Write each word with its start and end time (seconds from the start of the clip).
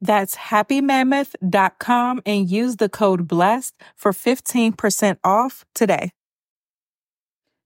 That's 0.00 0.34
happymammoth.com 0.36 2.22
and 2.24 2.50
use 2.50 2.76
the 2.76 2.88
code 2.88 3.28
BLESSED 3.28 3.74
for 3.96 4.12
15% 4.12 5.18
off 5.22 5.64
today. 5.74 6.12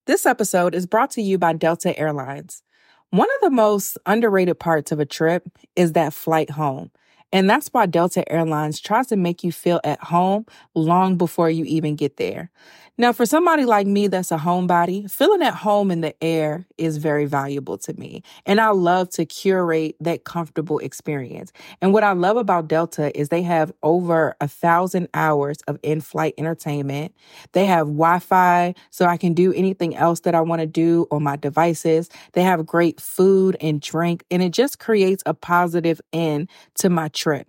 This 0.06 0.26
episode 0.26 0.74
is 0.74 0.86
brought 0.86 1.12
to 1.12 1.22
you 1.22 1.38
by 1.38 1.52
Delta 1.54 1.98
Airlines. 1.98 2.62
One 3.10 3.28
of 3.36 3.40
the 3.42 3.54
most 3.54 3.96
underrated 4.04 4.58
parts 4.58 4.90
of 4.90 4.98
a 4.98 5.06
trip 5.06 5.48
is 5.76 5.92
that 5.92 6.12
flight 6.12 6.50
home. 6.50 6.90
And 7.32 7.48
that's 7.48 7.68
why 7.68 7.86
Delta 7.86 8.30
Airlines 8.30 8.80
tries 8.80 9.06
to 9.08 9.16
make 9.16 9.42
you 9.42 9.50
feel 9.50 9.80
at 9.82 10.02
home 10.04 10.46
long 10.74 11.16
before 11.16 11.50
you 11.50 11.64
even 11.64 11.96
get 11.96 12.16
there. 12.16 12.50
Now, 12.96 13.12
for 13.12 13.26
somebody 13.26 13.64
like 13.64 13.88
me 13.88 14.06
that's 14.06 14.30
a 14.30 14.36
homebody, 14.36 15.10
feeling 15.10 15.42
at 15.42 15.56
home 15.56 15.90
in 15.90 16.00
the 16.00 16.14
air 16.22 16.64
is 16.78 16.98
very 16.98 17.24
valuable 17.24 17.76
to 17.78 17.92
me. 17.94 18.22
And 18.46 18.60
I 18.60 18.68
love 18.68 19.10
to 19.10 19.26
curate 19.26 19.96
that 19.98 20.22
comfortable 20.22 20.78
experience. 20.78 21.52
And 21.82 21.92
what 21.92 22.04
I 22.04 22.12
love 22.12 22.36
about 22.36 22.68
Delta 22.68 23.10
is 23.18 23.30
they 23.30 23.42
have 23.42 23.72
over 23.82 24.36
a 24.40 24.46
thousand 24.46 25.08
hours 25.12 25.58
of 25.66 25.76
in 25.82 26.02
flight 26.02 26.34
entertainment. 26.38 27.12
They 27.50 27.66
have 27.66 27.88
Wi 27.88 28.20
Fi, 28.20 28.76
so 28.90 29.06
I 29.06 29.16
can 29.16 29.34
do 29.34 29.52
anything 29.52 29.96
else 29.96 30.20
that 30.20 30.36
I 30.36 30.40
want 30.42 30.60
to 30.60 30.66
do 30.66 31.08
on 31.10 31.24
my 31.24 31.34
devices. 31.34 32.08
They 32.34 32.42
have 32.42 32.64
great 32.64 33.00
food 33.00 33.56
and 33.60 33.80
drink, 33.80 34.24
and 34.30 34.40
it 34.40 34.52
just 34.52 34.78
creates 34.78 35.24
a 35.26 35.34
positive 35.34 36.00
end 36.12 36.48
to 36.76 36.90
my 36.90 37.08
trip. 37.08 37.48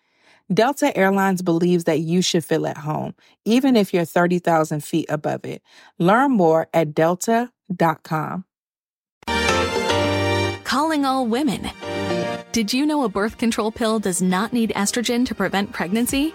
Delta 0.53 0.95
Airlines 0.97 1.41
believes 1.41 1.85
that 1.85 2.01
you 2.01 2.21
should 2.21 2.43
feel 2.43 2.67
at 2.67 2.77
home, 2.77 3.15
even 3.45 3.77
if 3.77 3.93
you're 3.93 4.05
30,000 4.05 4.83
feet 4.83 5.05
above 5.07 5.45
it. 5.45 5.61
Learn 5.97 6.31
more 6.31 6.67
at 6.73 6.93
delta.com. 6.93 8.43
Calling 10.65 11.05
all 11.05 11.25
women. 11.25 11.69
Did 12.51 12.73
you 12.73 12.85
know 12.85 13.03
a 13.03 13.09
birth 13.09 13.37
control 13.37 13.71
pill 13.71 13.99
does 13.99 14.21
not 14.21 14.51
need 14.51 14.73
estrogen 14.75 15.25
to 15.27 15.35
prevent 15.35 15.71
pregnancy? 15.71 16.31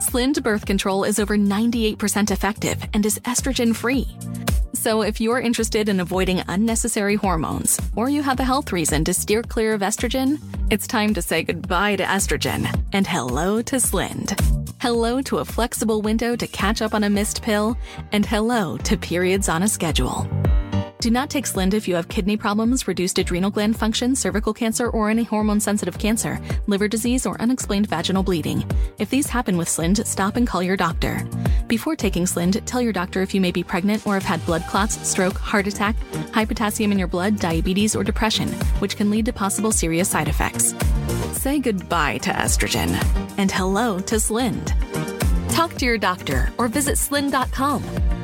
Slynd 0.00 0.42
birth 0.42 0.66
control 0.66 1.04
is 1.04 1.18
over 1.18 1.38
98% 1.38 2.30
effective 2.30 2.82
and 2.92 3.06
is 3.06 3.18
estrogen 3.20 3.74
free. 3.74 4.06
So, 4.74 5.02
if 5.02 5.20
you're 5.20 5.40
interested 5.40 5.88
in 5.88 6.00
avoiding 6.00 6.42
unnecessary 6.48 7.14
hormones, 7.14 7.80
or 7.96 8.08
you 8.08 8.22
have 8.22 8.40
a 8.40 8.44
health 8.44 8.72
reason 8.72 9.04
to 9.04 9.12
steer 9.12 9.42
clear 9.42 9.74
of 9.74 9.80
estrogen, 9.80 10.38
it's 10.70 10.86
time 10.86 11.12
to 11.12 11.20
say 11.20 11.42
goodbye 11.42 11.96
to 11.96 12.04
estrogen 12.04 12.84
and 12.92 13.04
hello 13.04 13.60
to 13.60 13.76
Slynd. 13.76 14.40
Hello 14.80 15.20
to 15.22 15.38
a 15.38 15.44
flexible 15.44 16.00
window 16.00 16.36
to 16.36 16.46
catch 16.46 16.80
up 16.80 16.94
on 16.94 17.04
a 17.04 17.10
missed 17.10 17.42
pill, 17.42 17.76
and 18.12 18.24
hello 18.24 18.76
to 18.78 18.96
periods 18.96 19.48
on 19.48 19.62
a 19.64 19.68
schedule. 19.68 20.26
Do 21.00 21.10
not 21.10 21.30
take 21.30 21.46
Slynd 21.46 21.72
if 21.72 21.88
you 21.88 21.94
have 21.94 22.08
kidney 22.08 22.36
problems, 22.36 22.86
reduced 22.86 23.18
adrenal 23.18 23.50
gland 23.50 23.74
function, 23.74 24.14
cervical 24.14 24.52
cancer, 24.52 24.90
or 24.90 25.08
any 25.08 25.24
hormone 25.24 25.58
sensitive 25.58 25.98
cancer, 25.98 26.38
liver 26.66 26.88
disease, 26.88 27.24
or 27.24 27.40
unexplained 27.40 27.86
vaginal 27.86 28.22
bleeding. 28.22 28.70
If 28.98 29.08
these 29.08 29.26
happen 29.26 29.56
with 29.56 29.68
Slynd, 29.68 30.06
stop 30.06 30.36
and 30.36 30.46
call 30.46 30.62
your 30.62 30.76
doctor. 30.76 31.26
Before 31.68 31.96
taking 31.96 32.26
Slynd, 32.26 32.60
tell 32.66 32.82
your 32.82 32.92
doctor 32.92 33.22
if 33.22 33.32
you 33.32 33.40
may 33.40 33.50
be 33.50 33.64
pregnant 33.64 34.06
or 34.06 34.12
have 34.12 34.24
had 34.24 34.44
blood 34.44 34.62
clots, 34.68 35.08
stroke, 35.08 35.38
heart 35.38 35.66
attack, 35.66 35.96
high 36.34 36.44
potassium 36.44 36.92
in 36.92 36.98
your 36.98 37.08
blood, 37.08 37.38
diabetes, 37.38 37.96
or 37.96 38.04
depression, 38.04 38.48
which 38.80 38.98
can 38.98 39.10
lead 39.10 39.24
to 39.24 39.32
possible 39.32 39.72
serious 39.72 40.10
side 40.10 40.28
effects. 40.28 40.74
Say 41.32 41.60
goodbye 41.60 42.18
to 42.18 42.30
estrogen 42.30 42.90
and 43.38 43.50
hello 43.50 44.00
to 44.00 44.16
Slynd. 44.16 44.74
Talk 45.50 45.72
to 45.76 45.86
your 45.86 45.96
doctor 45.96 46.52
or 46.58 46.68
visit 46.68 46.96
slynd.com. 46.96 48.19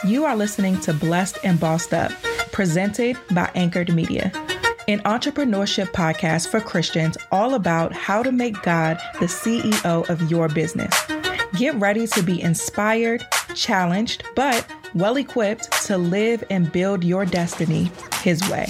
You 0.05 0.25
are 0.25 0.35
listening 0.35 0.81
to 0.81 0.93
Blessed 0.93 1.37
and 1.43 1.57
Bossed 1.59 1.93
Up, 1.93 2.11
presented 2.51 3.17
by 3.31 3.49
Anchored 3.55 3.93
Media 3.93 4.31
an 4.87 4.99
entrepreneurship 4.99 5.87
podcast 5.91 6.49
for 6.49 6.59
Christians 6.59 7.17
all 7.31 7.53
about 7.53 7.93
how 7.93 8.21
to 8.21 8.31
make 8.31 8.61
God 8.63 8.97
the 9.19 9.27
CEO 9.27 10.09
of 10.09 10.29
your 10.29 10.49
business. 10.49 10.93
Get 11.57 11.75
ready 11.75 12.07
to 12.07 12.21
be 12.21 12.41
inspired, 12.41 13.25
challenged, 13.55 14.23
but 14.35 14.67
well 14.93 15.15
equipped 15.15 15.71
to 15.85 15.97
live 15.97 16.43
and 16.49 16.71
build 16.71 17.03
your 17.03 17.25
destiny 17.25 17.91
His 18.21 18.47
way. 18.49 18.67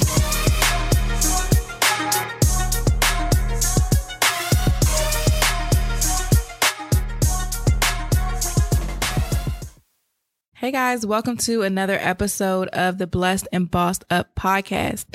Hey 10.54 10.72
guys, 10.72 11.06
welcome 11.06 11.36
to 11.40 11.64
another 11.64 11.98
episode 12.00 12.70
of 12.70 12.98
the 12.98 13.08
Blessed 13.08 13.50
and 13.52 13.70
Bossed 13.70 14.06
Up 14.10 14.34
podcast. 14.36 15.06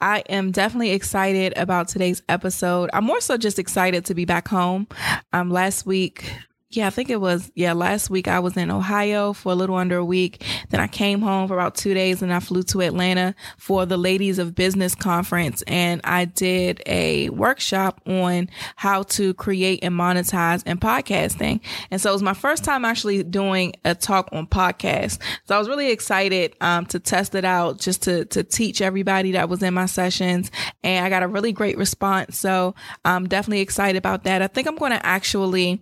I 0.00 0.20
am 0.28 0.50
definitely 0.50 0.90
excited 0.90 1.56
about 1.56 1.88
today's 1.88 2.22
episode. 2.28 2.90
I'm 2.92 3.04
more 3.04 3.20
so 3.20 3.36
just 3.36 3.58
excited 3.58 4.04
to 4.06 4.14
be 4.14 4.24
back 4.24 4.48
home. 4.48 4.86
Um, 5.32 5.50
last 5.50 5.86
week, 5.86 6.30
yeah, 6.68 6.88
I 6.88 6.90
think 6.90 7.10
it 7.10 7.20
was, 7.20 7.52
yeah, 7.54 7.74
last 7.74 8.10
week 8.10 8.26
I 8.26 8.40
was 8.40 8.56
in 8.56 8.72
Ohio 8.72 9.32
for 9.32 9.52
a 9.52 9.54
little 9.54 9.76
under 9.76 9.98
a 9.98 10.04
week. 10.04 10.44
Then 10.70 10.80
I 10.80 10.88
came 10.88 11.20
home 11.20 11.46
for 11.46 11.54
about 11.54 11.76
two 11.76 11.94
days 11.94 12.22
and 12.22 12.34
I 12.34 12.40
flew 12.40 12.64
to 12.64 12.80
Atlanta 12.80 13.36
for 13.56 13.86
the 13.86 13.96
Ladies 13.96 14.40
of 14.40 14.56
Business 14.56 14.96
conference. 14.96 15.62
And 15.68 16.00
I 16.02 16.24
did 16.24 16.82
a 16.84 17.28
workshop 17.30 18.00
on 18.04 18.50
how 18.74 19.04
to 19.04 19.32
create 19.34 19.84
and 19.84 19.94
monetize 19.94 20.66
in 20.66 20.78
podcasting. 20.78 21.60
And 21.92 22.00
so 22.00 22.10
it 22.10 22.14
was 22.14 22.22
my 22.22 22.34
first 22.34 22.64
time 22.64 22.84
actually 22.84 23.22
doing 23.22 23.74
a 23.84 23.94
talk 23.94 24.28
on 24.32 24.48
podcasts. 24.48 25.20
So 25.44 25.54
I 25.54 25.60
was 25.60 25.68
really 25.68 25.92
excited, 25.92 26.56
um, 26.60 26.84
to 26.86 26.98
test 26.98 27.36
it 27.36 27.44
out, 27.44 27.78
just 27.78 28.02
to, 28.02 28.24
to 28.26 28.42
teach 28.42 28.80
everybody 28.80 29.32
that 29.32 29.48
was 29.48 29.62
in 29.62 29.72
my 29.72 29.86
sessions. 29.86 30.50
And 30.82 31.06
I 31.06 31.10
got 31.10 31.22
a 31.22 31.28
really 31.28 31.52
great 31.52 31.78
response. 31.78 32.36
So 32.36 32.74
I'm 33.04 33.28
definitely 33.28 33.60
excited 33.60 33.96
about 33.96 34.24
that. 34.24 34.42
I 34.42 34.48
think 34.48 34.66
I'm 34.66 34.76
going 34.76 34.90
to 34.90 35.06
actually 35.06 35.80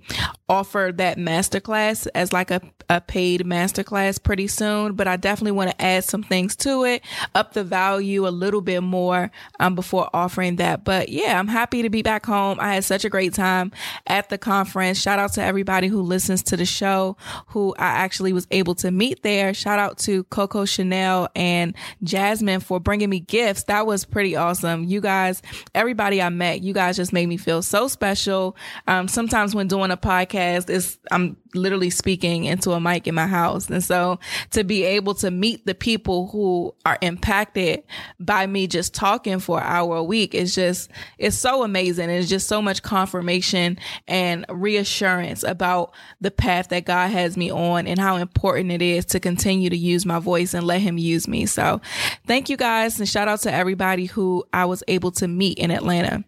offer 0.49 0.93
that 0.94 1.17
masterclass 1.17 2.06
as 2.14 2.32
like 2.32 2.50
a, 2.50 2.61
a 2.91 3.00
paid 3.00 3.43
masterclass 3.43 4.23
pretty 4.23 4.46
soon, 4.46 4.94
but 4.94 5.08
I 5.08 5.17
definitely 5.17 5.52
want 5.52 5.70
to 5.70 5.82
add 5.82 6.05
some 6.05 6.23
things 6.23 6.55
to 6.56 6.85
it, 6.85 7.02
up 7.35 7.55
the 7.55 7.64
value 7.64 8.26
a 8.26 8.29
little 8.29 8.61
bit 8.61 8.82
more 8.82 9.31
um, 9.58 9.75
before 9.75 10.11
offering 10.12 10.56
that. 10.56 10.85
But 10.85 11.08
yeah, 11.08 11.38
I'm 11.38 11.49
happy 11.49 11.81
to 11.82 11.88
be 11.88 12.02
back 12.02 12.26
home. 12.26 12.58
I 12.61 12.75
had 12.75 12.85
such 12.85 13.06
a 13.06 13.08
great 13.08 13.32
time 13.32 13.73
at 14.06 14.29
the 14.29 14.37
conference. 14.37 15.00
Shout 15.00 15.19
out 15.19 15.32
to 15.35 15.43
everybody 15.43 15.88
who 15.88 16.02
listens 16.02 16.43
to 16.44 16.56
the 16.56 16.67
show, 16.67 17.17
who 17.46 17.75
I 17.79 17.87
actually 17.87 18.35
was 18.35 18.46
able 18.50 18.75
to 18.76 18.91
meet 18.91 19.23
there. 19.23 19.55
Shout 19.55 19.79
out 19.79 19.96
to 20.00 20.25
Coco 20.25 20.67
Chanel 20.67 21.29
and 21.35 21.75
Jasmine 22.02 22.61
for 22.61 22.79
bringing 22.81 23.08
me 23.08 23.20
gifts. 23.20 23.64
That 23.64 23.87
was 23.87 24.05
pretty 24.05 24.37
awesome. 24.37 24.85
You 24.85 25.00
guys, 25.00 25.41
everybody 25.75 26.20
I 26.20 26.29
met, 26.29 26.62
you 26.62 26.75
guys 26.75 26.96
just 26.96 27.14
made 27.14 27.26
me 27.26 27.38
feel 27.38 27.62
so 27.62 27.88
special. 27.88 28.56
Um, 28.87 29.08
sometimes 29.08 29.55
when 29.55 29.69
doing 29.69 29.91
a 29.91 29.96
podcast, 29.96 30.33
podcast. 30.34 30.70
Is 30.70 30.98
I'm 31.10 31.36
literally 31.54 31.90
speaking 31.90 32.44
into 32.44 32.72
a 32.72 32.80
mic 32.80 33.06
in 33.06 33.14
my 33.14 33.26
house. 33.26 33.68
And 33.68 33.82
so 33.82 34.18
to 34.50 34.64
be 34.64 34.82
able 34.84 35.14
to 35.16 35.30
meet 35.30 35.66
the 35.66 35.74
people 35.74 36.28
who 36.28 36.74
are 36.84 36.98
impacted 37.00 37.82
by 38.20 38.46
me 38.46 38.66
just 38.66 38.94
talking 38.94 39.38
for 39.38 39.60
an 39.60 39.66
hour 39.66 39.96
a 39.96 40.04
week 40.04 40.34
is 40.34 40.54
just, 40.54 40.90
it's 41.18 41.36
so 41.36 41.62
amazing. 41.62 42.10
It's 42.10 42.28
just 42.28 42.48
so 42.48 42.60
much 42.60 42.82
confirmation 42.82 43.78
and 44.08 44.44
reassurance 44.48 45.42
about 45.42 45.94
the 46.20 46.30
path 46.30 46.68
that 46.68 46.84
God 46.84 47.10
has 47.10 47.36
me 47.36 47.50
on 47.50 47.86
and 47.86 47.98
how 47.98 48.16
important 48.16 48.72
it 48.72 48.82
is 48.82 49.04
to 49.06 49.20
continue 49.20 49.70
to 49.70 49.76
use 49.76 50.04
my 50.04 50.18
voice 50.18 50.54
and 50.54 50.66
let 50.66 50.80
him 50.80 50.98
use 50.98 51.28
me. 51.28 51.46
So 51.46 51.80
thank 52.26 52.48
you 52.48 52.56
guys 52.56 52.98
and 52.98 53.08
shout 53.08 53.28
out 53.28 53.40
to 53.40 53.52
everybody 53.52 54.06
who 54.06 54.44
I 54.52 54.64
was 54.64 54.82
able 54.88 55.10
to 55.12 55.28
meet 55.28 55.58
in 55.58 55.70
Atlanta. 55.70 56.24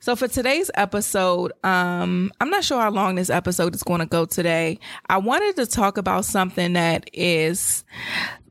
So 0.00 0.16
for 0.16 0.26
today's 0.26 0.70
episode, 0.74 1.52
um, 1.62 2.32
I'm 2.40 2.50
not 2.50 2.64
sure 2.64 2.80
how 2.80 2.90
long 2.90 3.14
this 3.14 3.30
episode 3.30 3.74
is 3.74 3.82
going 3.82 4.00
to 4.00 4.06
go 4.06 4.24
today. 4.30 4.78
I 5.08 5.18
wanted 5.18 5.56
to 5.56 5.66
talk 5.66 5.96
about 5.96 6.24
something 6.24 6.72
that 6.74 7.10
is 7.12 7.84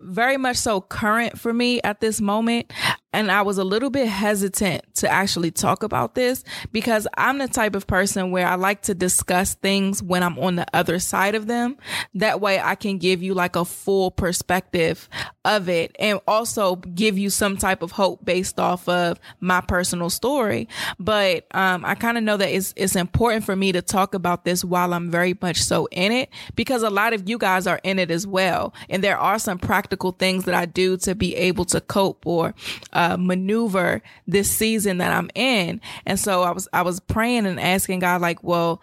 very 0.02 0.38
much 0.38 0.58
so 0.58 0.82
current 0.82 1.38
for 1.38 1.54
me 1.54 1.82
at 1.82 2.02
this 2.02 2.22
moment. 2.22 2.72
And 3.12 3.32
I 3.32 3.42
was 3.42 3.58
a 3.58 3.64
little 3.64 3.90
bit 3.90 4.08
hesitant 4.08 4.84
to 4.98 5.10
actually 5.10 5.50
talk 5.50 5.82
about 5.82 6.14
this 6.14 6.44
because 6.72 7.08
I'm 7.18 7.40
the 7.40 7.48
type 7.48 7.76
of 7.76 7.88
person 7.88 8.30
where 8.30 8.46
I 8.46 8.54
like 8.54 8.84
to 8.84 8.94
discuss 8.94 9.56
things 9.56 10.04
when 10.04 10.22
I'm 10.22 10.38
on 10.38 10.58
the 10.58 10.68
other 10.76 11.00
side 11.00 11.34
of 11.34 11.48
them. 11.48 11.78
That 12.14 12.40
way 12.40 12.60
I 12.60 12.76
can 12.76 13.00
give 13.00 13.24
you 13.24 13.34
like 13.34 13.56
a 13.56 13.66
full 13.66 14.12
perspective 14.12 15.10
of 15.44 15.70
it 15.70 15.96
and 15.98 16.20
also 16.28 16.76
give 16.76 17.18
you 17.18 17.32
some 17.32 17.58
type 17.58 17.82
of 17.82 17.92
hope 17.94 18.24
based 18.24 18.60
off 18.60 18.88
of 18.88 19.20
my 19.40 19.62
personal 19.62 20.12
story. 20.12 20.68
But, 21.00 21.48
um, 21.56 21.84
I 21.84 21.96
kind 21.96 22.16
of 22.16 22.24
know 22.24 22.38
that 22.38 22.50
it's, 22.50 22.76
it's 22.78 22.96
important 22.96 23.44
for 23.44 23.56
me 23.56 23.72
to 23.72 23.82
talk 23.82 24.14
about 24.14 24.46
this 24.46 24.64
while 24.64 24.94
I'm 24.94 25.10
very 25.10 25.36
much 25.42 25.64
so 25.64 25.88
in 25.88 26.12
it 26.12 26.30
because 26.54 26.84
a 26.84 26.92
lot 26.92 27.14
of 27.14 27.28
you 27.28 27.40
guys 27.40 27.66
are 27.66 27.82
in 27.84 27.98
it 27.98 28.12
as 28.12 28.28
well. 28.28 28.72
And 28.88 29.04
there 29.04 29.18
are 29.18 29.40
some 29.40 29.58
practical 29.58 29.89
things 30.20 30.46
that 30.46 30.56
I 30.56 30.66
do 30.66 30.98
to 30.98 31.16
be 31.16 31.36
able 31.36 31.66
to 31.66 31.82
cope 31.82 32.26
or, 32.26 32.54
uh, 32.94 33.18
maneuver 33.18 34.02
this 34.28 34.50
season 34.50 35.00
that 35.00 35.12
I'm 35.12 35.30
in. 35.36 35.82
And 36.06 36.20
so 36.20 36.44
I 36.44 36.52
was, 36.52 36.68
I 36.74 36.82
was 36.82 37.00
praying 37.00 37.46
and 37.46 37.60
asking 37.60 38.00
God, 38.00 38.22
like, 38.22 38.44
well, 38.44 38.82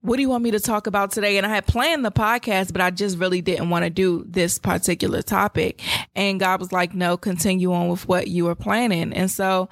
what 0.00 0.16
do 0.16 0.22
you 0.22 0.28
want 0.28 0.44
me 0.44 0.50
to 0.50 0.60
talk 0.60 0.86
about 0.86 1.12
today? 1.12 1.38
And 1.38 1.46
I 1.46 1.48
had 1.48 1.66
planned 1.66 2.04
the 2.04 2.12
podcast, 2.12 2.72
but 2.72 2.82
I 2.82 2.90
just 2.90 3.18
really 3.18 3.40
didn't 3.40 3.70
want 3.70 3.84
to 3.84 3.90
do 3.90 4.24
this 4.28 4.58
particular 4.58 5.22
topic. 5.22 5.80
And 6.14 6.38
God 6.38 6.60
was 6.60 6.72
like, 6.72 6.94
no, 6.94 7.16
continue 7.16 7.72
on 7.72 7.88
with 7.88 8.06
what 8.06 8.28
you 8.28 8.44
were 8.44 8.54
planning. 8.54 9.12
And 9.12 9.30
so 9.30 9.68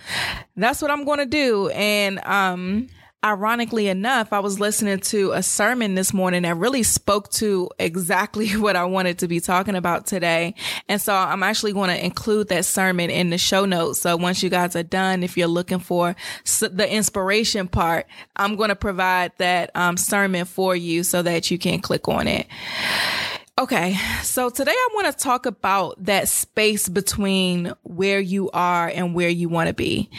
that's 0.56 0.80
what 0.80 0.90
I'm 0.90 1.04
going 1.04 1.18
to 1.18 1.26
do. 1.26 1.68
And, 1.68 2.18
um, 2.24 2.88
ironically 3.24 3.88
enough, 3.88 4.32
I 4.32 4.40
was 4.40 4.58
listening 4.58 4.98
to 5.00 5.32
a 5.32 5.42
sermon 5.42 5.94
this 5.94 6.12
morning 6.12 6.42
that 6.42 6.56
really 6.56 6.82
spoke 6.82 7.30
to 7.32 7.70
exactly 7.78 8.50
what 8.56 8.76
I 8.76 8.84
wanted 8.84 9.18
to 9.20 9.28
be 9.28 9.40
talking 9.40 9.74
about 9.74 10.06
today. 10.06 10.54
And 10.88 11.00
so 11.00 11.14
I'm 11.14 11.42
actually 11.42 11.72
going 11.72 11.90
to 11.90 12.04
include 12.04 12.48
that 12.48 12.64
sermon 12.64 13.10
in 13.10 13.30
the 13.30 13.38
show 13.38 13.64
notes. 13.64 14.00
So 14.00 14.16
once 14.16 14.42
you 14.42 14.50
guys 14.50 14.74
are 14.76 14.82
done, 14.82 15.22
if 15.22 15.36
you're 15.36 15.48
looking 15.48 15.78
for 15.78 16.16
the 16.60 16.88
inspiration 16.90 17.68
part, 17.68 18.06
I'm 18.36 18.56
going 18.56 18.70
to 18.70 18.76
provide 18.76 19.32
that 19.38 19.70
um, 19.76 19.96
sermon 19.96 20.44
for 20.44 20.74
you 20.74 21.04
so 21.04 21.22
that 21.22 21.50
you 21.50 21.58
can 21.58 21.80
click 21.80 22.08
on 22.08 22.26
it. 22.26 22.46
Okay, 23.58 23.96
so 24.22 24.48
today 24.48 24.72
I 24.72 24.88
want 24.94 25.06
to 25.06 25.22
talk 25.22 25.46
about 25.46 26.02
that 26.04 26.26
space 26.28 26.88
between 26.88 27.74
where 27.82 28.18
you 28.18 28.50
are 28.50 28.88
and 28.88 29.14
where 29.14 29.28
you 29.28 29.48
want 29.48 29.68
to 29.68 29.74
be. 29.74 30.10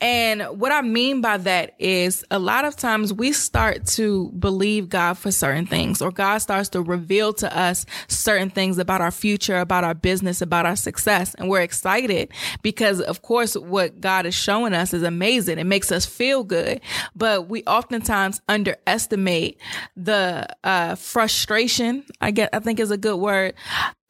And 0.00 0.42
what 0.58 0.72
I 0.72 0.80
mean 0.80 1.20
by 1.20 1.36
that 1.38 1.74
is 1.78 2.24
a 2.30 2.38
lot 2.38 2.64
of 2.64 2.74
times 2.76 3.12
we 3.12 3.32
start 3.32 3.86
to 3.88 4.30
believe 4.38 4.88
God 4.88 5.18
for 5.18 5.30
certain 5.30 5.66
things, 5.66 6.00
or 6.00 6.10
God 6.10 6.38
starts 6.38 6.70
to 6.70 6.82
reveal 6.82 7.32
to 7.34 7.56
us 7.56 7.84
certain 8.08 8.48
things 8.48 8.78
about 8.78 9.00
our 9.00 9.10
future, 9.10 9.58
about 9.58 9.84
our 9.84 9.94
business, 9.94 10.40
about 10.40 10.64
our 10.64 10.76
success. 10.76 11.34
And 11.34 11.50
we're 11.50 11.60
excited 11.60 12.32
because, 12.62 13.00
of 13.00 13.20
course, 13.22 13.54
what 13.54 14.00
God 14.00 14.24
is 14.24 14.34
showing 14.34 14.72
us 14.72 14.94
is 14.94 15.02
amazing. 15.02 15.58
It 15.58 15.64
makes 15.64 15.92
us 15.92 16.06
feel 16.06 16.44
good. 16.44 16.80
But 17.14 17.48
we 17.48 17.62
oftentimes 17.64 18.40
underestimate 18.48 19.58
the 19.96 20.48
uh, 20.64 20.94
frustration, 20.94 22.04
I 22.20 22.30
get, 22.30 22.50
I 22.54 22.60
think 22.60 22.80
is 22.80 22.90
a 22.90 22.96
good 22.96 23.16
word, 23.16 23.54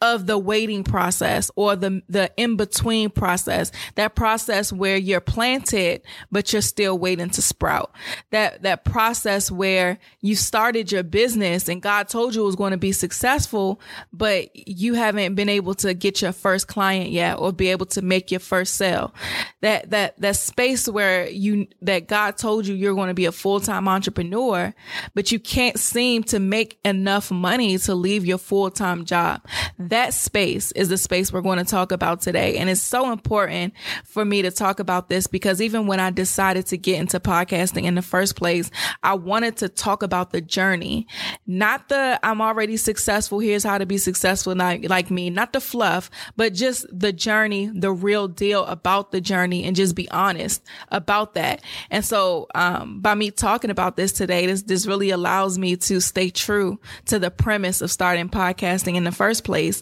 of 0.02 0.26
the 0.26 0.38
waiting 0.38 0.82
process 0.82 1.50
or 1.56 1.76
the 1.76 2.02
the 2.08 2.30
in 2.36 2.56
between 2.56 3.10
process. 3.10 3.70
That 3.96 4.14
process 4.14 4.72
where 4.72 4.96
you're 4.96 5.20
planted 5.20 6.02
but 6.32 6.52
you're 6.52 6.62
still 6.62 6.98
waiting 6.98 7.28
to 7.30 7.42
sprout. 7.42 7.92
That 8.30 8.62
that 8.62 8.84
process 8.84 9.50
where 9.50 9.98
you 10.20 10.36
started 10.36 10.90
your 10.90 11.02
business 11.02 11.68
and 11.68 11.82
God 11.82 12.08
told 12.08 12.34
you 12.34 12.42
it 12.42 12.46
was 12.46 12.56
going 12.56 12.70
to 12.70 12.78
be 12.78 12.92
successful 12.92 13.80
but 14.12 14.50
you 14.54 14.94
haven't 14.94 15.34
been 15.34 15.50
able 15.50 15.74
to 15.74 15.92
get 15.92 16.22
your 16.22 16.32
first 16.32 16.66
client 16.66 17.10
yet 17.10 17.38
or 17.38 17.52
be 17.52 17.68
able 17.68 17.86
to 17.86 18.00
make 18.00 18.30
your 18.30 18.40
first 18.40 18.76
sale. 18.76 19.14
That 19.60 19.90
that 19.90 20.18
that 20.20 20.36
space 20.36 20.88
where 20.88 21.28
you 21.28 21.66
that 21.82 22.08
God 22.08 22.38
told 22.38 22.66
you 22.66 22.74
you're 22.74 22.94
going 22.94 23.08
to 23.08 23.14
be 23.14 23.26
a 23.26 23.32
full-time 23.32 23.86
entrepreneur 23.86 24.74
but 25.14 25.30
you 25.30 25.38
can't 25.38 25.78
seem 25.78 26.22
to 26.24 26.38
make 26.38 26.78
enough 26.86 27.30
money 27.30 27.76
to 27.76 27.94
leave 27.94 28.24
your 28.24 28.38
full-time 28.38 29.04
job 29.04 29.42
that 29.90 30.14
space 30.14 30.72
is 30.72 30.88
the 30.88 30.98
space 30.98 31.32
we're 31.32 31.40
going 31.40 31.58
to 31.58 31.64
talk 31.64 31.92
about 31.92 32.20
today. 32.20 32.56
And 32.56 32.70
it's 32.70 32.80
so 32.80 33.12
important 33.12 33.74
for 34.04 34.24
me 34.24 34.42
to 34.42 34.50
talk 34.50 34.80
about 34.80 35.08
this 35.08 35.26
because 35.26 35.60
even 35.60 35.86
when 35.86 36.00
I 36.00 36.10
decided 36.10 36.66
to 36.66 36.76
get 36.76 36.98
into 36.98 37.20
podcasting 37.20 37.84
in 37.84 37.94
the 37.94 38.02
first 38.02 38.36
place, 38.36 38.70
I 39.02 39.14
wanted 39.14 39.58
to 39.58 39.68
talk 39.68 40.02
about 40.02 40.30
the 40.30 40.40
journey, 40.40 41.06
not 41.46 41.88
the 41.88 42.18
I'm 42.22 42.40
already 42.40 42.76
successful. 42.76 43.40
Here's 43.40 43.64
how 43.64 43.78
to 43.78 43.86
be 43.86 43.98
successful, 43.98 44.54
not 44.54 44.82
like 44.84 45.10
me, 45.10 45.30
not 45.30 45.52
the 45.52 45.60
fluff, 45.60 46.10
but 46.36 46.54
just 46.54 46.86
the 46.92 47.12
journey, 47.12 47.66
the 47.66 47.92
real 47.92 48.28
deal 48.28 48.64
about 48.66 49.12
the 49.12 49.20
journey 49.20 49.64
and 49.64 49.76
just 49.76 49.94
be 49.94 50.10
honest 50.10 50.62
about 50.88 51.34
that. 51.34 51.62
And 51.90 52.04
so, 52.04 52.46
um, 52.54 53.00
by 53.00 53.14
me 53.14 53.30
talking 53.30 53.70
about 53.70 53.96
this 53.96 54.12
today, 54.12 54.46
this, 54.46 54.62
this 54.62 54.86
really 54.86 55.10
allows 55.10 55.58
me 55.58 55.76
to 55.76 56.00
stay 56.00 56.30
true 56.30 56.78
to 57.06 57.18
the 57.18 57.30
premise 57.30 57.80
of 57.80 57.90
starting 57.90 58.28
podcasting 58.28 58.94
in 58.94 59.04
the 59.04 59.12
first 59.12 59.44
place 59.44 59.79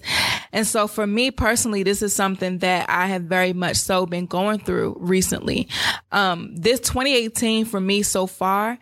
and 0.53 0.67
so 0.67 0.87
for 0.87 1.07
me 1.07 1.31
personally, 1.31 1.83
this 1.83 2.03
is 2.03 2.15
something 2.15 2.59
that 2.59 2.89
I 2.89 3.07
have 3.07 3.23
very 3.23 3.53
much 3.53 3.77
so 3.77 4.07
been 4.07 4.27
going 4.27 4.61
through 4.61 4.97
recently. 4.99 5.69
Um, 6.13 6.55
this 6.57 6.81
2018 6.81 7.65
for 7.65 7.81
me 7.81 8.03
so 8.03 8.27
far 8.27 8.79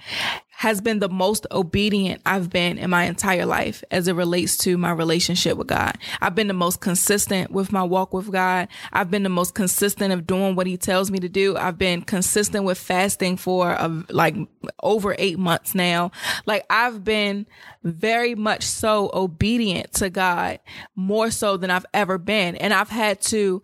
has 0.57 0.81
been 0.81 1.01
the 1.01 1.09
most 1.09 1.47
obedient 1.51 2.23
I've 2.25 2.49
been 2.49 2.79
in 2.79 2.89
my 2.89 3.05
entire 3.05 3.45
life 3.45 3.85
as 3.91 4.09
it 4.09 4.15
relates 4.15 4.57
to 4.59 4.79
my 4.79 4.91
relationship 4.91 5.59
with 5.59 5.67
God. 5.67 5.99
I've 6.23 6.35
been 6.35 6.47
the 6.47 6.55
most 6.55 6.81
consistent 6.81 7.51
with 7.51 7.73
my 7.73 7.83
walk 7.83 8.15
with 8.15 8.33
God. 8.33 8.69
I've 8.91 9.11
been 9.11 9.23
the 9.23 9.29
most 9.29 9.55
consistent 9.55 10.15
of 10.15 10.27
doing 10.27 10.57
what 10.57 10.67
he 10.67 10.79
tells 10.79 11.11
me 11.11 11.19
to 11.19 11.29
do. 11.29 11.59
I've 11.59 11.77
been 11.77 12.01
consistent 12.01 12.65
with 12.65 12.79
fasting 12.79 13.37
for 13.37 13.73
uh, 13.73 14.03
like 14.09 14.35
over 14.83 15.15
eight 15.19 15.39
months 15.39 15.75
now. 15.75 16.11
Like 16.47 16.65
I've 16.71 17.05
been 17.05 17.47
very 17.85 18.35
much 18.35 18.63
so 18.63 19.11
obedient 19.13 19.93
to 19.95 20.09
God 20.09 20.61
more 20.95 21.31
so 21.31 21.59
than 21.59 21.71
I've 21.71 21.87
ever 21.93 22.17
been. 22.17 22.57
And 22.57 22.73
I've 22.73 22.89
had 22.89 23.21
to, 23.23 23.63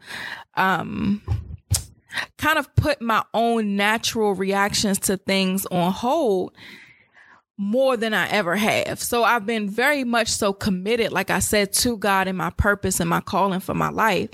um, 0.57 1.23
kind 2.37 2.59
of 2.59 2.75
put 2.77 3.01
my 3.01 3.25
own 3.33 3.77
natural 3.77 4.35
reactions 4.35 4.99
to 4.99 5.17
things 5.17 5.65
on 5.67 5.91
hold 5.91 6.53
more 7.63 7.97
than 7.97 8.13
I 8.13 8.29
ever 8.29 8.57
have. 8.57 9.01
So 9.01 9.23
I've 9.23 9.47
been 9.47 9.71
very 9.71 10.03
much 10.03 10.29
so 10.29 10.53
committed, 10.53 11.13
like 11.13 11.31
I 11.31 11.39
said, 11.39 11.73
to 11.75 11.97
God 11.97 12.27
and 12.27 12.37
my 12.37 12.51
purpose 12.51 12.99
and 12.99 13.09
my 13.09 13.21
calling 13.21 13.61
for 13.61 13.73
my 13.73 13.89
life. 13.89 14.31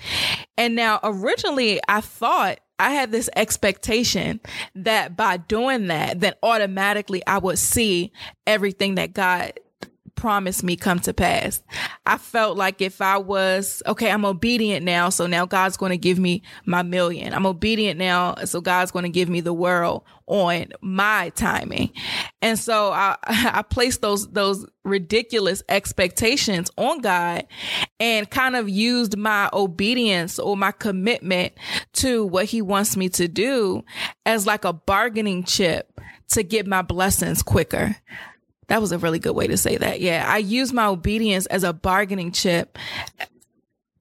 And 0.57 0.75
now 0.75 0.99
originally 1.03 1.79
I 1.87 2.01
thought 2.01 2.61
I 2.79 2.93
had 2.93 3.13
this 3.13 3.29
expectation 3.37 4.41
that 4.77 5.15
by 5.15 5.37
doing 5.37 5.89
that, 5.89 6.21
then 6.21 6.35
automatically 6.43 7.23
I 7.27 7.39
would 7.39 7.59
see 7.59 8.13
everything 8.47 8.95
that 8.95 9.13
God 9.13 9.53
promised 10.19 10.65
me 10.65 10.75
come 10.75 10.99
to 10.99 11.15
pass. 11.15 11.63
I 12.05 12.19
felt 12.19 12.57
like 12.57 12.83
if 12.83 13.01
I 13.01 13.19
was, 13.19 13.85
okay, 13.87 14.11
I'm 14.11 14.25
obedient 14.25 14.85
now. 14.85 15.11
So 15.11 15.29
now 15.29 15.47
God's 15.47 15.77
going 15.77 15.91
to 15.91 15.97
give 15.97 16.19
me 16.19 16.43
my 16.67 16.83
million. 16.83 17.33
I'm 17.33 17.47
obedient 17.47 18.01
now. 18.01 18.35
So 18.45 18.61
God's 18.61 18.91
going 18.91 19.05
to 19.05 19.11
give 19.11 19.29
me 19.29 19.41
the 19.41 19.53
world 19.53 20.03
on 20.27 20.73
my 20.81 21.31
timing. 21.31 21.93
And 22.43 22.59
so 22.59 22.91
I, 22.91 23.17
I 23.27 23.63
placed 23.63 24.01
those, 24.03 24.29
those 24.29 24.67
ridiculous 24.85 25.63
expectations 25.69 26.69
on 26.77 26.99
God 27.01 27.47
and 28.01 28.29
kind 28.29 28.57
of 28.57 28.69
used 28.69 29.17
my 29.17 29.49
obedience 29.53 30.41
or 30.41 30.57
my 30.57 30.73
commitment 30.73 31.53
to 31.95 32.27
what 32.27 32.47
he 32.47 32.61
wants 32.61 32.97
me 32.97 33.09
to 33.11 33.29
do 33.29 33.85
as 34.27 34.49
like 34.49 34.65
a 34.65 34.73
bargaining 34.73 35.45
chip 35.45 36.01
to 36.31 36.43
get 36.43 36.67
my 36.67 36.83
blessings 36.83 37.43
quicker. 37.43 37.97
That 38.69 38.81
was 38.81 38.93
a 38.93 38.99
really 38.99 39.19
good 39.19 39.35
way 39.35 39.47
to 39.47 39.57
say 39.57 39.77
that. 39.77 40.01
Yeah. 40.01 40.25
I 40.27 40.39
use 40.39 40.73
my 40.73 40.87
obedience 40.87 41.47
as 41.47 41.65
a 41.65 41.73
bargaining 41.73 42.33
chip 42.33 42.79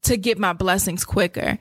to 0.07 0.15
get 0.15 0.39
my 0.39 0.53
blessings 0.53 1.03
quicker. 1.03 1.57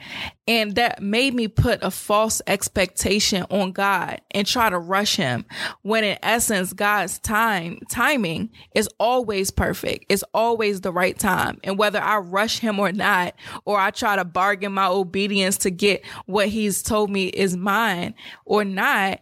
And 0.47 0.77
that 0.77 1.03
made 1.03 1.35
me 1.35 1.49
put 1.49 1.83
a 1.83 1.91
false 1.91 2.41
expectation 2.47 3.45
on 3.51 3.73
God 3.73 4.21
and 4.31 4.47
try 4.47 4.71
to 4.71 4.79
rush 4.79 5.17
him 5.17 5.45
when 5.83 6.05
in 6.05 6.17
essence, 6.23 6.73
God's 6.73 7.19
time, 7.19 7.81
timing 7.91 8.51
is 8.73 8.89
always 9.01 9.51
perfect. 9.51 10.07
It's 10.09 10.23
always 10.33 10.83
the 10.83 10.93
right 10.93 11.19
time. 11.19 11.59
And 11.65 11.77
whether 11.77 12.01
I 12.01 12.19
rush 12.19 12.61
him 12.61 12.79
or 12.79 12.93
not, 12.93 13.35
or 13.65 13.81
I 13.81 13.91
try 13.91 14.15
to 14.15 14.25
bargain 14.25 14.73
my 14.73 14.87
obedience 14.87 15.59
to 15.59 15.71
get 15.71 16.05
what 16.27 16.49
he's 16.49 16.85
told 16.85 17.11
me 17.11 17.27
is 17.27 17.57
mine 17.57 18.15
or 18.45 18.65
not, 18.65 19.19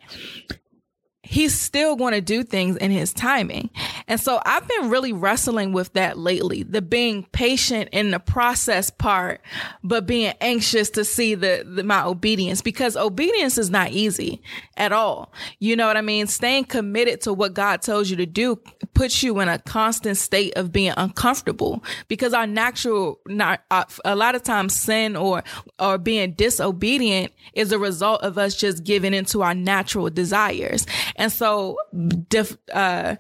he's 1.35 1.53
still 1.53 1.97
going 1.97 2.13
to 2.15 2.21
do 2.21 2.45
things 2.45 2.77
in 2.77 2.93
his 2.93 3.13
timing. 3.13 3.69
And 4.07 4.21
so 4.21 4.41
I've 4.47 4.69
been 4.69 4.89
really 4.89 5.13
wrestling 5.13 5.73
with 5.73 5.93
that 5.95 6.17
lately, 6.17 6.63
the 6.63 6.81
being 6.81 7.25
patient 7.33 7.89
in 7.91 8.13
the 8.13 8.21
process 8.21 8.89
part, 8.89 9.41
but 9.83 10.07
being 10.07 10.33
anxious 10.41 10.91
to 10.91 11.05
see 11.05 11.35
the, 11.35 11.67
the, 11.67 11.83
my 11.83 12.05
obedience 12.05 12.63
because 12.63 12.97
obedience 12.97 13.59
is 13.59 13.69
not 13.69 13.91
easy 13.91 14.43
at 14.77 14.93
all. 14.93 15.33
You 15.59 15.75
know 15.75 15.89
what 15.89 15.97
I 15.97 16.03
mean? 16.03 16.29
Staying 16.29 16.67
committed 16.67 17.21
to 17.23 17.33
what 17.33 17.53
God 17.53 17.83
tells 17.83 18.09
you 18.11 18.17
to 18.19 18.27
do 18.27 18.55
puts 18.95 19.25
you 19.25 19.41
in 19.41 19.49
a 19.49 19.59
constant 19.59 20.17
state 20.17 20.53
of 20.55 20.71
being 20.71 20.95
uncomfortable 20.97 21.83
because 22.07 22.33
our 22.33 22.47
natural, 22.47 23.19
not 23.27 23.61
uh, 23.73 23.85
a 24.05 24.15
lot 24.15 24.37
of 24.37 24.45
times 24.45 24.77
sin 24.77 25.17
or, 25.17 25.43
or 25.81 25.99
being 25.99 26.35
disobedient 26.35 27.33
is 27.55 27.73
a 27.73 27.79
result 27.79 28.23
of 28.23 28.39
us 28.39 28.55
just 28.55 28.85
giving 28.85 29.13
into 29.13 29.43
our 29.43 29.55
natural 29.55 30.11
desires. 30.11 30.87
And 31.17 31.24
so, 31.33 31.79
def, 32.29 32.57
uh, 32.73 33.17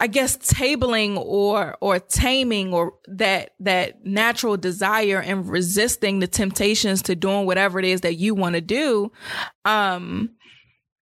I 0.00 0.06
guess 0.06 0.36
tabling 0.36 1.16
or 1.16 1.76
or 1.80 1.98
taming 1.98 2.74
or 2.74 2.94
that 3.06 3.54
that 3.60 4.04
natural 4.04 4.56
desire 4.56 5.20
and 5.20 5.48
resisting 5.48 6.18
the 6.18 6.26
temptations 6.26 7.02
to 7.02 7.14
doing 7.14 7.46
whatever 7.46 7.78
it 7.78 7.84
is 7.84 8.00
that 8.02 8.14
you 8.16 8.34
want 8.34 8.54
to 8.54 8.60
do 8.60 9.12
um 9.64 10.30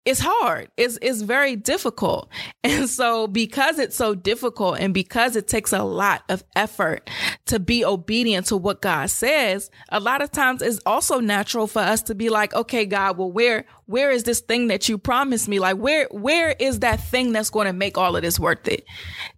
it's 0.08 0.20
hard. 0.20 0.70
It's 0.78 0.98
it's 1.02 1.20
very 1.20 1.54
difficult. 1.54 2.30
And 2.64 2.88
so 2.88 3.26
because 3.26 3.78
it's 3.78 3.96
so 3.96 4.14
difficult 4.14 4.78
and 4.78 4.92
because 4.92 5.36
it 5.36 5.48
takes 5.48 5.72
a 5.72 5.82
lot 5.84 6.22
of 6.28 6.44
effort 6.54 7.08
to 7.46 7.58
be 7.58 7.84
obedient 7.84 8.46
to 8.46 8.56
what 8.56 8.82
God 8.82 9.10
says, 9.10 9.70
a 9.88 10.00
lot 10.00 10.20
of 10.20 10.30
times 10.30 10.60
it's 10.60 10.80
also 10.84 11.18
natural 11.20 11.66
for 11.66 11.78
us 11.80 12.02
to 12.02 12.14
be 12.14 12.28
like, 12.28 12.52
okay, 12.52 12.84
God, 12.84 13.16
well, 13.16 13.32
where 13.32 13.64
where 13.88 14.10
is 14.10 14.24
this 14.24 14.40
thing 14.40 14.66
that 14.66 14.86
you 14.86 14.98
promised 14.98 15.48
me? 15.48 15.58
Like 15.58 15.78
where 15.78 16.08
where 16.10 16.50
is 16.58 16.80
that 16.80 17.00
thing 17.00 17.32
that's 17.32 17.48
going 17.48 17.66
to 17.66 17.72
make 17.72 17.96
all 17.96 18.14
of 18.16 18.22
this 18.22 18.38
worth 18.38 18.68
it? 18.68 18.84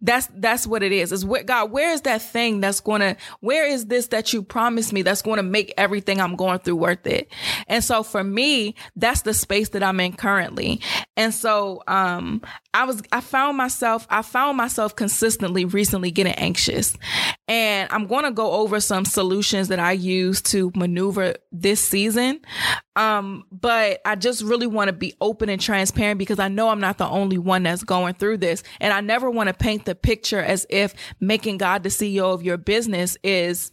That's 0.02 0.28
that's 0.34 0.66
what 0.66 0.82
it 0.82 0.90
is. 0.90 1.12
Is 1.12 1.24
where 1.24 1.44
God, 1.44 1.70
where 1.70 1.92
is 1.92 2.00
that 2.00 2.20
thing 2.20 2.60
that's 2.60 2.80
going 2.80 3.00
to 3.00 3.16
where 3.38 3.64
is 3.64 3.86
this 3.86 4.08
that 4.08 4.32
you 4.32 4.42
promised 4.42 4.92
me 4.92 5.02
that's 5.02 5.22
going 5.22 5.36
to 5.36 5.44
make 5.44 5.72
everything 5.76 6.20
I'm 6.20 6.34
going 6.34 6.58
through 6.58 6.76
worth 6.76 7.06
it? 7.06 7.32
And 7.68 7.84
so 7.84 8.02
for 8.02 8.24
me, 8.24 8.74
that's 8.96 9.22
the 9.22 9.34
space 9.34 9.68
that 9.68 9.84
I'm 9.84 10.00
in 10.00 10.14
currently. 10.14 10.80
And 11.16 11.32
so 11.32 11.84
um 11.86 12.42
I 12.74 12.86
was 12.86 13.02
I 13.12 13.20
found 13.20 13.56
myself 13.56 14.04
I 14.10 14.22
found 14.22 14.56
myself 14.56 14.96
consistently 14.96 15.64
recently 15.64 16.10
getting 16.10 16.34
anxious. 16.34 16.96
And 17.46 17.88
I'm 17.92 18.08
going 18.08 18.24
to 18.24 18.32
go 18.32 18.50
over 18.52 18.80
some 18.80 19.04
solutions 19.04 19.68
that 19.68 19.78
I 19.78 19.92
use 19.92 20.40
to 20.42 20.72
maneuver 20.74 21.34
this 21.52 21.80
season. 21.80 22.40
Um 22.96 23.44
but 23.50 24.00
I 24.04 24.16
just 24.16 24.42
really 24.42 24.66
want 24.66 24.88
to 24.88 24.92
be 24.92 25.14
open 25.20 25.48
and 25.48 25.60
transparent 25.60 26.18
because 26.18 26.38
I 26.38 26.48
know 26.48 26.68
I'm 26.68 26.80
not 26.80 26.98
the 26.98 27.08
only 27.08 27.38
one 27.38 27.62
that's 27.62 27.84
going 27.84 28.14
through 28.14 28.38
this. 28.38 28.62
And 28.80 28.92
I 28.92 29.00
never 29.00 29.30
want 29.30 29.48
to 29.48 29.54
paint 29.54 29.84
the 29.84 29.94
picture 29.94 30.40
as 30.40 30.66
if 30.70 30.94
making 31.18 31.58
God 31.58 31.82
the 31.82 31.88
CEO 31.88 32.32
of 32.32 32.42
your 32.42 32.56
business 32.56 33.16
is 33.22 33.70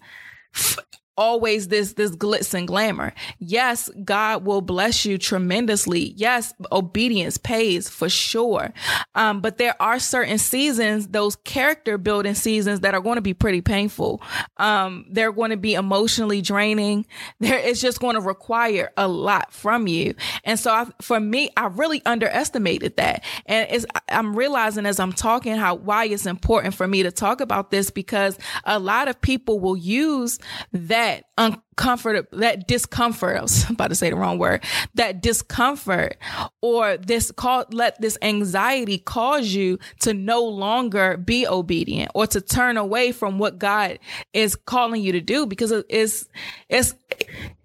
always 1.17 1.67
this 1.67 1.93
this 1.93 2.15
glitz 2.15 2.53
and 2.53 2.67
glamour. 2.67 3.13
Yes, 3.39 3.89
God 4.03 4.45
will 4.45 4.61
bless 4.61 5.05
you 5.05 5.17
tremendously. 5.17 6.13
Yes, 6.15 6.53
obedience 6.71 7.37
pays 7.37 7.89
for 7.89 8.09
sure. 8.09 8.73
Um, 9.15 9.41
but 9.41 9.57
there 9.57 9.75
are 9.81 9.99
certain 9.99 10.37
seasons, 10.37 11.07
those 11.07 11.35
character 11.37 11.97
building 11.97 12.35
seasons 12.35 12.81
that 12.81 12.93
are 12.93 13.01
going 13.01 13.15
to 13.15 13.21
be 13.21 13.33
pretty 13.33 13.61
painful. 13.61 14.21
Um, 14.57 15.05
they're 15.09 15.31
going 15.31 15.51
to 15.51 15.57
be 15.57 15.73
emotionally 15.73 16.41
draining. 16.41 17.05
There 17.39 17.57
it's 17.57 17.81
just 17.81 17.99
going 17.99 18.15
to 18.15 18.21
require 18.21 18.91
a 18.97 19.07
lot 19.07 19.51
from 19.53 19.87
you. 19.87 20.15
And 20.43 20.59
so 20.59 20.71
I, 20.71 20.85
for 21.01 21.19
me, 21.19 21.49
I 21.57 21.67
really 21.67 22.01
underestimated 22.05 22.97
that. 22.97 23.23
And 23.45 23.85
I'm 24.09 24.35
realizing 24.35 24.85
as 24.85 24.99
I'm 24.99 25.13
talking 25.13 25.55
how 25.55 25.75
why 25.75 26.05
it's 26.05 26.25
important 26.25 26.75
for 26.75 26.87
me 26.87 27.03
to 27.03 27.11
talk 27.11 27.41
about 27.41 27.71
this 27.71 27.89
because 27.89 28.37
a 28.63 28.79
lot 28.79 29.07
of 29.07 29.19
people 29.21 29.59
will 29.59 29.77
use 29.77 30.39
that 30.73 31.06
uncomfort, 31.37 32.27
that 32.31 32.67
discomfort, 32.67 33.37
I 33.37 33.41
was 33.41 33.69
about 33.69 33.89
to 33.89 33.95
say 33.95 34.09
the 34.09 34.15
wrong 34.15 34.37
word, 34.37 34.63
that 34.95 35.21
discomfort 35.21 36.17
or 36.61 36.97
this 36.97 37.31
call, 37.31 37.65
let 37.71 37.99
this 38.01 38.17
anxiety 38.21 38.97
cause 38.97 39.47
you 39.47 39.79
to 40.01 40.13
no 40.13 40.43
longer 40.43 41.17
be 41.17 41.47
obedient 41.47 42.11
or 42.13 42.27
to 42.27 42.41
turn 42.41 42.77
away 42.77 43.11
from 43.11 43.37
what 43.39 43.59
God 43.59 43.99
is 44.33 44.55
calling 44.55 45.01
you 45.01 45.11
to 45.13 45.21
do 45.21 45.45
because 45.45 45.71
it's, 45.89 46.27
it's, 46.69 46.95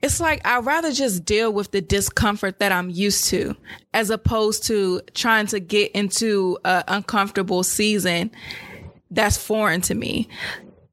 it's 0.02 0.20
like 0.20 0.46
I'd 0.46 0.64
rather 0.64 0.92
just 0.92 1.24
deal 1.24 1.52
with 1.52 1.70
the 1.70 1.80
discomfort 1.80 2.58
that 2.58 2.72
I'm 2.72 2.90
used 2.90 3.24
to 3.26 3.56
as 3.94 4.10
opposed 4.10 4.64
to 4.64 5.00
trying 5.14 5.46
to 5.48 5.60
get 5.60 5.92
into 5.92 6.58
an 6.64 6.84
uncomfortable 6.88 7.62
season 7.62 8.30
that's 9.12 9.36
foreign 9.36 9.82
to 9.82 9.94
me. 9.94 10.28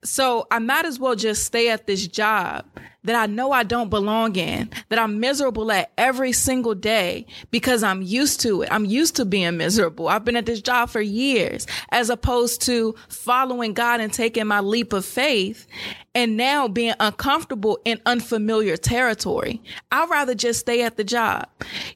So 0.04 0.48
I 0.50 0.60
might 0.60 0.86
as 0.86 0.98
well 0.98 1.16
just 1.16 1.44
stay 1.44 1.70
at 1.70 1.86
this 1.86 2.08
job 2.08 2.66
that 3.04 3.16
I 3.16 3.26
know 3.28 3.52
I 3.52 3.64
don't 3.64 3.90
belong 3.90 4.36
in, 4.36 4.70
that 4.90 5.00
I'm 5.00 5.20
miserable 5.20 5.72
at 5.72 5.92
every 5.98 6.32
single 6.32 6.76
day 6.76 7.26
because 7.50 7.82
I'm 7.82 8.02
used 8.02 8.42
to 8.42 8.62
it. 8.62 8.70
I'm 8.72 8.86
used 8.86 9.16
to 9.18 9.26
being 9.26 9.58
miserable. 9.58 10.10
I've 10.10 10.26
been 10.26 10.36
at 10.36 10.46
this 10.46 10.62
job 10.62 10.90
for 10.90 11.02
years 11.02 11.66
as 11.90 12.10
opposed 12.10 12.62
to 12.64 12.96
following 13.08 13.74
God 13.74 14.02
and 14.02 14.12
taking 14.12 14.48
my 14.48 14.60
leap 14.60 14.92
of 14.92 15.06
faith 15.06 15.66
and 16.14 16.36
now 16.36 16.68
being 16.68 16.94
uncomfortable 17.00 17.80
in 17.86 18.02
unfamiliar 18.06 18.76
territory. 18.76 19.62
I'd 19.92 20.10
rather 20.10 20.36
just 20.36 20.60
stay 20.60 20.84
at 20.84 20.98
the 20.98 21.04
job. 21.04 21.48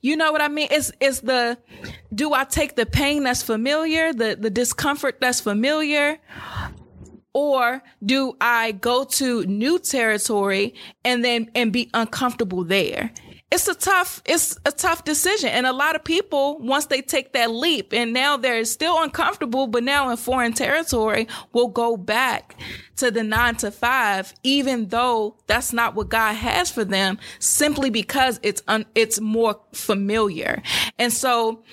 You 0.01 0.15
know 0.15 0.31
what 0.31 0.41
I 0.41 0.47
mean? 0.47 0.69
It's, 0.71 0.91
it's 1.01 1.19
the, 1.19 1.57
do 2.13 2.33
I 2.33 2.45
take 2.45 2.75
the 2.75 2.85
pain 2.85 3.23
that's 3.23 3.43
familiar, 3.43 4.13
the, 4.13 4.37
the 4.39 4.49
discomfort 4.49 5.19
that's 5.19 5.41
familiar? 5.41 6.19
Or 7.33 7.81
do 8.05 8.35
I 8.39 8.71
go 8.73 9.03
to 9.03 9.43
new 9.45 9.79
territory 9.79 10.75
and 11.03 11.25
then 11.25 11.49
and 11.55 11.73
be 11.73 11.89
uncomfortable 11.93 12.63
there? 12.63 13.11
It's 13.51 13.67
a 13.67 13.75
tough 13.75 14.21
it's 14.25 14.57
a 14.65 14.71
tough 14.71 15.03
decision 15.03 15.49
and 15.49 15.67
a 15.67 15.73
lot 15.73 15.95
of 15.95 16.03
people 16.03 16.57
once 16.59 16.87
they 16.87 17.01
take 17.01 17.33
that 17.33 17.51
leap 17.51 17.93
and 17.93 18.11
now 18.11 18.35
they're 18.35 18.65
still 18.65 19.01
uncomfortable 19.03 19.67
but 19.67 19.83
now 19.83 20.09
in 20.09 20.17
foreign 20.17 20.53
territory 20.53 21.27
will 21.51 21.67
go 21.67 21.95
back 21.95 22.55
to 22.95 23.11
the 23.11 23.23
9 23.23 23.55
to 23.57 23.69
5 23.69 24.33
even 24.41 24.87
though 24.87 25.37
that's 25.45 25.71
not 25.71 25.93
what 25.93 26.09
God 26.09 26.33
has 26.33 26.71
for 26.71 26.83
them 26.83 27.19
simply 27.37 27.91
because 27.91 28.39
it's 28.41 28.63
un, 28.67 28.85
it's 28.95 29.21
more 29.21 29.59
familiar. 29.71 30.63
And 30.97 31.13
so 31.13 31.63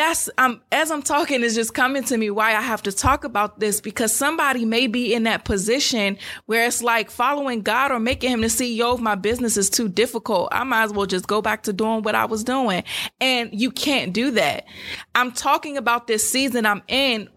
that's 0.00 0.30
um 0.38 0.62
as 0.72 0.90
I'm 0.90 1.02
talking 1.02 1.42
is 1.42 1.54
just 1.54 1.74
coming 1.74 2.02
to 2.04 2.16
me 2.16 2.30
why 2.30 2.56
I 2.56 2.62
have 2.62 2.82
to 2.84 2.92
talk 2.92 3.24
about 3.24 3.60
this 3.60 3.80
because 3.82 4.12
somebody 4.12 4.64
may 4.64 4.86
be 4.86 5.12
in 5.12 5.24
that 5.24 5.44
position 5.44 6.16
where 6.46 6.66
it's 6.66 6.82
like 6.82 7.10
following 7.10 7.60
God 7.60 7.92
or 7.92 8.00
making 8.00 8.30
him 8.30 8.40
the 8.40 8.46
CEO 8.46 8.94
of 8.94 9.00
my 9.00 9.14
business 9.14 9.58
is 9.58 9.68
too 9.68 9.88
difficult. 9.88 10.48
I 10.52 10.64
might 10.64 10.84
as 10.84 10.92
well 10.92 11.04
just 11.04 11.26
go 11.26 11.42
back 11.42 11.64
to 11.64 11.72
doing 11.74 12.02
what 12.02 12.14
I 12.14 12.24
was 12.24 12.42
doing. 12.42 12.82
And 13.20 13.50
you 13.52 13.70
can't 13.70 14.14
do 14.14 14.30
that. 14.32 14.64
I'm 15.14 15.32
talking 15.32 15.76
about 15.76 16.06
this 16.06 16.28
season 16.28 16.64
I'm 16.64 16.82
in 16.88 17.28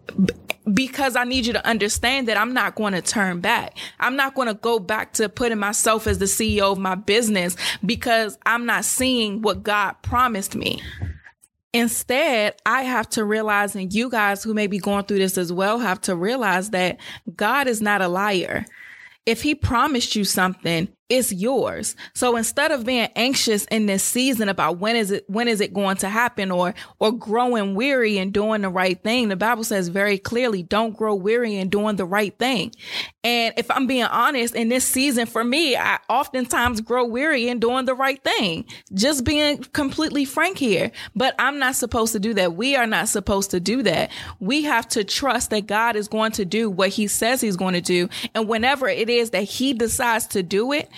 because 0.73 1.17
I 1.17 1.25
need 1.25 1.45
you 1.45 1.53
to 1.53 1.67
understand 1.67 2.29
that 2.29 2.37
I'm 2.37 2.53
not 2.53 2.75
going 2.75 2.93
to 2.93 3.01
turn 3.01 3.41
back. 3.41 3.77
I'm 3.99 4.15
not 4.15 4.35
going 4.35 4.47
to 4.47 4.53
go 4.53 4.79
back 4.79 5.11
to 5.13 5.27
putting 5.27 5.59
myself 5.59 6.07
as 6.07 6.19
the 6.19 6.25
CEO 6.25 6.71
of 6.71 6.77
my 6.77 6.95
business 6.95 7.57
because 7.85 8.37
I'm 8.45 8.65
not 8.65 8.85
seeing 8.85 9.41
what 9.41 9.63
God 9.63 9.95
promised 10.01 10.55
me. 10.55 10.81
Instead, 11.73 12.55
I 12.65 12.83
have 12.83 13.09
to 13.09 13.25
realize, 13.25 13.75
and 13.75 13.91
you 13.91 14.09
guys 14.09 14.43
who 14.43 14.53
may 14.53 14.67
be 14.67 14.77
going 14.77 15.05
through 15.05 15.17
this 15.17 15.37
as 15.37 15.51
well 15.51 15.79
have 15.79 15.99
to 16.01 16.15
realize 16.15 16.69
that 16.69 16.99
God 17.35 17.67
is 17.67 17.81
not 17.81 18.01
a 18.01 18.07
liar. 18.07 18.65
If 19.25 19.41
he 19.41 19.55
promised 19.55 20.15
you 20.15 20.23
something, 20.23 20.87
it's 21.13 21.31
yours. 21.31 21.95
So 22.13 22.35
instead 22.35 22.71
of 22.71 22.85
being 22.85 23.07
anxious 23.15 23.65
in 23.65 23.85
this 23.85 24.03
season 24.03 24.49
about 24.49 24.79
when 24.79 24.95
is 24.95 25.11
it 25.11 25.29
when 25.29 25.47
is 25.47 25.61
it 25.61 25.73
going 25.73 25.97
to 25.97 26.09
happen 26.09 26.49
or 26.49 26.73
or 26.99 27.11
growing 27.11 27.75
weary 27.75 28.17
and 28.17 28.33
doing 28.33 28.61
the 28.61 28.69
right 28.69 29.01
thing, 29.01 29.29
the 29.29 29.35
Bible 29.35 29.63
says 29.63 29.89
very 29.89 30.17
clearly, 30.17 30.63
don't 30.63 30.97
grow 30.97 31.13
weary 31.13 31.55
in 31.55 31.69
doing 31.69 31.97
the 31.97 32.05
right 32.05 32.37
thing. 32.39 32.73
And 33.23 33.53
if 33.57 33.69
I'm 33.71 33.87
being 33.87 34.03
honest, 34.03 34.55
in 34.55 34.69
this 34.69 34.85
season 34.85 35.27
for 35.27 35.43
me, 35.43 35.77
I 35.77 35.99
oftentimes 36.09 36.81
grow 36.81 37.05
weary 37.05 37.47
in 37.47 37.59
doing 37.59 37.85
the 37.85 37.95
right 37.95 38.21
thing. 38.21 38.65
Just 38.93 39.23
being 39.23 39.59
completely 39.59 40.25
frank 40.25 40.57
here. 40.57 40.91
But 41.15 41.35
I'm 41.39 41.59
not 41.59 41.75
supposed 41.75 42.11
to 42.13 42.19
do 42.19 42.33
that. 42.33 42.55
We 42.55 42.75
are 42.75 42.87
not 42.87 43.07
supposed 43.07 43.51
to 43.51 43.59
do 43.59 43.83
that. 43.83 44.11
We 44.39 44.63
have 44.63 44.87
to 44.89 45.03
trust 45.03 45.51
that 45.51 45.67
God 45.67 45.95
is 45.95 46.07
going 46.07 46.31
to 46.33 46.43
do 46.43 46.69
what 46.69 46.89
he 46.89 47.07
says 47.07 47.39
he's 47.39 47.55
going 47.55 47.75
to 47.75 47.81
do. 47.81 48.09
And 48.33 48.47
whenever 48.47 48.89
it 48.89 49.09
is 49.09 49.29
that 49.29 49.43
he 49.43 49.73
decides 49.73 50.27
to 50.27 50.43
do 50.43 50.73
it, 50.73 50.89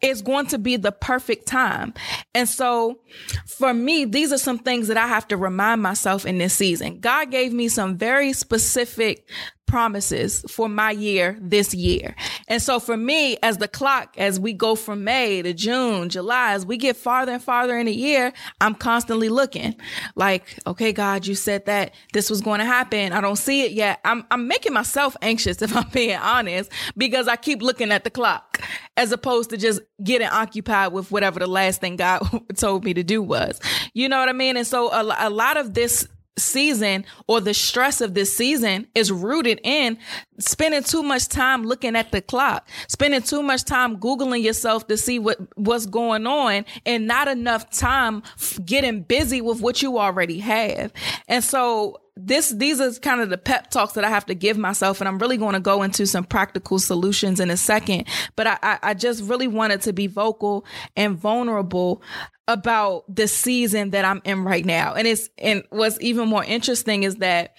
it's 0.00 0.22
going 0.22 0.46
to 0.46 0.58
be 0.58 0.76
the 0.76 0.92
perfect 0.92 1.46
time. 1.46 1.94
And 2.34 2.48
so 2.48 3.00
for 3.46 3.72
me, 3.72 4.04
these 4.04 4.32
are 4.32 4.38
some 4.38 4.58
things 4.58 4.88
that 4.88 4.96
I 4.96 5.06
have 5.06 5.26
to 5.28 5.36
remind 5.36 5.82
myself 5.82 6.26
in 6.26 6.38
this 6.38 6.54
season. 6.54 7.00
God 7.00 7.30
gave 7.30 7.52
me 7.52 7.68
some 7.68 7.96
very 7.96 8.32
specific 8.32 9.28
promises 9.66 10.44
for 10.48 10.68
my 10.68 10.92
year 10.92 11.36
this 11.40 11.74
year. 11.74 12.14
And 12.48 12.62
so 12.62 12.78
for 12.78 12.96
me, 12.96 13.36
as 13.42 13.58
the 13.58 13.68
clock, 13.68 14.14
as 14.16 14.38
we 14.38 14.52
go 14.52 14.74
from 14.74 15.04
May 15.04 15.42
to 15.42 15.52
June, 15.52 16.08
July, 16.08 16.52
as 16.52 16.64
we 16.64 16.76
get 16.76 16.96
farther 16.96 17.32
and 17.32 17.42
farther 17.42 17.76
in 17.76 17.86
the 17.86 17.94
year, 17.94 18.32
I'm 18.60 18.74
constantly 18.74 19.28
looking 19.28 19.76
like, 20.14 20.58
okay, 20.66 20.92
God, 20.92 21.26
you 21.26 21.34
said 21.34 21.66
that 21.66 21.94
this 22.12 22.30
was 22.30 22.40
going 22.40 22.60
to 22.60 22.64
happen. 22.64 23.12
I 23.12 23.20
don't 23.20 23.36
see 23.36 23.62
it 23.62 23.72
yet. 23.72 24.00
I'm, 24.04 24.24
I'm 24.30 24.48
making 24.48 24.72
myself 24.72 25.16
anxious 25.22 25.60
if 25.66 25.76
I'm 25.76 25.88
being 25.90 26.16
honest 26.16 26.70
because 26.96 27.28
I 27.28 27.36
keep 27.36 27.62
looking 27.62 27.90
at 27.90 28.04
the 28.04 28.10
clock 28.10 28.60
as 28.96 29.12
opposed 29.12 29.50
to 29.50 29.56
just 29.56 29.80
getting 30.02 30.28
occupied 30.28 30.92
with 30.92 31.10
whatever 31.10 31.38
the 31.38 31.46
last 31.46 31.80
thing 31.80 31.96
God 31.96 32.22
told 32.56 32.84
me 32.84 32.94
to 32.94 33.02
do 33.02 33.22
was. 33.22 33.60
You 33.94 34.08
know 34.08 34.18
what 34.18 34.28
I 34.28 34.32
mean? 34.32 34.56
And 34.56 34.66
so 34.66 34.90
a, 34.92 35.28
a 35.28 35.30
lot 35.30 35.56
of 35.56 35.74
this 35.74 36.08
season 36.38 37.04
or 37.26 37.40
the 37.40 37.54
stress 37.54 38.00
of 38.00 38.14
this 38.14 38.34
season 38.34 38.86
is 38.94 39.10
rooted 39.10 39.60
in 39.64 39.98
spending 40.38 40.82
too 40.82 41.02
much 41.02 41.28
time 41.28 41.64
looking 41.64 41.96
at 41.96 42.12
the 42.12 42.20
clock, 42.20 42.68
spending 42.88 43.22
too 43.22 43.42
much 43.42 43.64
time 43.64 43.96
Googling 43.98 44.42
yourself 44.42 44.86
to 44.88 44.96
see 44.96 45.18
what, 45.18 45.38
what's 45.56 45.86
going 45.86 46.26
on 46.26 46.64
and 46.84 47.06
not 47.06 47.28
enough 47.28 47.70
time 47.70 48.22
getting 48.64 49.02
busy 49.02 49.40
with 49.40 49.60
what 49.60 49.82
you 49.82 49.98
already 49.98 50.38
have. 50.40 50.92
And 51.28 51.42
so 51.42 52.00
this 52.16 52.48
these 52.50 52.80
are 52.80 52.90
kind 53.00 53.20
of 53.20 53.28
the 53.28 53.36
pep 53.36 53.70
talks 53.70 53.92
that 53.92 54.04
I 54.04 54.08
have 54.08 54.24
to 54.26 54.34
give 54.34 54.56
myself, 54.56 55.00
and 55.00 55.08
I'm 55.08 55.18
really 55.18 55.36
going 55.36 55.52
to 55.52 55.60
go 55.60 55.82
into 55.82 56.06
some 56.06 56.24
practical 56.24 56.78
solutions 56.78 57.40
in 57.40 57.50
a 57.50 57.58
second. 57.58 58.06
But 58.36 58.46
I, 58.46 58.58
I, 58.62 58.78
I 58.82 58.94
just 58.94 59.22
really 59.24 59.46
wanted 59.46 59.82
to 59.82 59.92
be 59.92 60.06
vocal 60.06 60.64
and 60.96 61.16
vulnerable 61.16 62.02
about 62.48 63.04
the 63.12 63.26
season 63.26 63.90
that 63.90 64.04
I'm 64.04 64.22
in 64.24 64.44
right 64.44 64.64
now. 64.64 64.94
And 64.94 65.06
it's 65.06 65.28
and 65.38 65.64
what's 65.70 66.00
even 66.00 66.28
more 66.28 66.44
interesting 66.44 67.02
is 67.02 67.16
that 67.16 67.56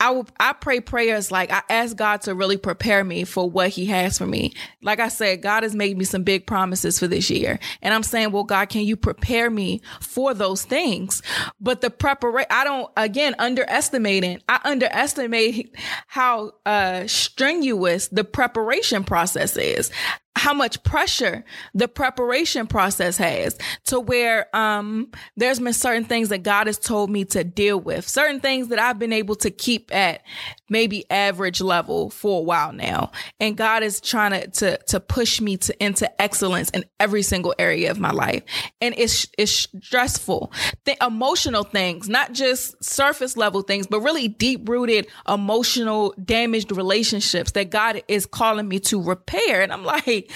I 0.00 0.10
will, 0.10 0.26
I 0.38 0.52
pray 0.52 0.80
prayers 0.80 1.30
like 1.30 1.50
I 1.50 1.62
ask 1.70 1.96
God 1.96 2.22
to 2.22 2.34
really 2.34 2.56
prepare 2.56 3.04
me 3.04 3.24
for 3.24 3.48
what 3.48 3.70
he 3.70 3.86
has 3.86 4.18
for 4.18 4.26
me. 4.26 4.52
Like 4.82 5.00
I 5.00 5.08
said, 5.08 5.40
God 5.40 5.62
has 5.62 5.74
made 5.74 5.96
me 5.96 6.04
some 6.04 6.24
big 6.24 6.46
promises 6.46 6.98
for 6.98 7.06
this 7.06 7.30
year. 7.30 7.58
And 7.80 7.94
I'm 7.94 8.02
saying, 8.02 8.32
well, 8.32 8.44
God, 8.44 8.68
can 8.68 8.82
you 8.82 8.96
prepare 8.96 9.50
me 9.50 9.80
for 10.00 10.34
those 10.34 10.64
things? 10.64 11.22
But 11.60 11.80
the 11.80 11.90
preparation, 11.90 12.48
I 12.50 12.64
don't, 12.64 12.90
again, 12.96 13.34
underestimating, 13.38 14.42
I 14.48 14.60
underestimate 14.64 15.74
how, 16.06 16.52
uh, 16.66 17.06
strenuous 17.06 18.08
the 18.08 18.24
preparation 18.24 19.04
process 19.04 19.56
is 19.56 19.90
how 20.36 20.52
much 20.52 20.82
pressure 20.82 21.44
the 21.74 21.86
preparation 21.86 22.66
process 22.66 23.16
has 23.16 23.56
to 23.84 24.00
where 24.00 24.54
um 24.54 25.10
there's 25.36 25.60
been 25.60 25.72
certain 25.72 26.04
things 26.04 26.28
that 26.28 26.42
God 26.42 26.66
has 26.66 26.78
told 26.78 27.08
me 27.08 27.24
to 27.26 27.44
deal 27.44 27.78
with, 27.78 28.06
certain 28.06 28.40
things 28.40 28.68
that 28.68 28.78
I've 28.78 28.98
been 28.98 29.12
able 29.12 29.36
to 29.36 29.50
keep 29.50 29.83
keep 29.84 29.94
at 29.94 30.22
maybe 30.68 31.08
average 31.10 31.60
level 31.60 32.10
for 32.10 32.40
a 32.40 32.42
while 32.42 32.72
now. 32.72 33.10
And 33.38 33.56
God 33.56 33.82
is 33.82 34.00
trying 34.00 34.32
to, 34.32 34.48
to, 34.48 34.78
to 34.88 35.00
push 35.00 35.40
me 35.40 35.56
to 35.58 35.84
into 35.84 36.20
excellence 36.20 36.70
in 36.70 36.84
every 36.98 37.22
single 37.22 37.54
area 37.58 37.90
of 37.90 38.00
my 38.00 38.10
life. 38.10 38.42
And 38.80 38.94
it's, 38.96 39.26
it's 39.38 39.68
stressful. 39.82 40.52
The 40.84 40.96
emotional 41.04 41.64
things, 41.64 42.08
not 42.08 42.32
just 42.32 42.82
surface 42.82 43.36
level 43.36 43.62
things, 43.62 43.86
but 43.86 44.00
really 44.00 44.28
deep 44.28 44.68
rooted 44.68 45.06
emotional 45.28 46.14
damaged 46.24 46.72
relationships 46.72 47.52
that 47.52 47.70
God 47.70 48.02
is 48.08 48.26
calling 48.26 48.68
me 48.68 48.80
to 48.80 49.02
repair. 49.02 49.62
And 49.62 49.72
I'm 49.72 49.84
like, 49.84 50.30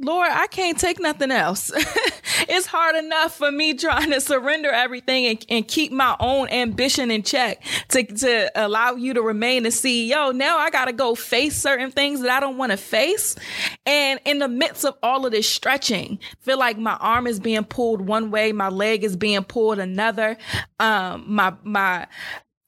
Lord, 0.00 0.30
I 0.30 0.46
can't 0.46 0.78
take 0.78 0.98
nothing 1.00 1.30
else. 1.30 1.70
it's 2.48 2.66
hard 2.66 2.96
enough 2.96 3.36
for 3.36 3.50
me 3.52 3.74
trying 3.74 4.10
to 4.10 4.20
surrender 4.20 4.70
everything 4.70 5.26
and, 5.26 5.46
and 5.48 5.68
keep 5.68 5.92
my 5.92 6.16
own 6.20 6.48
ambition 6.48 7.10
in 7.10 7.22
check 7.22 7.62
to, 7.88 8.04
to 8.04 8.50
allow 8.54 8.93
you 8.98 9.14
to 9.14 9.22
remain 9.22 9.62
the 9.62 9.68
CEO. 9.68 10.34
Now 10.34 10.58
I 10.58 10.70
got 10.70 10.86
to 10.86 10.92
go 10.92 11.14
face 11.14 11.56
certain 11.56 11.90
things 11.90 12.20
that 12.20 12.30
I 12.30 12.40
don't 12.40 12.56
want 12.56 12.72
to 12.72 12.78
face. 12.78 13.36
And 13.86 14.20
in 14.24 14.38
the 14.38 14.48
midst 14.48 14.84
of 14.84 14.96
all 15.02 15.26
of 15.26 15.32
this 15.32 15.48
stretching, 15.48 16.18
feel 16.40 16.58
like 16.58 16.78
my 16.78 16.94
arm 16.94 17.26
is 17.26 17.40
being 17.40 17.64
pulled 17.64 18.00
one 18.00 18.30
way, 18.30 18.52
my 18.52 18.68
leg 18.68 19.04
is 19.04 19.16
being 19.16 19.44
pulled 19.44 19.78
another. 19.78 20.36
Um, 20.78 21.24
my, 21.26 21.54
my, 21.62 22.06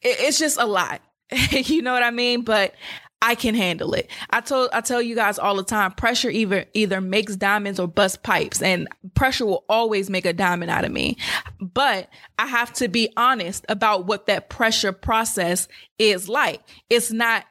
it's 0.02 0.38
just 0.38 0.58
a 0.58 0.66
lot. 0.66 1.00
you 1.50 1.82
know 1.82 1.92
what 1.92 2.02
I 2.02 2.10
mean? 2.10 2.42
But 2.42 2.74
I 3.22 3.34
can 3.34 3.54
handle 3.54 3.94
it. 3.94 4.10
I 4.30 4.40
told 4.40 4.70
I 4.72 4.80
tell 4.82 5.00
you 5.00 5.14
guys 5.14 5.38
all 5.38 5.56
the 5.56 5.64
time, 5.64 5.92
pressure 5.92 6.28
either 6.28 6.66
either 6.74 7.00
makes 7.00 7.34
diamonds 7.34 7.80
or 7.80 7.88
bust 7.88 8.22
pipes 8.22 8.62
and 8.62 8.88
pressure 9.14 9.46
will 9.46 9.64
always 9.68 10.10
make 10.10 10.26
a 10.26 10.32
diamond 10.32 10.70
out 10.70 10.84
of 10.84 10.92
me. 10.92 11.16
But 11.60 12.08
I 12.38 12.46
have 12.46 12.72
to 12.74 12.88
be 12.88 13.12
honest 13.16 13.64
about 13.68 14.06
what 14.06 14.26
that 14.26 14.50
pressure 14.50 14.92
process 14.92 15.66
is 15.98 16.28
like. 16.28 16.60
It's 16.90 17.10
not 17.10 17.44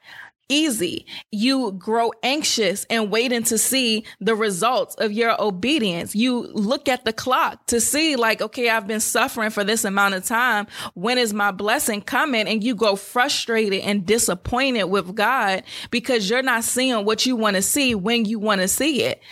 easy. 0.48 1.06
You 1.30 1.72
grow 1.72 2.12
anxious 2.22 2.84
and 2.90 3.10
waiting 3.10 3.42
to 3.44 3.58
see 3.58 4.04
the 4.20 4.34
results 4.34 4.94
of 4.96 5.12
your 5.12 5.40
obedience. 5.40 6.14
You 6.14 6.48
look 6.52 6.88
at 6.88 7.04
the 7.04 7.12
clock 7.12 7.66
to 7.66 7.80
see 7.80 8.16
like, 8.16 8.40
okay, 8.40 8.68
I've 8.68 8.86
been 8.86 9.00
suffering 9.00 9.50
for 9.50 9.64
this 9.64 9.84
amount 9.84 10.14
of 10.14 10.24
time. 10.24 10.66
When 10.94 11.18
is 11.18 11.34
my 11.34 11.50
blessing 11.50 12.02
coming? 12.02 12.48
And 12.48 12.62
you 12.62 12.74
go 12.74 12.96
frustrated 12.96 13.80
and 13.80 14.06
disappointed 14.06 14.84
with 14.84 15.14
God 15.14 15.62
because 15.90 16.28
you're 16.28 16.42
not 16.42 16.64
seeing 16.64 17.04
what 17.04 17.26
you 17.26 17.36
want 17.36 17.56
to 17.56 17.62
see 17.62 17.94
when 17.94 18.24
you 18.24 18.38
want 18.38 18.60
to 18.60 18.68
see 18.68 19.02
it 19.02 19.22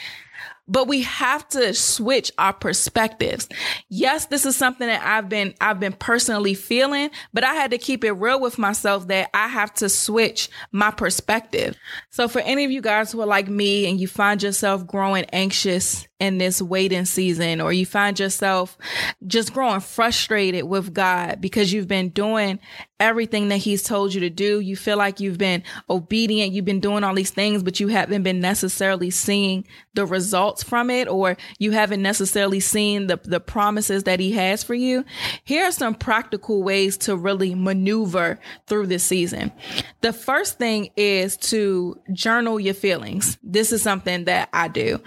but 0.66 0.88
we 0.88 1.02
have 1.02 1.46
to 1.50 1.74
switch 1.74 2.32
our 2.38 2.52
perspectives. 2.52 3.48
Yes, 3.88 4.26
this 4.26 4.46
is 4.46 4.56
something 4.56 4.86
that 4.86 5.04
I've 5.04 5.28
been, 5.28 5.54
I've 5.60 5.80
been 5.80 5.92
personally 5.92 6.54
feeling, 6.54 7.10
but 7.32 7.44
I 7.44 7.54
had 7.54 7.70
to 7.72 7.78
keep 7.78 8.04
it 8.04 8.12
real 8.12 8.40
with 8.40 8.58
myself 8.58 9.08
that 9.08 9.30
I 9.34 9.48
have 9.48 9.74
to 9.74 9.88
switch 9.88 10.48
my 10.72 10.90
perspective. 10.90 11.76
So 12.10 12.28
for 12.28 12.40
any 12.40 12.64
of 12.64 12.70
you 12.70 12.80
guys 12.80 13.12
who 13.12 13.20
are 13.20 13.26
like 13.26 13.48
me 13.48 13.88
and 13.88 14.00
you 14.00 14.08
find 14.08 14.42
yourself 14.42 14.86
growing 14.86 15.24
anxious 15.32 16.06
in 16.20 16.38
this 16.38 16.62
waiting 16.62 17.04
season, 17.04 17.60
or 17.60 17.72
you 17.72 17.84
find 17.84 18.18
yourself 18.18 18.78
just 19.26 19.52
growing 19.52 19.80
frustrated 19.80 20.64
with 20.64 20.94
God 20.94 21.40
because 21.40 21.72
you've 21.72 21.88
been 21.88 22.08
doing 22.08 22.58
everything 23.04 23.48
that 23.50 23.58
he's 23.58 23.82
told 23.82 24.14
you 24.14 24.20
to 24.20 24.30
do. 24.30 24.60
You 24.60 24.76
feel 24.76 24.96
like 24.96 25.20
you've 25.20 25.36
been 25.36 25.62
obedient. 25.90 26.52
You've 26.52 26.64
been 26.64 26.80
doing 26.80 27.04
all 27.04 27.14
these 27.14 27.30
things, 27.30 27.62
but 27.62 27.78
you 27.78 27.88
haven't 27.88 28.22
been 28.22 28.40
necessarily 28.40 29.10
seeing 29.10 29.66
the 29.92 30.06
results 30.06 30.62
from 30.62 30.90
it, 30.90 31.06
or 31.06 31.36
you 31.58 31.72
haven't 31.72 32.00
necessarily 32.00 32.60
seen 32.60 33.06
the, 33.06 33.20
the 33.22 33.40
promises 33.40 34.04
that 34.04 34.18
he 34.18 34.32
has 34.32 34.64
for 34.64 34.74
you. 34.74 35.04
Here 35.44 35.66
are 35.66 35.70
some 35.70 35.94
practical 35.94 36.62
ways 36.62 36.96
to 36.98 37.14
really 37.14 37.54
maneuver 37.54 38.40
through 38.66 38.86
this 38.86 39.04
season. 39.04 39.52
The 40.00 40.12
first 40.12 40.58
thing 40.58 40.88
is 40.96 41.36
to 41.36 42.00
journal 42.12 42.58
your 42.58 42.74
feelings. 42.74 43.38
This 43.42 43.70
is 43.70 43.82
something 43.82 44.24
that 44.24 44.48
I 44.52 44.68
do. 44.68 45.00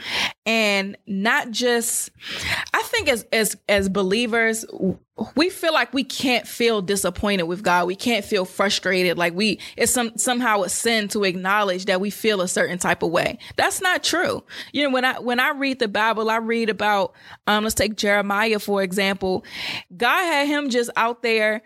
And 0.45 0.97
not 1.07 1.49
just, 1.49 2.11
I 2.73 2.83
think 2.83 3.09
as, 3.09 3.25
as, 3.33 3.57
as 3.67 3.89
believers, 3.89 4.65
we 5.35 5.49
feel 5.49 5.73
like 5.73 5.93
we 5.93 6.03
can't 6.03 6.47
feel 6.47 6.81
disappointed 6.81 7.43
with 7.43 7.63
God. 7.63 7.87
We 7.87 7.95
can't 7.95 8.23
feel 8.23 8.45
frustrated. 8.45 9.17
Like 9.17 9.33
we, 9.33 9.59
it's 9.75 9.91
some, 9.91 10.17
somehow 10.17 10.61
a 10.61 10.69
sin 10.69 11.07
to 11.09 11.23
acknowledge 11.23 11.85
that 11.85 11.99
we 11.99 12.09
feel 12.09 12.41
a 12.41 12.47
certain 12.47 12.77
type 12.77 13.01
of 13.03 13.09
way. 13.09 13.39
That's 13.55 13.81
not 13.81 14.03
true. 14.03 14.43
You 14.73 14.83
know, 14.83 14.89
when 14.91 15.05
I, 15.05 15.19
when 15.19 15.39
I 15.39 15.49
read 15.49 15.79
the 15.79 15.87
Bible, 15.87 16.29
I 16.29 16.37
read 16.37 16.69
about, 16.69 17.13
um, 17.47 17.63
let's 17.63 17.75
take 17.75 17.95
Jeremiah, 17.95 18.59
for 18.59 18.83
example. 18.83 19.43
God 19.95 20.23
had 20.23 20.47
him 20.47 20.69
just 20.69 20.89
out 20.95 21.23
there, 21.23 21.63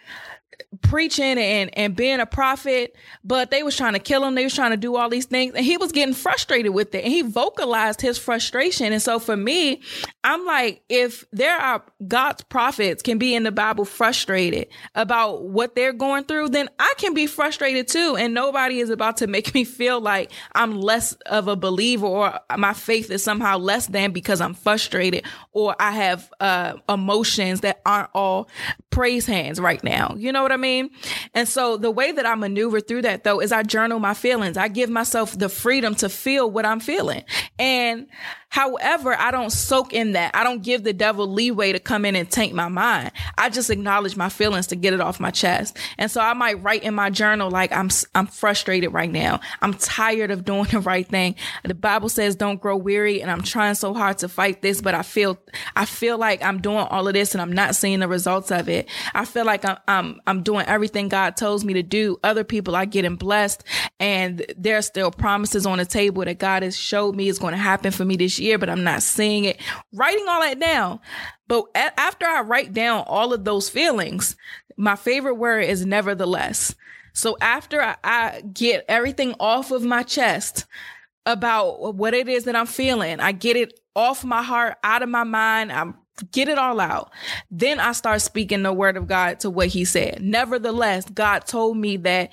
preaching 0.82 1.38
and, 1.38 1.78
and 1.78 1.96
being 1.96 2.20
a 2.20 2.26
prophet, 2.26 2.96
but 3.24 3.52
they 3.52 3.64
was 3.64 3.76
trying 3.76 3.94
to 3.94 4.00
kill 4.00 4.24
him. 4.24 4.36
They 4.36 4.44
was 4.44 4.56
trying 4.56 4.72
to 4.72 4.78
do 4.78 4.96
all 4.96 5.10
these 5.10 5.26
things 5.26 5.54
and 5.56 5.66
he 5.66 5.78
was 5.78 5.92
getting 5.92 6.14
frustrated 6.14 6.74
with 6.74 6.94
it 6.96 7.04
and 7.04 7.12
he 7.12 7.22
vocalized 7.22 8.02
his 8.02 8.18
frustration. 8.18 8.94
And 8.94 9.02
so 9.02 9.20
for 9.20 9.36
me, 9.36 9.82
I'm 10.24 10.46
like, 10.46 10.84
if 10.90 11.26
there 11.32 11.58
are 11.58 11.84
God's 12.08 12.44
prophets 12.44 13.02
can 13.02 13.18
be 13.18 13.34
in 13.36 13.44
the 13.44 13.52
Bible 13.52 13.86
frustrated 13.86 14.68
about 14.96 15.44
what 15.44 15.76
they're 15.76 15.94
going 15.94 16.26
through, 16.26 16.50
then 16.50 16.70
I 16.80 16.94
can 16.98 17.14
be 17.14 17.28
frustrated 17.28 17.88
too. 17.88 18.16
And 18.18 18.34
nobody 18.34 18.80
is 18.80 18.90
about 18.90 19.18
to 19.18 19.28
make 19.28 19.54
me 19.54 19.64
feel 19.64 20.00
like 20.00 20.32
I'm 20.54 20.80
less 20.80 21.14
of 21.26 21.48
a 21.48 21.56
believer 21.56 22.06
or 22.06 22.40
my 22.58 22.74
faith 22.74 23.10
is 23.12 23.24
somehow 23.24 23.58
less 23.58 23.88
than 23.88 24.12
because 24.12 24.42
I'm 24.42 24.54
frustrated 24.54 25.26
or 25.52 25.76
I 25.80 25.92
have 25.92 26.32
uh, 26.40 26.74
emotions 26.88 27.62
that 27.62 27.82
aren't 27.86 28.10
all 28.14 28.50
praise 28.90 29.26
hands 29.26 29.60
right 29.60 29.84
now. 29.84 30.16
You 30.18 30.32
know 30.32 30.44
what 30.52 30.60
I 30.60 30.62
mean? 30.62 30.90
And 31.34 31.48
so 31.48 31.78
the 31.78 31.92
way 31.92 32.12
that 32.12 32.26
I 32.26 32.36
maneuver 32.36 32.80
through 32.82 33.04
that 33.04 33.24
though 33.24 33.40
is 33.40 33.52
I 33.52 33.64
journal 33.64 34.00
my 34.00 34.14
feelings. 34.14 34.58
I 34.58 34.68
give 34.68 34.90
myself 34.90 35.38
the 35.38 35.50
freedom 35.50 35.96
to 35.96 36.10
feel 36.10 36.50
what 36.52 36.66
I'm 36.66 36.80
feeling. 36.80 37.24
And 37.58 38.08
However, 38.52 39.16
I 39.18 39.32
don't 39.32 39.50
soak 39.50 39.94
in 39.94 40.12
that. 40.12 40.36
I 40.36 40.44
don't 40.44 40.62
give 40.62 40.84
the 40.84 40.92
devil 40.92 41.26
leeway 41.26 41.72
to 41.72 41.80
come 41.80 42.04
in 42.04 42.18
and 42.18 42.30
taint 42.30 42.54
my 42.54 42.68
mind. 42.68 43.14
I 43.38 43.50
just 43.50 43.70
acknowledge 43.70 44.18
my 44.18 44.28
feelings 44.28 44.68
to 44.68 44.76
get 44.76 44.94
it 44.94 45.00
off 45.00 45.22
my 45.22 45.32
chest. 45.32 45.78
And 45.98 46.12
so 46.12 46.20
I 46.20 46.34
might 46.34 46.62
write 46.62 46.84
in 46.84 46.94
my 46.94 47.10
journal, 47.10 47.50
like, 47.50 47.72
I'm, 47.72 47.90
I'm 48.14 48.28
frustrated 48.28 48.92
right 48.92 49.10
now. 49.10 49.40
I'm 49.62 49.74
tired 49.76 50.32
of 50.32 50.44
doing 50.44 50.66
the 50.72 50.82
right 50.82 51.08
thing. 51.08 51.36
The 51.64 51.74
Bible 51.74 52.10
says 52.10 52.36
don't 52.36 52.60
grow 52.60 52.76
weary 52.76 53.22
and 53.22 53.32
I'm 53.32 53.42
trying 53.42 53.76
so 53.76 53.94
hard 53.94 54.18
to 54.18 54.28
fight 54.28 54.62
this, 54.62 54.82
but 54.82 54.96
I 54.96 55.04
feel, 55.04 55.40
I 55.78 55.86
feel 55.86 56.18
like 56.18 56.44
I'm 56.44 56.60
doing 56.60 56.80
all 56.90 57.08
of 57.08 57.14
this 57.14 57.34
and 57.34 57.42
I'm 57.42 57.54
not 57.54 57.74
seeing 57.74 58.02
the 58.02 58.10
results 58.10 58.52
of 58.52 58.68
it. 58.68 58.90
I 59.14 59.24
feel 59.24 59.46
like 59.46 59.64
I'm, 59.64 59.78
I'm, 59.88 60.22
I'm 60.28 60.44
doing 60.44 60.66
everything 60.66 61.08
God 61.08 61.38
tells 61.38 61.64
me 61.64 61.74
to 61.76 61.84
do. 61.84 62.20
Other 62.22 62.44
people 62.44 62.76
are 62.76 62.86
getting 62.86 63.16
blessed 63.16 63.64
and 64.02 64.46
there's 64.58 64.88
still 64.88 65.10
promises 65.10 65.66
on 65.66 65.78
the 65.78 65.86
table 65.86 66.26
that 66.26 66.38
God 66.38 66.64
has 66.64 66.78
showed 66.78 67.16
me 67.16 67.30
is 67.30 67.40
going 67.40 67.54
to 67.54 67.58
happen 67.58 67.92
for 67.92 68.04
me 68.04 68.18
this 68.18 68.41
year, 68.42 68.58
but 68.58 68.70
I'm 68.70 68.84
not 68.84 69.04
seeing 69.04 69.46
it. 69.46 69.60
Writing 69.94 70.26
all 70.28 70.42
that 70.42 70.60
down. 70.60 71.00
But 71.48 71.66
a- 71.76 72.00
after 72.00 72.26
I 72.26 72.42
write 72.42 72.74
down 72.74 73.04
all 73.08 73.34
of 73.34 73.44
those 73.46 73.70
feelings, 73.70 74.36
my 74.78 74.96
favorite 74.96 75.36
word 75.36 75.62
is 75.62 75.86
nevertheless. 75.86 76.76
So 77.14 77.38
after 77.42 77.82
I, 77.82 77.96
I 78.04 78.42
get 78.54 78.86
everything 78.88 79.36
off 79.40 79.72
of 79.72 79.84
my 79.84 80.04
chest 80.04 80.66
about 81.26 81.96
what 81.96 82.14
it 82.14 82.28
is 82.28 82.46
that 82.46 82.56
I'm 82.56 82.66
feeling, 82.66 83.20
I 83.20 83.32
get 83.32 83.56
it 83.58 83.80
off 83.96 84.24
my 84.24 84.42
heart, 84.42 84.78
out 84.84 85.04
of 85.04 85.10
my 85.10 85.24
mind. 85.24 85.72
I'm 85.72 85.96
get 86.32 86.48
it 86.48 86.58
all 86.58 86.80
out. 86.80 87.12
Then 87.50 87.80
I 87.80 87.94
start 87.94 88.22
speaking 88.22 88.64
the 88.64 88.74
word 88.74 88.98
of 88.98 89.08
God 89.08 89.40
to 89.42 89.50
what 89.50 89.68
he 89.68 89.86
said. 89.86 90.22
Nevertheless, 90.22 91.10
God 91.10 91.46
told 91.46 91.78
me 91.78 91.98
that 91.98 92.32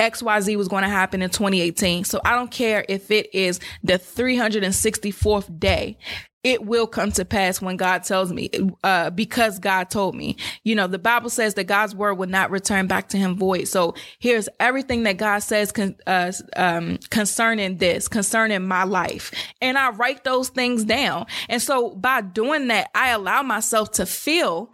XYZ 0.00 0.56
was 0.56 0.68
going 0.68 0.82
to 0.82 0.88
happen 0.88 1.22
in 1.22 1.30
2018. 1.30 2.04
So 2.04 2.20
I 2.24 2.34
don't 2.34 2.50
care 2.50 2.84
if 2.88 3.10
it 3.10 3.34
is 3.34 3.60
the 3.82 3.94
364th 3.94 5.58
day 5.58 5.98
it 6.46 6.64
will 6.64 6.86
come 6.86 7.10
to 7.10 7.24
pass 7.24 7.60
when 7.60 7.76
God 7.76 8.04
tells 8.04 8.32
me, 8.32 8.48
uh, 8.84 9.10
because 9.10 9.58
God 9.58 9.90
told 9.90 10.14
me. 10.14 10.36
You 10.62 10.76
know, 10.76 10.86
the 10.86 10.96
Bible 10.96 11.28
says 11.28 11.54
that 11.54 11.64
God's 11.64 11.92
word 11.92 12.14
will 12.14 12.28
not 12.28 12.52
return 12.52 12.86
back 12.86 13.08
to 13.08 13.18
him 13.18 13.34
void. 13.34 13.66
So 13.66 13.96
here's 14.20 14.48
everything 14.60 15.02
that 15.02 15.16
God 15.16 15.40
says 15.40 15.72
con- 15.72 15.96
uh, 16.06 16.30
um, 16.54 16.98
concerning 17.10 17.78
this, 17.78 18.06
concerning 18.06 18.64
my 18.64 18.84
life. 18.84 19.32
And 19.60 19.76
I 19.76 19.90
write 19.90 20.22
those 20.22 20.48
things 20.48 20.84
down. 20.84 21.26
And 21.48 21.60
so 21.60 21.90
by 21.96 22.20
doing 22.20 22.68
that, 22.68 22.92
I 22.94 23.08
allow 23.08 23.42
myself 23.42 23.90
to 23.92 24.06
feel 24.06 24.72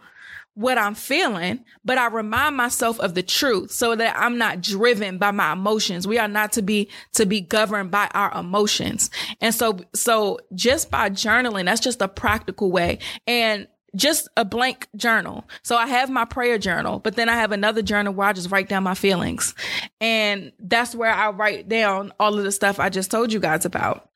what 0.54 0.76
I'm 0.76 0.94
feeling, 0.94 1.64
but 1.84 1.96
I 1.96 2.08
remind 2.08 2.56
myself 2.56 3.00
of 3.00 3.14
the 3.14 3.22
truth 3.22 3.70
so 3.70 3.96
that 3.96 4.16
I'm 4.18 4.36
not 4.36 4.60
driven 4.60 5.18
by 5.18 5.30
my 5.30 5.52
emotions. 5.52 6.06
We 6.06 6.18
are 6.18 6.28
not 6.28 6.52
to 6.52 6.62
be, 6.62 6.90
to 7.14 7.24
be 7.24 7.40
governed 7.40 7.90
by 7.90 8.08
our 8.12 8.32
emotions. 8.38 9.10
And 9.40 9.54
so, 9.54 9.78
so 9.94 10.38
just 10.54 10.90
by 10.90 11.08
journaling, 11.08 11.64
that's 11.64 11.80
just 11.80 12.02
a 12.02 12.08
practical 12.08 12.70
way. 12.70 12.98
And 13.26 13.66
just 13.94 14.28
a 14.36 14.44
blank 14.44 14.88
journal. 14.96 15.44
So 15.62 15.76
I 15.76 15.86
have 15.86 16.08
my 16.08 16.24
prayer 16.24 16.58
journal, 16.58 16.98
but 16.98 17.16
then 17.16 17.28
I 17.28 17.34
have 17.34 17.52
another 17.52 17.82
journal 17.82 18.14
where 18.14 18.28
I 18.28 18.32
just 18.32 18.50
write 18.50 18.68
down 18.68 18.82
my 18.82 18.94
feelings. 18.94 19.54
And 20.00 20.52
that's 20.58 20.94
where 20.94 21.12
I 21.12 21.30
write 21.30 21.68
down 21.68 22.12
all 22.18 22.38
of 22.38 22.44
the 22.44 22.52
stuff 22.52 22.80
I 22.80 22.88
just 22.88 23.10
told 23.10 23.32
you 23.32 23.40
guys 23.40 23.64
about. 23.64 24.08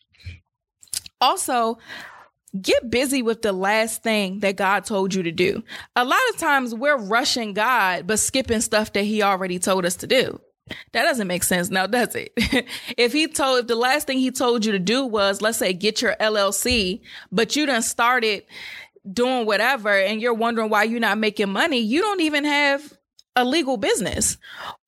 Also, 1.20 1.79
get 2.62 2.90
busy 2.90 3.23
with 3.23 3.42
the 3.42 3.53
last 3.53 4.03
thing 4.03 4.40
that 4.40 4.57
God 4.57 4.85
told 4.85 5.14
you 5.14 5.23
to 5.23 5.33
do. 5.33 5.62
A 5.95 6.05
lot 6.05 6.19
of 6.31 6.38
times 6.38 6.75
we're 6.75 6.99
rushing 6.99 7.53
God, 7.53 8.07
but 8.07 8.19
skipping 8.19 8.61
stuff 8.61 8.92
that 8.92 9.05
he 9.05 9.23
already 9.23 9.59
told 9.59 9.85
us 9.85 9.97
to 9.97 10.07
do. 10.07 10.40
That 10.92 11.05
doesn't 11.05 11.29
make 11.29 11.45
sense 11.45 11.71
now, 11.71 11.87
does 11.87 12.14
it? 12.14 12.33
if 12.97 13.12
he 13.12 13.29
told, 13.29 13.61
if 13.61 13.66
the 13.69 13.77
last 13.77 14.07
thing 14.07 14.19
he 14.19 14.31
told 14.31 14.64
you 14.64 14.73
to 14.73 14.79
do 14.79 15.07
was, 15.07 15.40
let's 15.40 15.59
say, 15.59 15.73
get 15.73 16.03
your 16.03 16.16
LLC, 16.21 17.03
but 17.31 17.55
you 17.55 17.66
done 17.66 17.83
started 17.83 18.45
doing 19.11 19.47
whatever 19.47 19.97
and 19.97 20.21
you're 20.21 20.35
wondering 20.35 20.69
why 20.69 20.83
you're 20.83 20.99
not 20.99 21.19
making 21.19 21.51
money, 21.51 21.79
you 21.79 22.01
don't 22.01 22.21
even 22.21 22.45
have 22.45 22.97
a 23.37 23.45
legal 23.45 23.77
business 23.77 24.38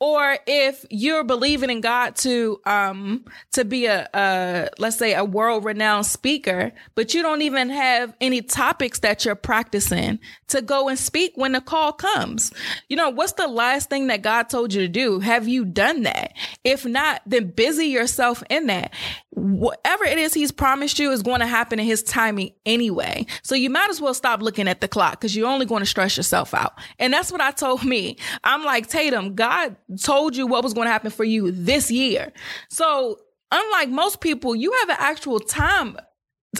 or 0.01 0.39
if 0.47 0.85
you're 0.91 1.25
believing 1.25 1.71
in 1.71 1.81
God 1.81 2.17
to 2.17 2.61
um 2.65 3.25
to 3.53 3.65
be 3.65 3.87
a, 3.87 4.09
a 4.15 4.69
let's 4.79 4.97
say 4.97 5.15
a 5.15 5.25
world 5.25 5.65
renowned 5.65 6.07
speaker 6.07 6.73
but 6.95 7.15
you 7.15 7.23
don't 7.23 7.43
even 7.43 7.71
have 7.71 8.15
any 8.21 8.43
topics 8.43 9.01
that 9.01 9.25
you're 9.25 9.35
practicing 9.35 10.19
to 10.49 10.63
go 10.63 10.89
and 10.89 10.99
speak 10.99 11.33
when 11.35 11.53
the 11.53 11.61
call 11.61 11.93
comes. 11.93 12.53
You 12.89 12.97
know 12.97 13.11
what's 13.11 13.33
the 13.33 13.49
last 13.49 13.91
thing 13.91 14.07
that 14.09 14.23
God 14.23 14.45
told 14.45 14.73
you 14.73 14.81
to 14.83 14.89
do? 14.89 15.21
Have 15.21 15.49
you 15.49 15.65
done 15.65 16.03
that? 16.03 16.35
If 16.65 16.85
not 16.85 17.23
then 17.27 17.51
busy 17.51 17.87
yourself 17.87 18.43
in 18.49 18.67
that. 18.67 18.93
Whatever 19.31 20.05
it 20.05 20.19
is 20.19 20.35
he's 20.35 20.53
promised 20.53 20.99
you 20.99 21.11
is 21.13 21.23
going 21.23 21.41
to 21.41 21.47
happen 21.47 21.79
in 21.79 21.87
his 21.87 22.03
timing 22.03 22.53
anyway. 22.67 23.27
So 23.43 23.55
you 23.55 23.71
might 23.71 23.91
as 23.91 24.01
well 24.01 24.15
stop 24.15 24.43
looking 24.43 24.69
at 24.69 24.81
the 24.81 24.89
clock 24.89 25.13
because 25.13 25.35
you're 25.37 25.49
only 25.49 25.67
going 25.67 25.81
to 25.81 25.87
stress 25.87 26.17
yourself 26.17 26.55
out. 26.55 26.75
And 26.99 27.13
that's 27.13 27.31
what 27.31 27.41
I 27.41 27.51
told 27.51 27.85
me. 27.85 28.17
I'm 28.45 28.65
like, 28.65 28.89
Tatum, 28.89 29.35
God 29.35 29.77
told 30.03 30.37
you 30.37 30.47
what 30.47 30.63
was 30.63 30.75
going 30.75 30.87
to 30.87 30.93
happen 30.93 31.11
for 31.11 31.25
you 31.25 31.51
this 31.51 31.91
year. 31.91 32.33
So, 32.69 33.19
unlike 33.51 33.89
most 33.89 34.21
people, 34.21 34.55
you 34.55 34.73
have 34.73 34.91
an 34.91 34.97
actual 34.99 35.41
time 35.41 35.97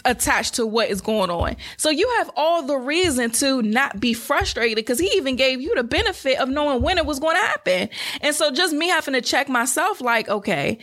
attached 0.05 0.55
to 0.55 0.65
what 0.65 0.89
is 0.89 1.01
going 1.01 1.29
on. 1.29 1.55
So 1.77 1.89
you 1.89 2.07
have 2.19 2.29
all 2.35 2.61
the 2.61 2.77
reason 2.77 3.31
to 3.31 3.61
not 3.61 3.99
be 3.99 4.13
frustrated 4.13 4.75
because 4.75 4.99
he 4.99 5.07
even 5.15 5.35
gave 5.35 5.61
you 5.61 5.73
the 5.75 5.83
benefit 5.83 6.39
of 6.39 6.47
knowing 6.47 6.83
when 6.83 6.97
it 6.97 7.05
was 7.05 7.19
going 7.19 7.35
to 7.35 7.41
happen. 7.41 7.89
And 8.21 8.35
so 8.35 8.51
just 8.51 8.73
me 8.73 8.87
having 8.87 9.15
to 9.15 9.21
check 9.21 9.49
myself 9.49 9.99
like, 9.99 10.29
okay, 10.29 10.77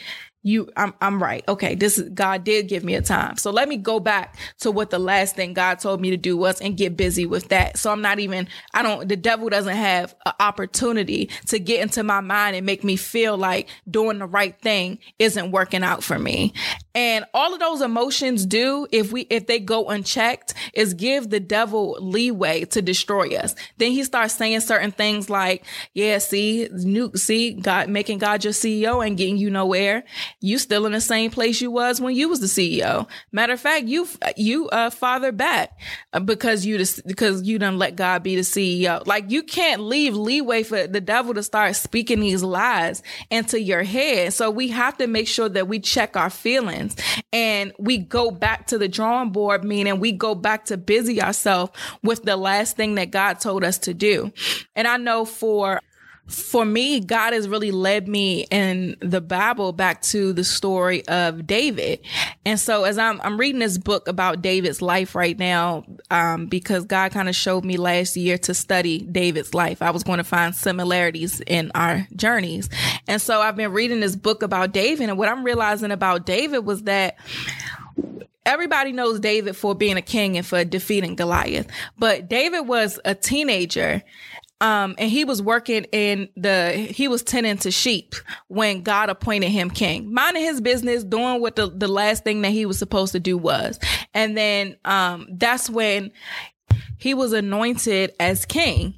you 0.47 0.71
I'm 0.77 0.95
I'm 1.01 1.21
right. 1.21 1.43
Okay, 1.49 1.75
this 1.75 1.99
is 1.99 2.09
God 2.11 2.45
did 2.45 2.69
give 2.69 2.85
me 2.85 2.95
a 2.95 3.03
time. 3.03 3.37
So 3.37 3.51
let 3.51 3.69
me 3.69 3.77
go 3.77 3.99
back 3.99 4.37
to 4.61 4.71
what 4.71 4.91
the 4.91 4.99
last 4.99 5.35
thing 5.35 5.55
God 5.55 5.81
told 5.81 6.01
me 6.01 6.11
to 6.11 6.17
do 6.17 6.37
was 6.37 6.61
and 6.61 6.77
get 6.77 6.97
busy 6.97 7.27
with 7.27 7.49
that. 7.49 7.79
So 7.79 7.91
I'm 7.91 8.01
not 8.01 8.21
even 8.21 8.47
I 8.73 8.83
don't 8.83 9.09
the 9.09 9.17
devil 9.17 9.49
doesn't 9.49 9.77
have 9.77 10.15
an 10.25 10.35
opportunity 10.39 11.31
to 11.47 11.59
get 11.59 11.81
into 11.81 12.05
my 12.05 12.21
mind 12.21 12.55
and 12.55 12.65
make 12.65 12.85
me 12.85 12.95
feel 12.95 13.37
like 13.37 13.69
doing 13.91 14.19
the 14.19 14.27
right 14.27 14.59
thing 14.61 15.01
isn't 15.19 15.51
working 15.51 15.83
out 15.83 16.05
for 16.05 16.17
me. 16.17 16.53
And 16.95 17.25
all 17.35 17.53
of 17.53 17.59
those 17.59 17.81
emotions 17.81 18.47
do 18.47 18.87
if 18.93 19.11
we 19.11 19.23
if 19.23 19.49
they 19.49 19.59
go 19.59 19.89
unchecked 19.89 20.55
is 20.75 20.95
give 20.95 21.29
the 21.29 21.41
devil 21.41 21.99
leeway 22.01 22.67
to 22.67 22.81
destroy 22.81 23.37
us. 23.37 23.57
Then 23.79 23.91
he 23.91 24.05
starts 24.05 24.35
saying 24.35 24.61
certain 24.61 24.93
things 24.93 25.29
like, 25.29 25.65
yeah, 25.93 26.19
see, 26.19 26.69
new 26.73 27.11
see, 27.17 27.55
God 27.55 27.89
making 27.89 28.19
God 28.19 28.45
your 28.45 28.53
CEO 28.53 29.05
and 29.05 29.19
getting 29.19 29.39
you 29.39 29.51
nowhere 29.51 30.05
you 30.41 30.59
still 30.59 30.85
in 30.85 30.93
the 30.93 31.01
same 31.01 31.31
place 31.31 31.61
you 31.61 31.71
was 31.71 32.01
when 32.01 32.15
you 32.15 32.29
was 32.29 32.41
the 32.41 32.47
CEO. 32.47 33.09
Matter 33.33 33.55
of 33.55 33.61
fact, 33.61 33.87
you 33.87 34.07
you 34.37 34.69
uh 34.69 34.91
father 34.91 35.33
back 35.33 35.71
uh, 36.13 36.21
because 36.21 36.67
you 36.67 36.77
just 36.77 37.07
because 37.07 37.43
you 37.43 37.59
done 37.59 37.79
let 37.79 37.97
God 37.97 38.23
be 38.23 38.37
the 38.37 38.43
CEO. 38.43 39.07
Like 39.07 39.31
you 39.31 39.43
can't 39.43 39.83
leave 39.83 40.15
leeway 40.15 40.63
for 40.63 40.87
the 40.87 41.01
devil 41.01 41.33
to 41.35 41.43
start 41.43 41.75
speaking 41.77 42.21
these 42.21 42.43
lies 42.43 43.03
into 43.31 43.61
your 43.61 43.83
head. 43.83 44.35
So 44.35 44.51
we 44.51 44.69
have 44.69 44.99
to 44.99 45.07
make 45.07 45.27
sure 45.27 45.49
that 45.49 45.69
we 45.69 45.81
check 45.81 46.17
our 46.17 46.31
feelings 46.31 46.97
and 47.33 47.73
we 47.79 47.99
go 47.99 48.31
back 48.31 48.67
to 48.69 48.79
the 48.79 48.89
drawing 48.89 49.31
board, 49.31 49.65
meaning 49.65 50.01
we 50.01 50.13
go 50.13 50.35
back 50.35 50.67
to 50.67 50.77
busy 50.77 51.23
ourselves 51.23 51.73
with 52.03 52.25
the 52.25 52.37
last 52.37 52.77
thing 52.77 52.97
that 52.97 53.11
God 53.11 53.41
told 53.41 53.65
us 53.65 53.79
to 53.79 53.95
do. 53.95 54.33
And 54.75 54.87
I 54.87 54.99
know 54.99 55.25
for 55.25 55.81
for 56.29 56.65
me, 56.65 57.01
God 57.01 57.33
has 57.33 57.49
really 57.49 57.71
led 57.71 58.09
me 58.09 58.47
in 58.51 58.97
the 59.01 59.21
Bible 59.21 59.73
back 59.73 60.03
to 60.03 60.33
the 60.33 60.43
story 60.43 61.07
of 61.07 61.47
David. 61.47 62.01
And 62.45 62.59
so 62.59 62.85
as 62.85 62.99
I'm, 62.99 63.21
I'm 63.21 63.39
reading 63.39 63.61
this 63.61 63.79
book 63.79 64.09
about 64.09 64.43
David's 64.43 64.83
life 64.83 65.15
right 65.15 65.39
now, 65.39 65.85
um, 66.11 66.47
because 66.47 66.85
God 66.85 67.13
kind 67.13 67.29
of 67.29 67.37
showed 67.37 67.65
me 67.65 67.77
last 67.77 68.17
year 68.17 68.39
to 68.39 68.55
study 68.55 68.99
David's 68.99 69.55
life. 69.55 69.83
I 69.83 69.91
was 69.91 70.03
going 70.03 70.19
to 70.19 70.25
find 70.25 70.55
similarities 70.55 71.41
in 71.47 71.71
our 71.75 72.09
journeys. 72.17 72.69
And 73.07 73.23
so 73.23 73.41
I've 73.41 73.57
been 73.57 73.73
reading 73.73 74.01
this 74.01 74.17
book 74.17 74.43
about 74.43 74.73
David. 74.73 75.09
And 75.09 75.19
what 75.19 75.29
I'm 75.29 75.45
realizing 75.45 75.93
about 75.93 76.27
David 76.27 76.61
was 76.61 76.83
that 76.85 77.19
everybody 78.45 78.93
knows 78.93 79.21
David 79.21 79.57
for 79.57 79.75
being 79.75 79.97
a 79.97 80.03
king 80.03 80.37
and 80.37 80.47
for 80.47 80.65
defeating 80.65 81.15
Goliath. 81.15 81.69
But 81.99 82.29
David 82.29 82.63
was 82.63 82.99
a 83.05 83.15
teenager 83.15 84.03
um, 84.61 84.95
and 84.99 85.11
he 85.11 85.25
was 85.25 85.43
working 85.43 85.85
in 85.93 86.29
the, 86.37 86.73
he 86.73 87.09
was 87.09 87.23
tending 87.23 87.59
to 87.59 87.71
sheep 87.71 88.15
when 88.49 88.83
God 88.83 89.11
appointed 89.11 89.51
him 89.51 89.71
king, 89.71 90.13
minding 90.13 90.43
his 90.45 90.61
business, 90.61 91.05
doing 91.05 91.41
what 91.41 91.57
the, 91.57 91.69
the 91.69 91.89
last 91.89 92.25
thing 92.25 92.43
that 92.43 92.51
he 92.51 92.65
was 92.65 92.79
supposed 92.79 93.13
to 93.13 93.21
do 93.21 93.37
was. 93.37 93.79
And 94.15 94.37
then, 94.37 94.77
um, 94.85 95.27
that's 95.31 95.69
when 95.69 96.11
he 96.99 97.15
was 97.15 97.33
anointed 97.33 98.15
as 98.19 98.47
king. 98.47 98.95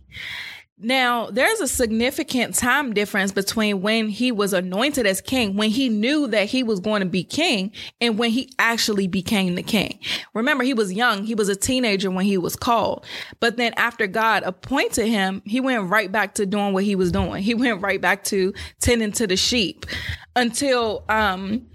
Now, 0.80 1.28
there's 1.30 1.60
a 1.60 1.66
significant 1.66 2.54
time 2.54 2.94
difference 2.94 3.32
between 3.32 3.82
when 3.82 4.08
he 4.08 4.30
was 4.30 4.52
anointed 4.52 5.06
as 5.06 5.20
king, 5.20 5.56
when 5.56 5.70
he 5.70 5.88
knew 5.88 6.28
that 6.28 6.46
he 6.46 6.62
was 6.62 6.78
going 6.78 7.00
to 7.00 7.08
be 7.08 7.24
king, 7.24 7.72
and 8.00 8.16
when 8.16 8.30
he 8.30 8.52
actually 8.60 9.08
became 9.08 9.56
the 9.56 9.62
king. 9.62 9.98
Remember, 10.34 10.62
he 10.62 10.74
was 10.74 10.92
young. 10.92 11.24
He 11.24 11.34
was 11.34 11.48
a 11.48 11.56
teenager 11.56 12.12
when 12.12 12.24
he 12.24 12.38
was 12.38 12.54
called. 12.54 13.04
But 13.40 13.56
then 13.56 13.74
after 13.76 14.06
God 14.06 14.44
appointed 14.44 15.08
him, 15.08 15.42
he 15.44 15.58
went 15.60 15.90
right 15.90 16.12
back 16.12 16.34
to 16.34 16.46
doing 16.46 16.72
what 16.72 16.84
he 16.84 16.94
was 16.94 17.10
doing. 17.10 17.42
He 17.42 17.54
went 17.54 17.82
right 17.82 18.00
back 18.00 18.22
to 18.24 18.54
tending 18.80 19.10
to 19.12 19.26
the 19.26 19.36
sheep 19.36 19.84
until, 20.36 21.04
um, 21.08 21.66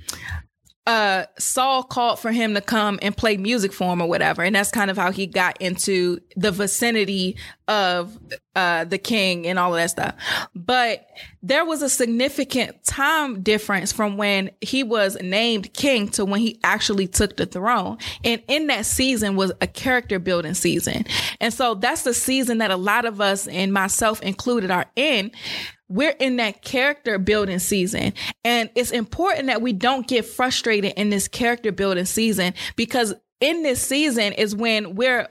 uh 0.85 1.25
Saul 1.39 1.83
called 1.83 2.19
for 2.19 2.31
him 2.31 2.53
to 2.55 2.61
come 2.61 2.99
and 3.01 3.15
play 3.15 3.37
music 3.37 3.71
for 3.71 3.93
him 3.93 4.01
or 4.01 4.07
whatever. 4.07 4.43
And 4.43 4.55
that's 4.55 4.71
kind 4.71 4.91
of 4.91 4.97
how 4.97 5.11
he 5.11 5.27
got 5.27 5.61
into 5.61 6.19
the 6.35 6.51
vicinity 6.51 7.37
of 7.69 8.19
uh 8.55 8.83
the 8.83 8.97
king 8.97 9.47
and 9.47 9.57
all 9.57 9.73
of 9.73 9.79
that 9.79 9.91
stuff. 9.91 10.15
But 10.53 11.07
there 11.41 11.63
was 11.63 11.81
a 11.81 11.89
significant 11.89 12.83
time 12.83 13.41
difference 13.41 13.93
from 13.93 14.17
when 14.17 14.51
he 14.59 14.83
was 14.83 15.17
named 15.21 15.73
king 15.73 16.09
to 16.09 16.25
when 16.25 16.41
he 16.41 16.59
actually 16.63 17.07
took 17.07 17.37
the 17.37 17.45
throne. 17.45 17.97
And 18.25 18.43
in 18.49 18.67
that 18.67 18.85
season 18.85 19.37
was 19.37 19.53
a 19.61 19.67
character 19.67 20.19
building 20.19 20.53
season. 20.53 21.05
And 21.39 21.53
so 21.53 21.75
that's 21.75 22.03
the 22.03 22.13
season 22.13 22.57
that 22.57 22.71
a 22.71 22.77
lot 22.77 23.05
of 23.05 23.21
us 23.21 23.47
and 23.47 23.71
myself 23.71 24.21
included 24.21 24.69
are 24.69 24.87
in 24.97 25.31
we're 25.93 26.15
in 26.19 26.37
that 26.37 26.63
character 26.63 27.19
building 27.19 27.59
season. 27.59 28.13
And 28.43 28.69
it's 28.75 28.91
important 28.91 29.47
that 29.47 29.61
we 29.61 29.73
don't 29.73 30.07
get 30.07 30.25
frustrated 30.25 30.93
in 30.97 31.11
this 31.11 31.27
character 31.27 31.71
building 31.71 32.05
season 32.05 32.55
because 32.75 33.13
in 33.39 33.61
this 33.61 33.81
season 33.81 34.33
is 34.33 34.55
when 34.55 34.95
we're 34.95 35.27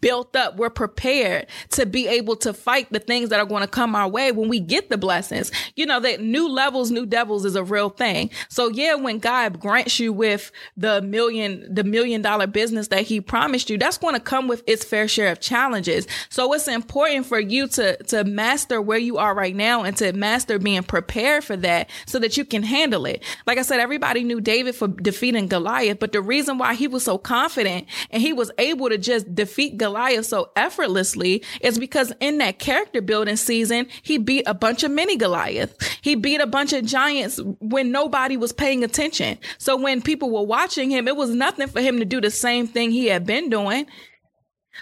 built 0.00 0.36
up, 0.36 0.56
we're 0.56 0.70
prepared 0.70 1.46
to 1.70 1.86
be 1.86 2.06
able 2.06 2.36
to 2.36 2.52
fight 2.52 2.92
the 2.92 2.98
things 2.98 3.30
that 3.30 3.40
are 3.40 3.46
going 3.46 3.62
to 3.62 3.68
come 3.68 3.94
our 3.94 4.08
way 4.08 4.32
when 4.32 4.48
we 4.48 4.60
get 4.60 4.90
the 4.90 4.98
blessings. 4.98 5.50
You 5.76 5.86
know, 5.86 6.00
that 6.00 6.20
new 6.20 6.48
levels, 6.48 6.90
new 6.90 7.06
devils 7.06 7.44
is 7.44 7.56
a 7.56 7.64
real 7.64 7.90
thing. 7.90 8.30
So 8.48 8.68
yeah, 8.68 8.94
when 8.94 9.18
God 9.18 9.60
grants 9.60 9.98
you 9.98 10.12
with 10.12 10.50
the 10.76 11.02
million, 11.02 11.72
the 11.72 11.84
million 11.84 12.22
dollar 12.22 12.46
business 12.46 12.88
that 12.88 13.02
he 13.02 13.20
promised 13.20 13.70
you, 13.70 13.78
that's 13.78 13.98
going 13.98 14.14
to 14.14 14.20
come 14.20 14.48
with 14.48 14.62
its 14.66 14.84
fair 14.84 15.08
share 15.08 15.32
of 15.32 15.40
challenges. 15.40 16.06
So 16.28 16.52
it's 16.52 16.68
important 16.68 17.26
for 17.26 17.40
you 17.40 17.68
to, 17.68 17.96
to 18.04 18.24
master 18.24 18.82
where 18.82 18.98
you 18.98 19.18
are 19.18 19.34
right 19.34 19.54
now 19.54 19.82
and 19.82 19.96
to 19.98 20.12
master 20.12 20.58
being 20.58 20.82
prepared 20.82 21.44
for 21.44 21.56
that 21.56 21.88
so 22.06 22.18
that 22.18 22.36
you 22.36 22.44
can 22.44 22.62
handle 22.62 23.06
it. 23.06 23.22
Like 23.46 23.58
I 23.58 23.62
said, 23.62 23.80
everybody 23.80 24.24
knew 24.24 24.40
David 24.40 24.74
for 24.74 24.88
defeating 24.88 25.48
Goliath, 25.48 25.98
but 25.98 26.12
the 26.12 26.20
reason 26.20 26.58
why 26.58 26.74
he 26.74 26.88
was 26.88 27.04
so 27.04 27.18
confident 27.18 27.86
and 28.10 28.22
he 28.22 28.32
was 28.32 28.50
able 28.58 28.88
to 28.88 28.98
just 28.98 29.34
defeat 29.34 29.77
Goliath 29.78 30.26
so 30.26 30.50
effortlessly 30.56 31.42
is 31.60 31.78
because 31.78 32.12
in 32.20 32.38
that 32.38 32.58
character 32.58 33.00
building 33.00 33.36
season, 33.36 33.86
he 34.02 34.18
beat 34.18 34.44
a 34.46 34.54
bunch 34.54 34.82
of 34.82 34.90
mini 34.90 35.16
Goliath. 35.16 35.76
He 36.02 36.14
beat 36.14 36.40
a 36.40 36.46
bunch 36.46 36.72
of 36.72 36.84
giants 36.84 37.40
when 37.60 37.90
nobody 37.90 38.36
was 38.36 38.52
paying 38.52 38.84
attention. 38.84 39.38
So 39.58 39.76
when 39.76 40.02
people 40.02 40.30
were 40.30 40.42
watching 40.42 40.90
him, 40.90 41.08
it 41.08 41.16
was 41.16 41.30
nothing 41.30 41.68
for 41.68 41.80
him 41.80 41.98
to 41.98 42.04
do 42.04 42.20
the 42.20 42.30
same 42.30 42.66
thing 42.66 42.90
he 42.90 43.06
had 43.06 43.24
been 43.26 43.48
doing. 43.48 43.86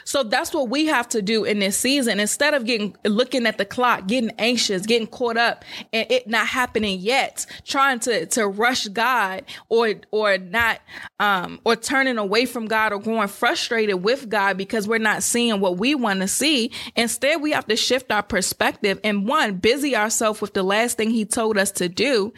So 0.05 0.23
that's 0.23 0.53
what 0.53 0.69
we 0.69 0.87
have 0.87 1.09
to 1.11 1.23
do 1.23 1.45
in 1.45 1.59
this 1.59 1.77
season. 1.77 2.21
Instead 2.21 2.55
of 2.55 2.65
getting 2.65 2.97
looking 3.05 3.47
at 3.47 3.59
the 3.59 3.65
clock, 3.65 4.07
getting 4.07 4.31
anxious, 4.39 4.87
getting 4.87 5.07
caught 5.07 5.37
up 5.37 5.65
and 5.93 6.11
it 6.11 6.29
not 6.29 6.47
happening 6.47 7.01
yet, 7.01 7.47
trying 7.65 8.01
to 8.01 8.27
to 8.27 8.47
rush 8.47 8.87
God 8.89 9.45
or 9.69 9.95
or 10.11 10.39
not 10.39 10.81
um 11.21 11.61
or 11.65 11.77
turning 11.77 12.19
away 12.19 12.47
from 12.47 12.67
God 12.67 12.93
or 12.93 12.99
going 12.99 13.29
frustrated 13.29 14.03
with 14.03 14.29
God 14.29 14.57
because 14.57 14.87
we're 14.87 14.99
not 14.99 15.23
seeing 15.23 15.61
what 15.61 15.79
we 15.79 15.95
want 15.95 16.21
to 16.21 16.29
see. 16.29 16.71
Instead, 16.95 17.41
we 17.41 17.53
have 17.53 17.67
to 17.67 17.77
shift 17.77 18.13
our 18.13 18.23
perspective 18.23 19.01
and 19.03 19.27
one, 19.27 19.57
busy 19.57 19.97
ourselves 19.97 20.41
with 20.41 20.55
the 20.55 20.63
last 20.63 20.97
thing 20.97 21.11
he 21.11 21.25
told 21.25 21.59
us 21.59 21.71
to 21.73 21.89
do 21.89 22.33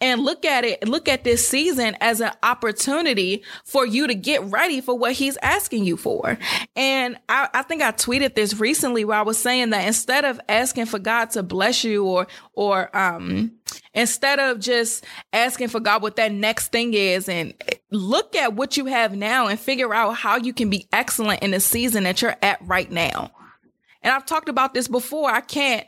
and 0.00 0.22
look 0.22 0.44
at 0.44 0.64
it, 0.64 0.86
look 0.88 1.08
at 1.08 1.24
this 1.24 1.46
season 1.46 1.96
as 2.00 2.20
an 2.20 2.32
opportunity 2.42 3.42
for 3.64 3.86
you 3.86 4.06
to 4.06 4.14
get 4.14 4.42
ready 4.44 4.80
for 4.80 4.96
what 4.96 5.12
he's 5.12 5.36
asking 5.38 5.84
you 5.84 5.96
for. 5.96 6.38
And 6.76 7.01
And 7.02 7.18
I, 7.28 7.48
I 7.52 7.62
think 7.62 7.82
I 7.82 7.90
tweeted 7.90 8.36
this 8.36 8.54
recently 8.60 9.04
where 9.04 9.18
I 9.18 9.22
was 9.22 9.36
saying 9.36 9.70
that 9.70 9.84
instead 9.84 10.24
of 10.24 10.40
asking 10.48 10.86
for 10.86 11.00
God 11.00 11.30
to 11.30 11.42
bless 11.42 11.82
you 11.82 12.04
or, 12.04 12.28
or, 12.52 12.96
um, 12.96 13.52
instead 13.92 14.38
of 14.38 14.60
just 14.60 15.04
asking 15.32 15.66
for 15.66 15.80
God 15.80 16.00
what 16.00 16.14
that 16.16 16.30
next 16.30 16.70
thing 16.70 16.94
is 16.94 17.28
and 17.28 17.54
look 17.90 18.36
at 18.36 18.54
what 18.54 18.76
you 18.76 18.86
have 18.86 19.16
now 19.16 19.48
and 19.48 19.58
figure 19.58 19.92
out 19.92 20.12
how 20.12 20.36
you 20.36 20.52
can 20.52 20.70
be 20.70 20.86
excellent 20.92 21.42
in 21.42 21.50
the 21.50 21.58
season 21.58 22.04
that 22.04 22.22
you're 22.22 22.36
at 22.40 22.60
right 22.62 22.90
now. 22.90 23.32
And 24.02 24.14
I've 24.14 24.26
talked 24.26 24.48
about 24.48 24.72
this 24.72 24.86
before. 24.86 25.28
I 25.28 25.40
can't 25.40 25.86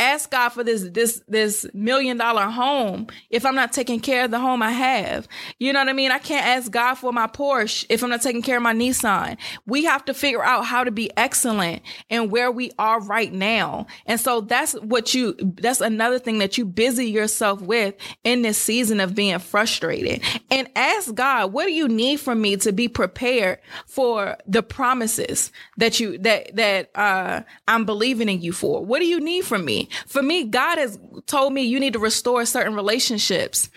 ask 0.00 0.30
God 0.30 0.48
for 0.48 0.64
this 0.64 0.88
this 0.90 1.22
this 1.28 1.66
million 1.74 2.16
dollar 2.16 2.46
home 2.46 3.06
if 3.28 3.44
I'm 3.44 3.54
not 3.54 3.72
taking 3.72 4.00
care 4.00 4.24
of 4.24 4.30
the 4.30 4.40
home 4.40 4.62
I 4.62 4.72
have. 4.72 5.28
You 5.58 5.72
know 5.72 5.80
what 5.80 5.88
I 5.88 5.92
mean? 5.92 6.10
I 6.10 6.18
can't 6.18 6.46
ask 6.46 6.72
God 6.72 6.94
for 6.94 7.12
my 7.12 7.26
Porsche 7.26 7.84
if 7.88 8.02
I'm 8.02 8.10
not 8.10 8.22
taking 8.22 8.42
care 8.42 8.56
of 8.56 8.62
my 8.62 8.72
Nissan. 8.72 9.36
We 9.66 9.84
have 9.84 10.04
to 10.06 10.14
figure 10.14 10.42
out 10.42 10.64
how 10.64 10.84
to 10.84 10.90
be 10.90 11.10
excellent 11.16 11.82
in 12.08 12.30
where 12.30 12.50
we 12.50 12.72
are 12.78 13.00
right 13.00 13.32
now. 13.32 13.86
And 14.06 14.18
so 14.18 14.40
that's 14.40 14.72
what 14.74 15.14
you 15.14 15.34
that's 15.38 15.80
another 15.80 16.18
thing 16.18 16.38
that 16.38 16.56
you 16.56 16.64
busy 16.64 17.10
yourself 17.10 17.60
with 17.60 17.94
in 18.24 18.42
this 18.42 18.58
season 18.58 19.00
of 19.00 19.14
being 19.14 19.38
frustrated. 19.38 20.22
And 20.50 20.68
ask 20.74 21.14
God, 21.14 21.52
what 21.52 21.66
do 21.66 21.72
you 21.72 21.88
need 21.88 22.20
from 22.20 22.40
me 22.40 22.56
to 22.58 22.72
be 22.72 22.88
prepared 22.88 23.58
for 23.86 24.38
the 24.46 24.62
promises 24.62 25.52
that 25.76 26.00
you 26.00 26.16
that 26.18 26.56
that 26.56 26.90
uh 26.94 27.42
I'm 27.68 27.84
believing 27.84 28.30
in 28.30 28.40
you 28.40 28.52
for? 28.52 28.84
What 28.84 29.00
do 29.00 29.06
you 29.06 29.20
need 29.20 29.44
from 29.44 29.64
me? 29.64 29.89
For 30.06 30.22
me, 30.22 30.44
God 30.44 30.78
has 30.78 30.98
told 31.26 31.52
me 31.52 31.62
you 31.62 31.80
need 31.80 31.92
to 31.94 31.98
restore 31.98 32.44
certain 32.44 32.74
relationships. 32.74 33.70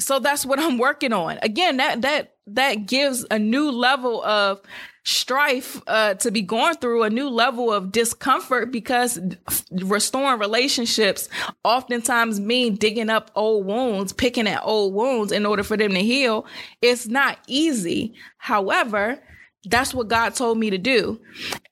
So 0.00 0.18
that's 0.18 0.46
what 0.46 0.58
I'm 0.58 0.78
working 0.78 1.12
on. 1.12 1.38
Again, 1.42 1.78
that 1.78 2.02
that 2.02 2.34
that 2.46 2.86
gives 2.86 3.26
a 3.30 3.38
new 3.38 3.70
level 3.70 4.22
of 4.22 4.60
strife 5.04 5.80
uh, 5.86 6.14
to 6.14 6.30
be 6.30 6.42
going 6.42 6.74
through, 6.76 7.02
a 7.02 7.10
new 7.10 7.28
level 7.28 7.72
of 7.72 7.90
discomfort 7.90 8.70
because 8.70 9.18
restoring 9.72 10.38
relationships 10.38 11.30
oftentimes 11.64 12.38
mean 12.38 12.74
digging 12.74 13.08
up 13.08 13.30
old 13.34 13.64
wounds, 13.64 14.12
picking 14.12 14.46
at 14.46 14.62
old 14.62 14.92
wounds 14.92 15.32
in 15.32 15.46
order 15.46 15.62
for 15.62 15.76
them 15.76 15.94
to 15.94 16.00
heal. 16.00 16.46
It's 16.82 17.06
not 17.06 17.38
easy. 17.46 18.14
However, 18.36 19.18
that's 19.64 19.92
what 19.92 20.08
God 20.08 20.34
told 20.34 20.58
me 20.58 20.70
to 20.70 20.78
do 20.78 21.20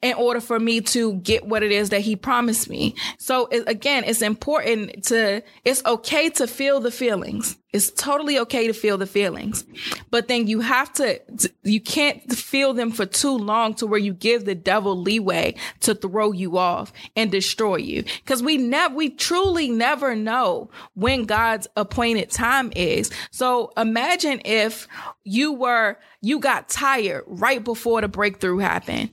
in 0.03 0.15
order 0.15 0.41
for 0.41 0.59
me 0.59 0.81
to 0.81 1.15
get 1.15 1.47
what 1.47 1.63
it 1.63 1.73
is 1.73 1.91
that 1.91 2.01
he 2.01 2.17
promised 2.17 2.69
me. 2.69 2.95
So 3.19 3.47
it, 3.47 3.65
again, 3.67 4.05
it's 4.05 4.23
important 4.23 5.05
to, 5.05 5.43
it's 5.65 5.85
okay 5.85 6.29
to 6.31 6.47
feel 6.47 6.81
the 6.81 6.91
feelings. 6.91 7.57
It's 7.73 7.91
totally 7.91 8.39
okay 8.39 8.69
to 8.69 8.73
feel 8.73 8.97
the 8.97 9.07
feelings, 9.07 9.65
but 10.11 10.29
then 10.29 10.47
you 10.47 10.61
have 10.61 10.93
to, 10.95 11.21
you 11.63 11.81
can't 11.81 12.33
feel 12.33 12.73
them 12.73 12.91
for 12.91 13.05
too 13.05 13.37
long 13.37 13.75
to 13.75 13.87
where 13.87 13.99
you 13.99 14.15
give 14.15 14.45
the 14.45 14.55
devil 14.55 14.97
leeway 14.97 15.57
to 15.81 15.95
throw 15.95 16.33
you 16.33 16.57
off 16.57 16.93
and 17.17 17.31
destroy 17.31 17.77
you. 17.77 18.05
Cause 18.25 18.43
we 18.43 18.57
never, 18.57 18.95
we 18.95 19.11
truly 19.11 19.69
never 19.69 20.15
know 20.15 20.71
when 20.95 21.25
God's 21.25 21.67
appointed 21.77 22.31
time 22.31 22.73
is. 22.75 23.11
So 23.31 23.73
imagine 23.77 24.41
if 24.45 24.89
you 25.25 25.53
were, 25.53 25.99
you 26.23 26.39
got 26.39 26.69
tired 26.69 27.25
right 27.27 27.63
before 27.63 28.01
the 28.01 28.09
breakthrough 28.09 28.59
happened. 28.59 29.11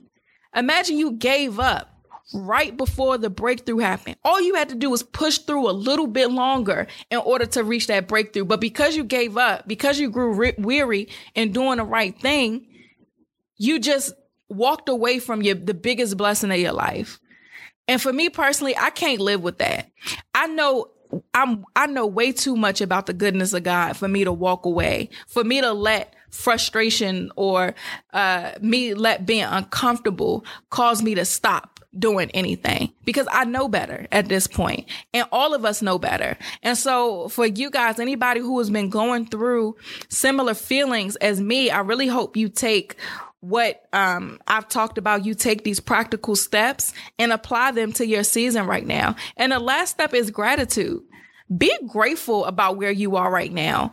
Imagine 0.54 0.96
you 0.96 1.12
gave 1.12 1.58
up 1.58 1.93
right 2.32 2.76
before 2.76 3.18
the 3.18 3.30
breakthrough 3.30 3.78
happened. 3.78 4.16
All 4.24 4.40
you 4.40 4.54
had 4.54 4.70
to 4.70 4.74
do 4.74 4.90
was 4.90 5.02
push 5.02 5.38
through 5.38 5.68
a 5.68 5.72
little 5.72 6.06
bit 6.06 6.30
longer 6.30 6.86
in 7.10 7.18
order 7.18 7.46
to 7.46 7.64
reach 7.64 7.88
that 7.88 8.08
breakthrough. 8.08 8.44
But 8.44 8.60
because 8.60 8.96
you 8.96 9.04
gave 9.04 9.36
up, 9.36 9.68
because 9.68 9.98
you 9.98 10.10
grew 10.10 10.32
re- 10.32 10.54
weary 10.58 11.08
in 11.34 11.52
doing 11.52 11.78
the 11.78 11.84
right 11.84 12.18
thing, 12.18 12.66
you 13.56 13.78
just 13.78 14.14
walked 14.48 14.88
away 14.88 15.18
from 15.18 15.42
your 15.42 15.54
the 15.54 15.74
biggest 15.74 16.16
blessing 16.16 16.50
of 16.50 16.58
your 16.58 16.72
life. 16.72 17.20
And 17.86 18.00
for 18.00 18.12
me 18.12 18.30
personally, 18.30 18.76
I 18.76 18.90
can't 18.90 19.20
live 19.20 19.42
with 19.42 19.58
that. 19.58 19.90
I 20.34 20.46
know 20.46 20.90
I'm 21.32 21.64
I 21.76 21.86
know 21.86 22.06
way 22.06 22.32
too 22.32 22.56
much 22.56 22.80
about 22.80 23.06
the 23.06 23.12
goodness 23.12 23.52
of 23.52 23.62
God 23.62 23.96
for 23.96 24.08
me 24.08 24.24
to 24.24 24.32
walk 24.32 24.64
away, 24.64 25.10
for 25.26 25.44
me 25.44 25.60
to 25.60 25.72
let 25.72 26.14
frustration 26.30 27.30
or 27.36 27.74
uh, 28.12 28.52
me 28.60 28.94
let 28.94 29.24
being 29.24 29.44
uncomfortable 29.44 30.44
cause 30.70 31.02
me 31.02 31.14
to 31.14 31.24
stop 31.24 31.73
doing 31.98 32.30
anything 32.32 32.92
because 33.04 33.26
I 33.30 33.44
know 33.44 33.68
better 33.68 34.06
at 34.12 34.28
this 34.28 34.46
point 34.46 34.86
and 35.12 35.26
all 35.32 35.54
of 35.54 35.64
us 35.64 35.82
know 35.82 35.98
better. 35.98 36.36
And 36.62 36.76
so 36.76 37.28
for 37.28 37.46
you 37.46 37.70
guys, 37.70 37.98
anybody 37.98 38.40
who 38.40 38.58
has 38.58 38.70
been 38.70 38.90
going 38.90 39.26
through 39.26 39.76
similar 40.08 40.54
feelings 40.54 41.16
as 41.16 41.40
me, 41.40 41.70
I 41.70 41.80
really 41.80 42.08
hope 42.08 42.36
you 42.36 42.48
take 42.48 42.96
what 43.40 43.82
um, 43.92 44.40
I've 44.48 44.68
talked 44.68 44.96
about, 44.96 45.26
you 45.26 45.34
take 45.34 45.64
these 45.64 45.78
practical 45.78 46.34
steps 46.34 46.94
and 47.18 47.30
apply 47.30 47.72
them 47.72 47.92
to 47.94 48.06
your 48.06 48.24
season 48.24 48.66
right 48.66 48.86
now. 48.86 49.16
And 49.36 49.52
the 49.52 49.58
last 49.58 49.90
step 49.90 50.14
is 50.14 50.30
gratitude. 50.30 51.02
Be 51.54 51.76
grateful 51.86 52.46
about 52.46 52.78
where 52.78 52.90
you 52.90 53.16
are 53.16 53.30
right 53.30 53.52
now 53.52 53.92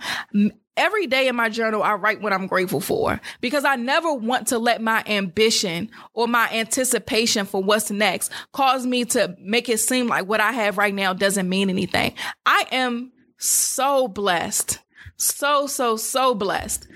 every 0.77 1.07
day 1.07 1.27
in 1.27 1.35
my 1.35 1.49
journal, 1.49 1.83
I 1.83 1.93
write 1.93 2.21
what 2.21 2.33
I'm 2.33 2.47
grateful 2.47 2.79
for 2.79 3.19
because 3.39 3.65
I 3.65 3.75
never 3.75 4.13
want 4.13 4.47
to 4.47 4.59
let 4.59 4.81
my 4.81 5.03
ambition 5.05 5.89
or 6.13 6.27
my 6.27 6.49
anticipation 6.51 7.45
for 7.45 7.61
what's 7.61 7.91
next 7.91 8.31
cause 8.53 8.85
me 8.85 9.05
to 9.05 9.35
make 9.39 9.69
it 9.69 9.79
seem 9.79 10.07
like 10.07 10.27
what 10.27 10.39
I 10.39 10.51
have 10.51 10.77
right 10.77 10.93
now 10.93 11.13
doesn't 11.13 11.49
mean 11.49 11.69
anything. 11.69 12.13
I 12.45 12.65
am 12.71 13.11
so 13.37 14.07
blessed. 14.07 14.79
So, 15.17 15.67
so, 15.67 15.97
so 15.97 16.33
blessed. 16.33 16.87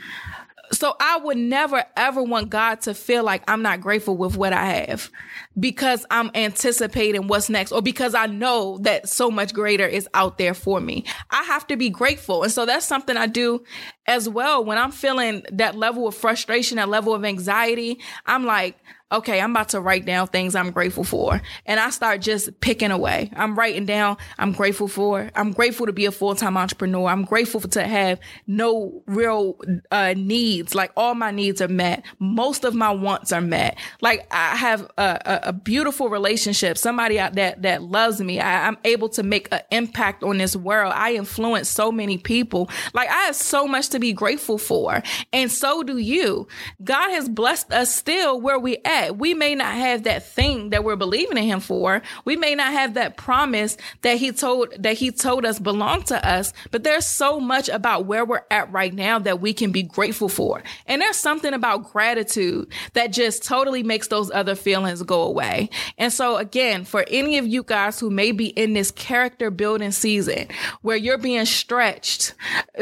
So 0.71 0.95
I 0.99 1.17
would 1.17 1.37
never 1.37 1.83
ever 1.95 2.23
want 2.23 2.49
God 2.49 2.81
to 2.81 2.93
feel 2.93 3.23
like 3.23 3.43
I'm 3.47 3.61
not 3.61 3.81
grateful 3.81 4.17
with 4.17 4.35
what 4.35 4.51
I 4.51 4.65
have 4.65 5.11
because 5.59 6.05
I'm 6.11 6.31
anticipating 6.35 7.27
what's 7.27 7.49
next 7.49 7.71
or 7.71 7.81
because 7.81 8.13
I 8.13 8.25
know 8.25 8.77
that 8.79 9.07
so 9.07 9.31
much 9.31 9.53
greater 9.53 9.87
is 9.87 10.07
out 10.13 10.37
there 10.37 10.53
for 10.53 10.79
me. 10.79 11.05
I 11.29 11.43
have 11.43 11.65
to 11.67 11.77
be 11.77 11.89
grateful. 11.89 12.43
And 12.43 12.51
so 12.51 12.65
that's 12.65 12.85
something 12.85 13.17
I 13.17 13.27
do 13.27 13.63
as 14.07 14.27
well. 14.29 14.63
When 14.63 14.77
I'm 14.77 14.91
feeling 14.91 15.43
that 15.51 15.75
level 15.75 16.07
of 16.07 16.15
frustration, 16.15 16.77
that 16.77 16.89
level 16.89 17.13
of 17.13 17.23
anxiety, 17.25 17.99
I'm 18.25 18.45
like, 18.45 18.77
okay, 19.11 19.39
I'm 19.39 19.51
about 19.51 19.69
to 19.69 19.79
write 19.79 20.05
down 20.05 20.27
things 20.27 20.55
I'm 20.55 20.71
grateful 20.71 21.03
for. 21.03 21.41
And 21.65 21.79
I 21.79 21.89
start 21.91 22.21
just 22.21 22.59
picking 22.59 22.91
away. 22.91 23.31
I'm 23.35 23.57
writing 23.57 23.85
down, 23.85 24.17
I'm 24.37 24.51
grateful 24.51 24.87
for, 24.87 25.29
I'm 25.35 25.51
grateful 25.51 25.85
to 25.85 25.93
be 25.93 26.05
a 26.05 26.11
full-time 26.11 26.57
entrepreneur. 26.57 27.07
I'm 27.07 27.23
grateful 27.23 27.61
to 27.61 27.83
have 27.83 28.19
no 28.47 29.03
real 29.05 29.57
uh, 29.91 30.15
needs. 30.17 30.73
Like 30.73 30.91
all 30.97 31.13
my 31.13 31.31
needs 31.31 31.61
are 31.61 31.67
met. 31.67 32.03
Most 32.19 32.63
of 32.63 32.73
my 32.73 32.91
wants 32.91 33.31
are 33.31 33.41
met. 33.41 33.77
Like 34.01 34.27
I 34.31 34.55
have 34.55 34.89
a, 34.97 35.19
a, 35.25 35.44
a 35.45 35.53
beautiful 35.53 36.09
relationship, 36.09 36.77
somebody 36.77 37.15
that, 37.15 37.61
that 37.61 37.83
loves 37.83 38.19
me. 38.19 38.39
I, 38.39 38.67
I'm 38.67 38.77
able 38.83 39.09
to 39.09 39.23
make 39.23 39.47
an 39.51 39.61
impact 39.71 40.23
on 40.23 40.37
this 40.37 40.55
world. 40.55 40.93
I 40.95 41.13
influence 41.13 41.69
so 41.69 41.91
many 41.91 42.17
people. 42.17 42.69
Like 42.93 43.09
I 43.09 43.25
have 43.25 43.35
so 43.35 43.67
much 43.67 43.89
to 43.89 43.99
be 43.99 44.11
grateful 44.11 44.57
for. 44.57 45.03
And 45.31 45.51
so 45.51 45.83
do 45.83 45.97
you. 45.97 46.47
God 46.83 47.11
has 47.11 47.29
blessed 47.29 47.71
us 47.71 47.95
still 47.95 48.41
where 48.41 48.59
we 48.59 48.77
at. 48.83 49.17
We 49.17 49.33
may 49.33 49.55
not 49.55 49.75
have 49.75 50.03
that 50.03 50.25
thing 50.25 50.71
that 50.71 50.83
we're 50.83 50.95
believing 50.95 51.37
in 51.37 51.43
him 51.43 51.59
for. 51.59 52.01
We 52.25 52.35
may 52.35 52.55
not 52.55 52.73
have 52.73 52.95
that 52.95 53.17
promise 53.17 53.77
that 54.01 54.17
he 54.17 54.31
told, 54.31 54.73
that 54.79 54.97
he 54.97 55.11
told 55.11 55.45
us 55.45 55.59
belonged 55.59 56.07
to 56.07 56.27
us, 56.27 56.53
but 56.71 56.83
there's 56.83 57.05
so 57.05 57.39
much 57.39 57.69
about 57.69 58.05
where 58.05 58.25
we're 58.25 58.45
at 58.49 58.71
right 58.71 58.93
now 58.93 59.19
that 59.19 59.39
we 59.41 59.53
can 59.53 59.71
be 59.71 59.83
grateful 59.83 60.29
for. 60.29 60.63
And 60.87 61.01
there's 61.01 61.17
something 61.17 61.53
about 61.53 61.91
gratitude 61.91 62.71
that 62.93 63.11
just 63.11 63.43
totally 63.43 63.83
makes 63.83 64.07
those 64.07 64.31
other 64.31 64.55
feelings 64.55 65.03
go 65.03 65.21
away. 65.21 65.34
And 65.97 66.11
so 66.11 66.37
again, 66.37 66.85
for 66.85 67.05
any 67.07 67.37
of 67.37 67.47
you 67.47 67.63
guys 67.63 67.99
who 67.99 68.09
may 68.09 68.31
be 68.31 68.47
in 68.47 68.73
this 68.73 68.91
character 68.91 69.51
building 69.51 69.91
season 69.91 70.47
where 70.81 70.97
you're 70.97 71.17
being 71.17 71.45
stretched 71.45 72.33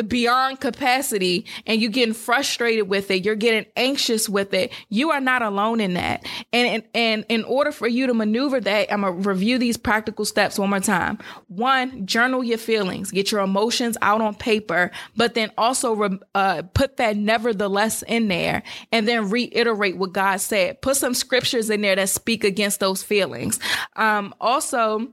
beyond 0.08 0.60
capacity 0.60 1.46
and 1.66 1.82
you're 1.82 1.92
getting 1.92 2.14
frustrated 2.14 2.88
with 2.88 3.12
it, 3.12 3.26
you're 3.26 3.36
getting 3.36 3.66
anxious 3.76 4.28
with 4.30 4.54
it, 4.54 4.72
you 4.90 5.12
are 5.12 5.22
not 5.22 5.42
alone 5.42 5.80
in 5.80 5.94
that. 5.94 6.26
And, 6.52 6.68
and, 6.68 6.84
and 6.94 7.26
in 7.30 7.44
order 7.46 7.72
for 7.72 7.88
you 7.88 8.08
to 8.08 8.14
maneuver 8.14 8.60
that, 8.62 8.92
I'm 8.92 9.02
going 9.02 9.22
to 9.22 9.30
review 9.30 9.58
these 9.58 9.78
practical 9.78 10.26
steps 10.26 10.60
one 10.60 10.70
more 10.70 10.80
time. 10.80 11.20
One, 11.48 12.06
journal 12.06 12.44
your 12.44 12.58
feelings, 12.58 13.12
get 13.12 13.32
your 13.32 13.42
emotions 13.42 13.98
out 14.02 14.22
on 14.22 14.36
paper, 14.36 14.92
but 15.16 15.34
then 15.34 15.52
also 15.58 16.20
uh, 16.36 16.64
put 16.74 16.98
that 16.98 17.18
nevertheless 17.18 18.04
in 18.04 18.28
there 18.28 18.64
and 18.92 19.08
then 19.08 19.30
reiterate 19.30 19.98
what 19.98 20.14
God 20.14 20.38
said. 20.38 20.82
Put 20.82 20.98
some 20.98 21.14
scriptures 21.14 21.70
in 21.70 21.82
there 21.82 21.96
that 21.96 22.10
speak 22.10 22.43
against 22.44 22.80
those 22.80 23.04
feelings. 23.04 23.60
Um, 23.96 24.34
also, 24.40 25.08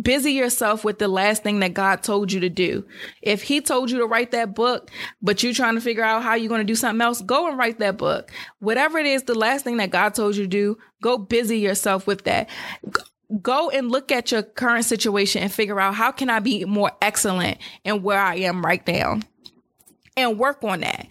busy 0.00 0.32
yourself 0.32 0.84
with 0.84 0.98
the 0.98 1.08
last 1.08 1.42
thing 1.42 1.60
that 1.60 1.74
God 1.74 2.02
told 2.02 2.32
you 2.32 2.40
to 2.40 2.48
do. 2.48 2.84
If 3.22 3.42
he 3.42 3.60
told 3.60 3.90
you 3.90 3.98
to 3.98 4.06
write 4.06 4.30
that 4.32 4.54
book, 4.54 4.90
but 5.22 5.42
you're 5.42 5.52
trying 5.52 5.74
to 5.74 5.80
figure 5.80 6.04
out 6.04 6.22
how 6.22 6.34
you're 6.34 6.48
going 6.48 6.60
to 6.60 6.64
do 6.64 6.74
something 6.74 7.00
else, 7.00 7.20
go 7.20 7.48
and 7.48 7.58
write 7.58 7.78
that 7.78 7.96
book. 7.96 8.30
Whatever 8.58 8.98
it 8.98 9.06
is, 9.06 9.24
the 9.24 9.34
last 9.34 9.64
thing 9.64 9.78
that 9.78 9.90
God 9.90 10.14
told 10.14 10.36
you 10.36 10.44
to 10.44 10.48
do, 10.48 10.78
go 11.02 11.18
busy 11.18 11.58
yourself 11.58 12.06
with 12.06 12.24
that. 12.24 12.48
Go 13.42 13.70
and 13.70 13.90
look 13.90 14.12
at 14.12 14.30
your 14.30 14.42
current 14.42 14.84
situation 14.84 15.42
and 15.42 15.52
figure 15.52 15.80
out 15.80 15.94
how 15.94 16.12
can 16.12 16.30
I 16.30 16.38
be 16.38 16.64
more 16.64 16.92
excellent 17.02 17.58
in 17.84 18.02
where 18.02 18.20
I 18.20 18.36
am 18.36 18.64
right 18.64 18.86
now 18.86 19.18
and 20.16 20.38
work 20.38 20.64
on 20.64 20.80
that 20.80 21.06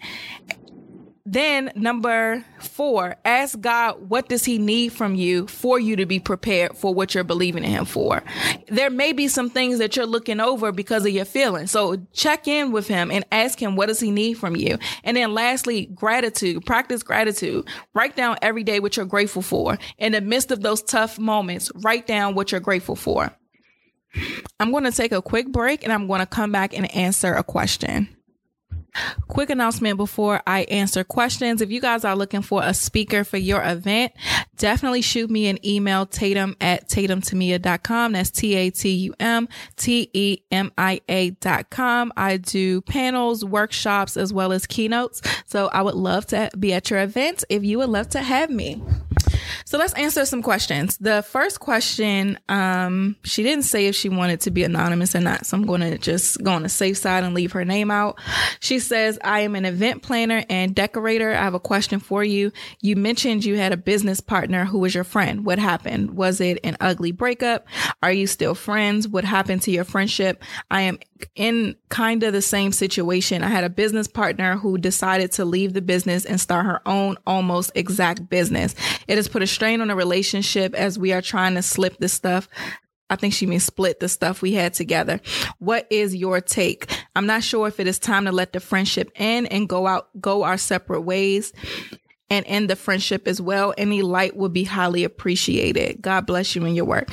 then 1.26 1.72
number 1.74 2.44
four, 2.60 3.16
ask 3.24 3.60
God, 3.60 4.08
what 4.08 4.28
does 4.28 4.44
he 4.44 4.58
need 4.58 4.92
from 4.92 5.16
you 5.16 5.48
for 5.48 5.80
you 5.80 5.96
to 5.96 6.06
be 6.06 6.20
prepared 6.20 6.76
for 6.76 6.94
what 6.94 7.14
you're 7.14 7.24
believing 7.24 7.64
in 7.64 7.70
him 7.70 7.84
for? 7.84 8.22
There 8.68 8.90
may 8.90 9.12
be 9.12 9.26
some 9.26 9.50
things 9.50 9.78
that 9.78 9.96
you're 9.96 10.06
looking 10.06 10.38
over 10.38 10.70
because 10.70 11.04
of 11.04 11.12
your 11.12 11.24
feelings. 11.24 11.72
So 11.72 11.96
check 12.12 12.46
in 12.46 12.70
with 12.70 12.86
him 12.86 13.10
and 13.10 13.24
ask 13.32 13.60
him, 13.60 13.74
what 13.74 13.86
does 13.86 13.98
he 13.98 14.12
need 14.12 14.34
from 14.34 14.54
you? 14.54 14.78
And 15.02 15.16
then 15.16 15.34
lastly, 15.34 15.86
gratitude, 15.86 16.64
practice 16.64 17.02
gratitude. 17.02 17.66
Write 17.92 18.14
down 18.14 18.36
every 18.40 18.62
day 18.62 18.78
what 18.78 18.96
you're 18.96 19.04
grateful 19.04 19.42
for. 19.42 19.78
In 19.98 20.12
the 20.12 20.20
midst 20.20 20.52
of 20.52 20.62
those 20.62 20.80
tough 20.80 21.18
moments, 21.18 21.72
write 21.82 22.06
down 22.06 22.36
what 22.36 22.52
you're 22.52 22.60
grateful 22.60 22.94
for. 22.96 23.36
I'm 24.60 24.70
going 24.70 24.84
to 24.84 24.92
take 24.92 25.12
a 25.12 25.20
quick 25.20 25.48
break 25.48 25.82
and 25.82 25.92
I'm 25.92 26.06
going 26.06 26.20
to 26.20 26.26
come 26.26 26.52
back 26.52 26.72
and 26.72 26.90
answer 26.94 27.34
a 27.34 27.42
question. 27.42 28.15
Quick 29.28 29.50
announcement 29.50 29.96
before 29.96 30.42
I 30.46 30.62
answer 30.64 31.04
questions. 31.04 31.60
If 31.60 31.70
you 31.70 31.80
guys 31.80 32.04
are 32.04 32.16
looking 32.16 32.42
for 32.42 32.62
a 32.62 32.74
speaker 32.74 33.24
for 33.24 33.36
your 33.36 33.62
event, 33.62 34.12
definitely 34.56 35.02
shoot 35.02 35.30
me 35.30 35.46
an 35.48 35.64
email, 35.66 36.06
tatum 36.06 36.56
at 36.60 36.88
tatumtemia.com. 36.88 38.12
That's 38.12 38.30
T-A-T-U-M-T-E-M-I-A 38.30 38.80
dot 41.30 41.70
com. 41.70 42.12
I 42.16 42.36
do 42.36 42.80
panels, 42.82 43.44
workshops, 43.44 44.16
as 44.16 44.32
well 44.32 44.52
as 44.52 44.66
keynotes. 44.66 45.22
So 45.46 45.68
I 45.68 45.82
would 45.82 45.94
love 45.94 46.26
to 46.26 46.50
be 46.58 46.72
at 46.72 46.90
your 46.90 47.00
event 47.00 47.44
if 47.48 47.64
you 47.64 47.78
would 47.78 47.90
love 47.90 48.08
to 48.10 48.20
have 48.20 48.50
me. 48.50 48.82
So 49.64 49.78
let's 49.78 49.92
answer 49.94 50.24
some 50.24 50.42
questions. 50.42 50.96
The 50.98 51.22
first 51.22 51.60
question, 51.60 52.38
um, 52.48 53.16
she 53.24 53.42
didn't 53.42 53.64
say 53.64 53.86
if 53.86 53.94
she 53.94 54.08
wanted 54.08 54.40
to 54.42 54.50
be 54.50 54.64
anonymous 54.64 55.14
or 55.14 55.20
not. 55.20 55.46
So 55.46 55.56
I'm 55.56 55.66
going 55.66 55.80
to 55.80 55.98
just 55.98 56.42
go 56.42 56.52
on 56.52 56.62
the 56.62 56.68
safe 56.68 56.96
side 56.96 57.24
and 57.24 57.34
leave 57.34 57.52
her 57.52 57.64
name 57.64 57.90
out. 57.90 58.18
She 58.60 58.78
says, 58.78 59.18
I 59.22 59.40
am 59.40 59.54
an 59.54 59.64
event 59.64 60.02
planner 60.02 60.44
and 60.48 60.74
decorator. 60.74 61.32
I 61.32 61.42
have 61.42 61.54
a 61.54 61.60
question 61.60 62.00
for 62.00 62.24
you. 62.24 62.52
You 62.80 62.96
mentioned 62.96 63.44
you 63.44 63.56
had 63.56 63.72
a 63.72 63.76
business 63.76 64.20
partner 64.20 64.64
who 64.64 64.78
was 64.78 64.94
your 64.94 65.04
friend. 65.04 65.44
What 65.44 65.58
happened? 65.58 66.12
Was 66.12 66.40
it 66.40 66.58
an 66.64 66.76
ugly 66.80 67.12
breakup? 67.12 67.66
Are 68.02 68.12
you 68.12 68.26
still 68.26 68.54
friends? 68.54 69.08
What 69.08 69.24
happened 69.24 69.62
to 69.62 69.70
your 69.70 69.84
friendship? 69.84 70.42
I 70.70 70.82
am 70.82 70.98
in 71.34 71.76
kind 71.88 72.22
of 72.22 72.32
the 72.32 72.42
same 72.42 72.72
situation. 72.72 73.42
I 73.42 73.48
had 73.48 73.64
a 73.64 73.70
business 73.70 74.06
partner 74.06 74.56
who 74.56 74.78
decided 74.78 75.32
to 75.32 75.44
leave 75.44 75.72
the 75.72 75.82
business 75.82 76.24
and 76.24 76.40
start 76.40 76.66
her 76.66 76.80
own 76.86 77.16
almost 77.26 77.72
exact 77.74 78.28
business. 78.28 78.74
It 79.08 79.16
has 79.16 79.28
put 79.36 79.42
a 79.42 79.46
strain 79.46 79.82
on 79.82 79.90
a 79.90 79.94
relationship 79.94 80.74
as 80.74 80.98
we 80.98 81.12
are 81.12 81.20
trying 81.20 81.52
to 81.52 81.60
slip 81.60 81.98
this 81.98 82.14
stuff 82.14 82.48
I 83.10 83.16
think 83.16 83.34
she 83.34 83.44
means 83.44 83.64
split 83.64 84.00
the 84.00 84.08
stuff 84.08 84.42
we 84.42 84.54
had 84.54 84.74
together. 84.74 85.20
What 85.58 85.86
is 85.90 86.16
your 86.16 86.40
take? 86.40 86.90
I'm 87.14 87.26
not 87.26 87.44
sure 87.44 87.68
if 87.68 87.78
it 87.78 87.86
is 87.86 88.00
time 88.00 88.24
to 88.24 88.32
let 88.32 88.52
the 88.52 88.58
friendship 88.58 89.12
end 89.14 89.52
and 89.52 89.68
go 89.68 89.86
out, 89.86 90.08
go 90.20 90.42
our 90.42 90.56
separate 90.56 91.02
ways 91.02 91.52
and 92.30 92.44
end 92.48 92.68
the 92.68 92.74
friendship 92.74 93.28
as 93.28 93.40
well. 93.40 93.72
Any 93.78 94.02
light 94.02 94.36
would 94.36 94.52
be 94.52 94.64
highly 94.64 95.04
appreciated. 95.04 96.02
God 96.02 96.26
bless 96.26 96.56
you 96.56 96.64
in 96.64 96.74
your 96.74 96.84
work. 96.84 97.08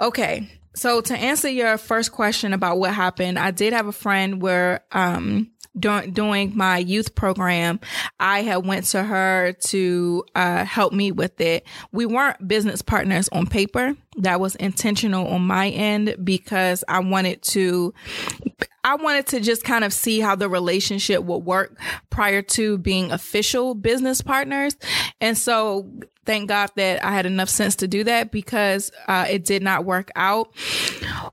Okay. 0.00 0.50
So 0.74 1.00
to 1.02 1.16
answer 1.16 1.48
your 1.48 1.78
first 1.78 2.10
question 2.10 2.52
about 2.52 2.78
what 2.78 2.92
happened, 2.92 3.38
I 3.38 3.52
did 3.52 3.74
have 3.74 3.86
a 3.86 3.92
friend 3.92 4.42
where, 4.42 4.84
um, 4.90 5.51
during, 5.78 6.12
doing 6.12 6.52
my 6.56 6.78
youth 6.78 7.14
program, 7.14 7.80
I 8.20 8.42
had 8.42 8.66
went 8.66 8.86
to 8.86 9.02
her 9.02 9.52
to 9.52 10.24
uh, 10.34 10.64
help 10.64 10.92
me 10.92 11.12
with 11.12 11.40
it. 11.40 11.66
We 11.92 12.06
weren't 12.06 12.46
business 12.46 12.82
partners 12.82 13.28
on 13.30 13.46
paper. 13.46 13.96
That 14.18 14.40
was 14.40 14.56
intentional 14.56 15.26
on 15.28 15.42
my 15.42 15.70
end 15.70 16.16
because 16.22 16.84
I 16.86 16.98
wanted 17.00 17.42
to 17.42 17.94
I 18.84 18.96
wanted 18.96 19.28
to 19.28 19.40
just 19.40 19.62
kind 19.64 19.84
of 19.84 19.92
see 19.92 20.18
how 20.20 20.34
the 20.34 20.48
relationship 20.48 21.22
would 21.22 21.44
work 21.44 21.78
prior 22.10 22.42
to 22.42 22.78
being 22.78 23.12
official 23.12 23.74
business 23.74 24.20
partners. 24.20 24.76
And 25.20 25.38
so 25.38 25.88
thank 26.26 26.48
God 26.48 26.70
that 26.76 27.04
I 27.04 27.12
had 27.12 27.24
enough 27.24 27.48
sense 27.48 27.76
to 27.76 27.88
do 27.88 28.02
that 28.04 28.32
because 28.32 28.90
uh, 29.06 29.26
it 29.30 29.44
did 29.44 29.62
not 29.62 29.84
work 29.84 30.10
out. 30.16 30.52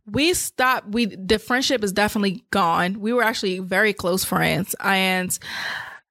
We 0.05 0.33
stopped. 0.33 0.89
We 0.89 1.05
the 1.05 1.39
friendship 1.39 1.83
is 1.83 1.91
definitely 1.91 2.45
gone. 2.51 2.99
We 2.99 3.13
were 3.13 3.23
actually 3.23 3.59
very 3.59 3.93
close 3.93 4.23
friends, 4.23 4.75
and 4.79 5.37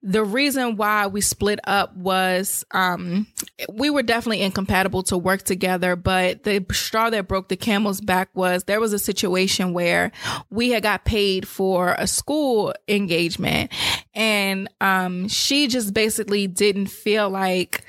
the 0.02 0.22
reason 0.22 0.76
why 0.76 1.06
we 1.08 1.20
split 1.20 1.58
up 1.64 1.96
was 1.96 2.64
um, 2.70 3.26
we 3.72 3.90
were 3.90 4.02
definitely 4.02 4.42
incompatible 4.42 5.02
to 5.02 5.18
work 5.18 5.42
together 5.42 5.96
but 5.96 6.44
the 6.44 6.64
straw 6.70 7.10
that 7.10 7.26
broke 7.26 7.48
the 7.48 7.56
camel's 7.56 8.00
back 8.00 8.28
was 8.34 8.64
there 8.64 8.80
was 8.80 8.92
a 8.92 8.98
situation 8.98 9.72
where 9.72 10.12
we 10.50 10.70
had 10.70 10.82
got 10.82 11.04
paid 11.04 11.48
for 11.48 11.94
a 11.98 12.06
school 12.06 12.72
engagement 12.86 13.72
and 14.14 14.68
um, 14.80 15.28
she 15.28 15.66
just 15.66 15.92
basically 15.92 16.46
didn't 16.46 16.86
feel 16.86 17.28
like 17.28 17.84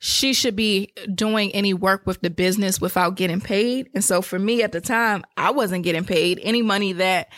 she 0.00 0.32
should 0.32 0.56
be 0.56 0.94
doing 1.14 1.52
any 1.52 1.74
work 1.74 2.06
with 2.06 2.22
the 2.22 2.30
business 2.30 2.80
without 2.80 3.16
getting 3.16 3.40
paid. 3.40 3.90
And 3.94 4.02
so 4.02 4.22
for 4.22 4.38
me 4.38 4.62
at 4.62 4.72
the 4.72 4.80
time, 4.80 5.24
I 5.36 5.50
wasn't 5.50 5.84
getting 5.84 6.04
paid 6.04 6.40
any 6.42 6.62
money 6.62 6.94
that 6.94 7.28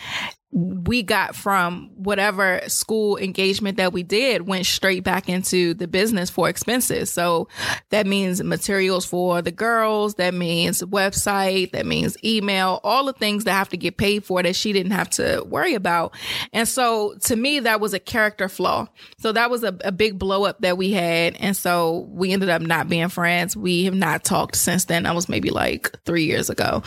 we 0.53 1.01
got 1.01 1.35
from 1.35 1.89
whatever 1.95 2.61
school 2.67 3.17
engagement 3.17 3.77
that 3.77 3.91
we 3.91 4.03
did 4.03 4.47
went 4.47 4.67
straight 4.67 5.03
back 5.03 5.27
into 5.27 5.73
the 5.73 5.87
business 5.87 6.29
for 6.29 6.47
expenses. 6.47 7.11
So 7.11 7.47
that 7.89 8.05
means 8.05 8.43
materials 8.43 9.03
for 9.03 9.41
the 9.41 9.51
girls, 9.51 10.15
that 10.15 10.35
means 10.35 10.83
website, 10.83 11.71
that 11.71 11.87
means 11.87 12.15
email, 12.23 12.79
all 12.83 13.05
the 13.05 13.13
things 13.13 13.45
that 13.45 13.53
have 13.53 13.69
to 13.69 13.77
get 13.77 13.97
paid 13.97 14.25
for 14.25 14.43
that 14.43 14.55
she 14.55 14.73
didn't 14.73 14.91
have 14.91 15.09
to 15.11 15.43
worry 15.47 15.73
about. 15.73 16.15
And 16.51 16.67
so 16.67 17.15
to 17.21 17.35
me, 17.35 17.61
that 17.61 17.81
was 17.81 17.95
a 17.95 17.99
character 17.99 18.47
flaw. 18.47 18.87
So 19.17 19.31
that 19.31 19.49
was 19.49 19.63
a, 19.63 19.75
a 19.83 19.91
big 19.91 20.19
blow 20.19 20.43
up 20.43 20.61
that 20.61 20.77
we 20.77 20.91
had. 20.91 21.35
And 21.39 21.57
so 21.57 22.07
we 22.11 22.31
ended 22.31 22.49
up 22.49 22.61
not 22.61 22.89
being 22.89 23.09
friends. 23.09 23.57
We 23.57 23.85
have 23.85 23.95
not 23.95 24.23
talked 24.23 24.55
since 24.55 24.85
then. 24.85 25.03
That 25.03 25.15
was 25.15 25.27
maybe 25.27 25.49
like 25.49 25.91
three 26.05 26.25
years 26.25 26.51
ago. 26.51 26.83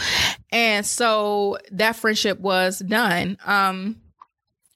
And 0.57 0.87
so 0.87 1.59
that 1.73 1.97
friendship 1.97 2.41
was 2.41 2.79
done. 2.79 3.37
Um, 3.45 4.01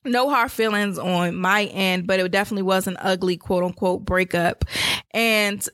no 0.05 0.29
hard 0.29 0.53
feelings 0.53 0.99
on 0.99 1.37
my 1.37 1.65
end, 1.65 2.07
but 2.07 2.21
it 2.21 2.31
definitely 2.31 2.65
was 2.65 2.87
an 2.87 2.99
ugly 3.01 3.39
quote 3.39 3.65
unquote 3.65 4.05
breakup. 4.05 4.67
And 5.15 5.67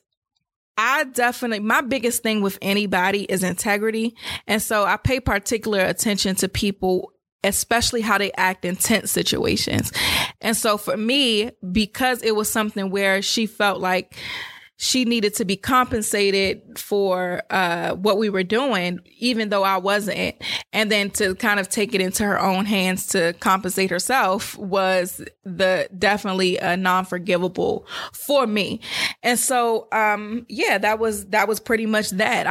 I 0.78 1.04
definitely, 1.04 1.58
my 1.58 1.80
biggest 1.80 2.22
thing 2.22 2.40
with 2.40 2.56
anybody 2.62 3.24
is 3.24 3.42
integrity. 3.42 4.14
And 4.46 4.62
so 4.62 4.84
I 4.84 4.96
pay 4.96 5.18
particular 5.18 5.80
attention 5.80 6.36
to 6.36 6.48
people 6.48 7.10
especially 7.44 8.00
how 8.00 8.18
they 8.18 8.32
act 8.32 8.64
in 8.64 8.74
tense 8.74 9.12
situations. 9.12 9.92
And 10.40 10.56
so 10.56 10.76
for 10.78 10.96
me, 10.96 11.50
because 11.70 12.22
it 12.22 12.34
was 12.34 12.50
something 12.50 12.90
where 12.90 13.22
she 13.22 13.46
felt 13.46 13.80
like 13.80 14.16
she 14.78 15.06
needed 15.06 15.34
to 15.34 15.44
be 15.46 15.56
compensated 15.56 16.78
for 16.78 17.42
uh, 17.48 17.94
what 17.94 18.18
we 18.18 18.28
were 18.28 18.42
doing, 18.42 19.00
even 19.18 19.48
though 19.48 19.62
I 19.62 19.78
wasn't. 19.78 20.36
And 20.72 20.92
then 20.92 21.10
to 21.12 21.34
kind 21.36 21.58
of 21.58 21.70
take 21.70 21.94
it 21.94 22.02
into 22.02 22.24
her 22.24 22.38
own 22.38 22.66
hands 22.66 23.06
to 23.08 23.32
compensate 23.40 23.88
herself 23.90 24.56
was 24.58 25.22
the 25.44 25.88
definitely 25.96 26.58
a 26.58 26.76
non-forgivable 26.76 27.86
for 28.12 28.46
me. 28.46 28.80
And 29.22 29.38
so, 29.38 29.88
um, 29.92 30.44
yeah, 30.50 30.76
that 30.76 30.98
was 30.98 31.26
that 31.28 31.48
was 31.48 31.58
pretty 31.58 31.86
much 31.86 32.10
that. 32.10 32.46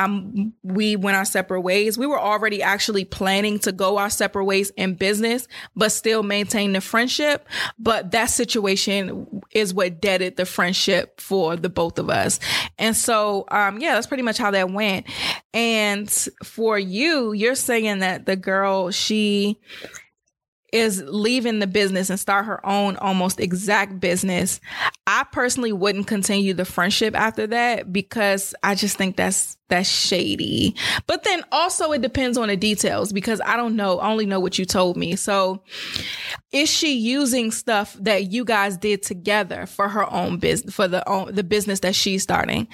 We 0.64 0.96
went 0.96 1.18
our 1.18 1.26
separate 1.26 1.62
ways. 1.62 1.96
We 1.96 2.08
were 2.08 2.20
already 2.20 2.64
actually 2.64 3.06
planning 3.06 3.60
to 3.60 3.72
go 3.72 3.98
our 3.98 4.10
separate 4.10 4.46
ways 4.46 4.72
in 4.72 4.96
business, 4.96 5.48
but 5.76 5.92
still 5.92 6.24
maintain 6.24 6.74
the 6.74 6.82
friendship. 6.82 7.48
But 7.78 8.12
that 8.12 8.32
situation 8.32 9.44
is 9.52 9.76
what 9.76 10.02
deaded 10.02 10.38
the 10.38 10.46
friendship 10.46 11.22
for 11.22 11.56
the 11.56 11.70
both 11.70 12.00
of 12.00 12.10
us 12.10 12.15
us. 12.16 12.40
And 12.80 12.96
so, 12.96 13.46
um, 13.52 13.80
yeah, 13.80 13.94
that's 13.94 14.08
pretty 14.08 14.24
much 14.24 14.38
how 14.38 14.52
that 14.52 14.72
went. 14.72 15.06
And 15.54 16.10
for 16.44 16.80
you, 16.80 17.34
you're 17.34 17.56
saying 17.56 18.00
that 18.00 18.26
the 18.26 18.36
girl, 18.36 18.90
she, 18.92 19.60
is 20.76 21.02
leaving 21.08 21.60
the 21.60 21.68
business 21.68 22.10
and 22.10 22.20
start 22.20 22.46
her 22.46 22.64
own 22.66 22.98
almost 22.98 23.40
exact 23.40 23.98
business. 24.02 24.60
I 25.08 25.26
personally 25.32 25.72
wouldn't 25.72 26.08
continue 26.08 26.54
the 26.54 26.66
friendship 26.66 27.16
after 27.16 27.48
that 27.48 27.94
because 27.94 28.54
I 28.62 28.76
just 28.76 28.98
think 28.98 29.16
that's 29.16 29.58
that's 29.70 29.90
shady. 29.90 30.76
But 31.08 31.24
then 31.24 31.44
also 31.52 31.94
it 31.94 32.02
depends 32.02 32.38
on 32.38 32.50
the 32.50 32.58
details 32.58 33.14
because 33.14 33.40
I 33.46 33.56
don't 33.56 33.78
know, 33.78 34.00
I 34.00 34.10
only 34.10 34.26
know 34.26 34.42
what 34.42 34.60
you 34.60 34.66
told 34.66 34.98
me. 34.98 35.16
So 35.16 35.64
is 36.52 36.70
she 36.70 36.98
using 36.98 37.52
stuff 37.52 37.96
that 38.02 38.32
you 38.34 38.44
guys 38.44 38.78
did 38.78 39.02
together 39.02 39.66
for 39.66 39.88
her 39.88 40.12
own 40.12 40.40
business 40.40 40.76
for 40.76 40.90
the 40.90 41.08
own, 41.10 41.34
the 41.34 41.44
business 41.44 41.80
that 41.80 41.96
she's 41.96 42.22
starting? 42.22 42.68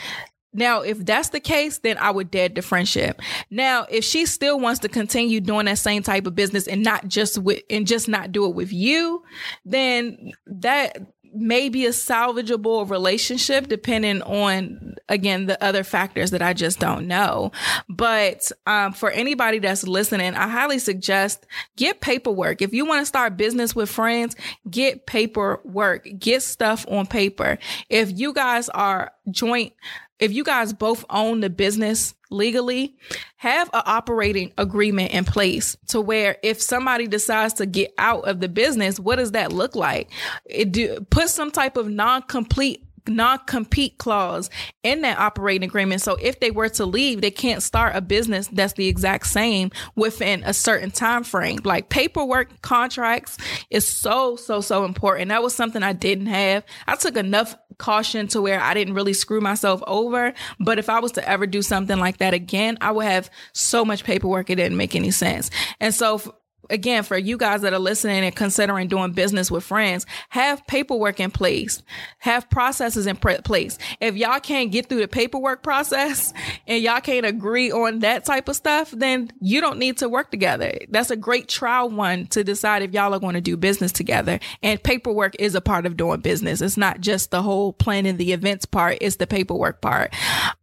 Now, 0.54 0.82
if 0.82 1.06
that's 1.06 1.30
the 1.30 1.40
case, 1.40 1.80
then 1.80 1.98
I 1.98 2.12
would 2.12 2.32
dead 2.32 2.56
the 2.56 2.62
friendship. 2.62 3.22
Now, 3.50 3.86
if 3.90 4.04
she 4.04 4.26
still 4.26 4.60
wants 4.60 4.80
to 4.82 4.90
continue 4.90 5.40
doing 5.40 5.66
that 5.66 5.78
same 5.78 6.04
type 6.04 6.28
of 6.28 6.36
business 6.36 6.68
and 6.68 6.84
not 6.84 7.08
just 7.08 7.38
with, 7.38 7.62
and 7.70 7.88
just 7.88 8.08
not 8.08 8.32
do 8.32 8.46
it 8.46 8.56
with 8.56 8.74
you, 8.74 9.24
then 9.66 10.34
that 10.46 10.98
may 11.34 11.70
be 11.70 11.86
a 11.86 11.92
salvageable 11.92 12.90
relationship 12.90 13.68
depending 13.70 14.22
on 14.24 14.96
again, 15.12 15.46
the 15.46 15.62
other 15.64 15.84
factors 15.84 16.32
that 16.32 16.42
I 16.42 16.54
just 16.54 16.80
don't 16.80 17.08
know. 17.08 17.52
But 17.90 18.52
um, 18.66 18.94
for 18.94 19.12
anybody 19.12 19.60
that's 19.60 19.86
listening, 19.86 20.34
I 20.36 20.48
highly 20.48 20.80
suggest 20.80 21.46
get 21.76 22.02
paperwork. 22.02 22.62
If 22.62 22.74
you 22.74 22.86
want 22.86 23.02
to 23.02 23.06
start 23.06 23.38
business 23.38 23.76
with 23.76 23.90
friends, 23.90 24.36
get 24.70 25.06
paperwork, 25.06 26.08
get 26.18 26.44
stuff 26.44 26.86
on 26.90 27.06
paper. 27.06 27.60
If 27.90 28.18
you 28.18 28.34
guys 28.34 28.70
are 28.70 29.12
joint 29.30 29.74
if 30.22 30.32
you 30.32 30.44
guys 30.44 30.72
both 30.72 31.04
own 31.10 31.42
the 31.42 31.50
business 31.50 32.14
legally, 32.30 32.96
have 33.38 33.70
an 33.74 33.82
operating 33.86 34.54
agreement 34.58 35.12
in 35.12 35.26
place 35.26 35.76
to 35.88 36.00
where 36.00 36.38
if 36.44 36.62
somebody 36.62 37.08
decides 37.08 37.56
to 37.56 37.66
get 37.66 37.92
out 37.98 38.28
of 38.28 38.40
the 38.40 38.48
business, 38.48 39.00
what 39.00 39.18
does 39.18 39.32
that 39.32 39.52
look 39.52 39.76
like? 39.76 40.10
It 40.46 40.72
do, 40.72 41.02
put 41.10 41.30
some 41.30 41.52
type 41.52 41.76
of 41.76 41.90
non-complete 41.90 42.86
non-compete 43.08 43.98
clause 43.98 44.50
in 44.84 45.02
that 45.02 45.18
operating 45.18 45.68
agreement. 45.68 46.02
So 46.02 46.16
if 46.22 46.40
they 46.40 46.52
were 46.52 46.70
to 46.70 46.86
leave, 46.86 47.22
they 47.22 47.32
can't 47.32 47.64
start 47.64 47.96
a 47.96 48.02
business 48.02 48.48
that's 48.48 48.74
the 48.74 48.88
exact 48.88 49.28
same 49.28 49.72
within 49.96 50.44
a 50.44 50.54
certain 50.54 50.92
time 50.92 51.24
frame. 51.24 51.60
Like 51.64 51.90
paperwork 51.90 52.62
contracts 52.62 53.38
is 53.70 53.88
so, 53.88 54.36
so, 54.36 54.62
so 54.62 54.86
important. 54.86 55.30
That 55.30 55.44
was 55.44 55.56
something 55.56 55.84
I 55.84 55.94
didn't 55.94 56.28
have. 56.28 56.64
I 56.88 56.96
took 56.96 57.18
enough 57.18 57.56
caution 57.78 58.28
to 58.28 58.42
where 58.42 58.62
I 58.62 58.74
didn't 58.74 58.94
really 58.94 59.14
screw 59.14 59.42
myself 59.42 59.82
over. 59.88 60.34
But 60.60 60.80
if 60.80 60.88
I 60.88 61.00
was 61.00 61.14
to 61.14 61.28
ever 61.28 61.48
do 61.48 61.62
something 61.62 61.98
like 61.98 62.18
that 62.18 62.34
again, 62.34 62.78
I 62.80 62.92
would 62.92 63.06
have 63.06 63.30
so 63.54 63.84
much 63.84 64.04
paperwork 64.04 64.50
it 64.50 64.56
didn't 64.56 64.78
make 64.78 64.96
any 64.96 65.12
sense. 65.12 65.50
And 65.80 65.94
so 65.94 66.36
again, 66.72 67.04
for 67.04 67.18
you 67.18 67.38
guys 67.38 67.62
that 67.62 67.74
are 67.74 67.80
listening 67.80 68.24
and 68.24 68.36
considering 68.36 68.88
doing 68.88 69.12
business 69.12 69.52
with 69.52 69.64
friends, 69.64 70.06
have 70.30 70.66
paperwork 70.68 71.20
in 71.20 71.32
place, 71.32 71.84
have 72.20 72.50
processes 72.50 73.08
in 73.08 73.16
place. 73.16 73.78
If 74.00 74.16
y'all 74.16 74.40
can't 74.40 74.72
get 74.72 74.90
through 74.90 75.02
the 75.02 75.08
paperwork 75.08 75.64
process 75.64 76.34
and 76.68 76.82
y'all 76.82 77.02
can't 77.02 77.26
agree 77.26 77.72
on 77.72 78.00
that 78.00 78.26
type 78.26 78.48
of 78.48 78.56
stuff, 78.56 78.92
then 78.92 79.32
you 79.40 79.62
don't 79.62 79.78
need 79.78 79.98
to 79.98 80.10
work 80.10 80.32
together. 80.32 80.78
That's 80.90 81.12
a 81.12 81.16
great 81.16 81.48
trial 81.48 81.90
one 81.90 82.28
to 82.28 82.44
decide 82.44 82.82
if 82.82 82.94
y'all 82.94 83.14
are 83.14 83.20
going 83.20 83.36
to 83.36 83.42
do 83.42 83.58
business 83.58 83.92
together. 83.92 84.40
And 84.64 84.82
paperwork 84.82 85.36
is 85.40 85.56
a 85.56 85.62
part 85.62 85.86
of 85.86 85.98
doing 85.98 86.22
business. 86.22 86.62
It's 86.62 86.78
not 86.78 87.02
just 87.02 87.32
the 87.32 87.42
whole 87.42 87.74
planning 87.74 88.18
the 88.18 88.34
events 88.34 88.66
part, 88.66 88.98
it's 89.02 89.18
the 89.18 89.28
paperwork 89.28 89.82
part. 89.82 90.14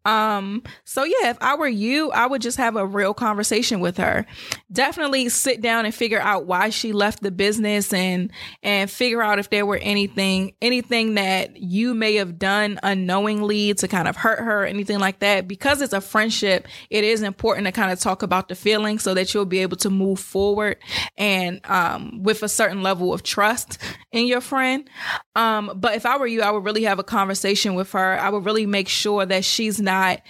Um, 0.05 0.63
so 0.85 1.05
yeah, 1.05 1.31
if 1.31 1.37
I 1.41 1.55
were 1.55 1.69
you, 1.69 2.11
I 2.13 2.27
would 2.27 2.41
just 2.41 2.57
have 2.57 2.77
a 2.77 2.87
real 2.87 3.13
conversation 3.13 3.81
with 3.81 3.99
her. 3.99 4.25
Definitely 4.73 5.29
sit 5.29 5.61
down 5.61 5.85
and 5.85 5.95
figure 5.99 6.21
out 6.21 6.47
why 6.47 6.71
she 6.71 6.93
left 6.93 7.23
the 7.23 7.31
business 7.31 7.93
and 7.93 8.31
and 8.63 8.91
figure 8.91 9.23
out 9.23 9.39
if 9.39 9.51
there 9.51 9.67
were 9.67 9.79
anything 9.83 10.55
anything 10.63 11.15
that 11.15 11.57
you 11.57 11.93
may 11.93 12.15
have 12.15 12.39
done 12.39 12.79
unknowingly 12.83 13.75
to 13.75 13.89
kind 13.89 14.07
of 14.07 14.17
hurt 14.17 14.39
her, 14.39 14.65
anything 14.65 15.01
like 15.01 15.19
that. 15.19 15.49
Because 15.49 15.83
it's 15.83 15.93
a 15.93 16.01
friendship, 16.01 16.69
it 16.89 17.05
is 17.05 17.23
important 17.23 17.67
to 17.67 17.73
kind 17.73 17.91
of 17.91 17.99
talk 17.99 18.23
about 18.23 18.49
the 18.49 18.55
feelings 18.55 19.03
so 19.03 19.15
that 19.15 19.35
you'll 19.35 19.45
be 19.45 19.59
able 19.59 19.77
to 19.79 19.91
move 19.91 20.21
forward 20.21 20.77
and 21.17 21.61
um, 21.65 22.23
with 22.23 22.43
a 22.43 22.49
certain 22.49 22.83
level 22.83 23.13
of 23.13 23.23
trust 23.23 23.79
in 24.13 24.27
your 24.27 24.41
friend. 24.41 24.89
Um, 25.35 25.73
but 25.77 25.95
if 25.95 26.07
I 26.07 26.17
were 26.17 26.27
you, 26.27 26.43
I 26.43 26.51
would 26.51 26.65
really 26.65 26.85
have 26.85 26.99
a 26.99 27.05
conversation 27.05 27.75
with 27.75 27.93
her. 27.93 28.19
I 28.19 28.31
would 28.31 28.45
really 28.45 28.67
make 28.67 28.89
sure 28.89 29.27
that 29.27 29.45
she's 29.45 29.81
not 29.81 30.21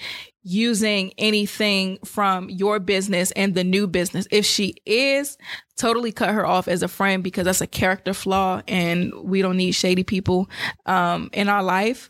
using 0.49 1.13
anything 1.19 1.99
from 2.05 2.49
your 2.49 2.79
business 2.79 3.31
and 3.33 3.55
the 3.55 3.63
new 3.63 3.87
business. 3.87 4.27
If 4.31 4.47
she 4.47 4.75
is, 4.87 5.37
totally 5.77 6.11
cut 6.11 6.31
her 6.31 6.47
off 6.47 6.69
as 6.69 6.83
a 6.83 6.89
friend 6.89 7.23
because 7.23 7.45
that's 7.45 7.61
a 7.61 7.67
character 7.67 8.15
flaw 8.15 8.63
and 8.67 9.13
we 9.23 9.43
don't 9.43 9.59
need 9.59 9.73
shady 9.73 10.05
people 10.05 10.49
um, 10.87 11.29
in 11.35 11.51
our 11.51 11.63
life. 11.63 12.09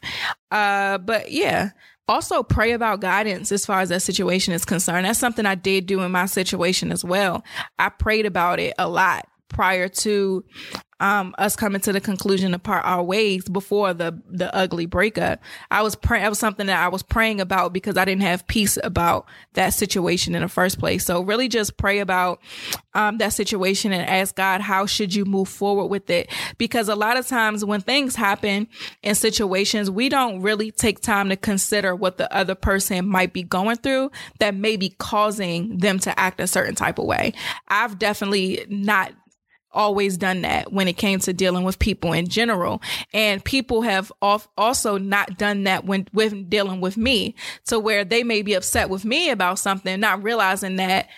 Uh, 0.52 0.98
but 0.98 1.32
yeah. 1.32 1.70
Also, 2.06 2.42
pray 2.42 2.72
about 2.72 3.00
guidance 3.00 3.52
as 3.52 3.66
far 3.66 3.80
as 3.80 3.90
that 3.90 4.00
situation 4.00 4.54
is 4.54 4.64
concerned. 4.64 5.04
That's 5.04 5.18
something 5.18 5.44
I 5.44 5.56
did 5.56 5.86
do 5.86 6.00
in 6.00 6.10
my 6.10 6.24
situation 6.24 6.90
as 6.90 7.04
well. 7.04 7.44
I 7.78 7.90
prayed 7.90 8.24
about 8.24 8.60
it 8.60 8.72
a 8.78 8.88
lot 8.88 9.28
prior 9.48 9.88
to 9.88 10.44
um, 11.00 11.34
us 11.38 11.56
coming 11.56 11.80
to 11.82 11.92
the 11.92 12.00
conclusion 12.00 12.52
to 12.52 12.58
part 12.58 12.84
our 12.84 13.02
ways 13.02 13.48
before 13.48 13.94
the 13.94 14.20
the 14.28 14.54
ugly 14.54 14.86
breakup. 14.86 15.40
I 15.70 15.82
was 15.82 15.94
praying. 15.94 16.22
That 16.22 16.30
was 16.30 16.38
something 16.38 16.66
that 16.66 16.82
I 16.82 16.88
was 16.88 17.02
praying 17.02 17.40
about 17.40 17.72
because 17.72 17.96
I 17.96 18.04
didn't 18.04 18.22
have 18.22 18.46
peace 18.46 18.78
about 18.82 19.26
that 19.54 19.70
situation 19.70 20.34
in 20.34 20.42
the 20.42 20.48
first 20.48 20.78
place. 20.78 21.04
So 21.04 21.20
really, 21.20 21.48
just 21.48 21.76
pray 21.76 22.00
about 22.00 22.40
um, 22.94 23.18
that 23.18 23.32
situation 23.32 23.92
and 23.92 24.08
ask 24.08 24.34
God 24.34 24.60
how 24.60 24.86
should 24.86 25.14
you 25.14 25.24
move 25.24 25.48
forward 25.48 25.86
with 25.86 26.10
it. 26.10 26.30
Because 26.58 26.88
a 26.88 26.96
lot 26.96 27.16
of 27.16 27.26
times 27.26 27.64
when 27.64 27.80
things 27.80 28.16
happen 28.16 28.66
in 29.02 29.14
situations, 29.14 29.90
we 29.90 30.08
don't 30.08 30.42
really 30.42 30.70
take 30.70 31.00
time 31.00 31.28
to 31.28 31.36
consider 31.36 31.94
what 31.94 32.18
the 32.18 32.32
other 32.34 32.54
person 32.54 33.06
might 33.06 33.32
be 33.32 33.42
going 33.42 33.76
through 33.76 34.10
that 34.40 34.54
may 34.54 34.76
be 34.76 34.90
causing 34.98 35.78
them 35.78 35.98
to 36.00 36.18
act 36.18 36.40
a 36.40 36.46
certain 36.46 36.74
type 36.74 36.98
of 36.98 37.04
way. 37.04 37.32
I've 37.68 37.98
definitely 37.98 38.66
not 38.68 39.12
always 39.72 40.16
done 40.16 40.42
that 40.42 40.72
when 40.72 40.88
it 40.88 40.96
came 40.96 41.18
to 41.20 41.32
dealing 41.32 41.64
with 41.64 41.78
people 41.78 42.12
in 42.12 42.28
general. 42.28 42.80
And 43.12 43.44
people 43.44 43.82
have 43.82 44.12
also 44.20 44.98
not 44.98 45.38
done 45.38 45.64
that 45.64 45.84
when 45.84 46.08
with 46.12 46.48
dealing 46.48 46.80
with 46.80 46.96
me 46.96 47.34
to 47.66 47.78
where 47.78 48.04
they 48.04 48.22
may 48.24 48.42
be 48.42 48.54
upset 48.54 48.90
with 48.90 49.04
me 49.04 49.30
about 49.30 49.58
something, 49.58 50.00
not 50.00 50.22
realizing 50.22 50.76
that 50.76 51.08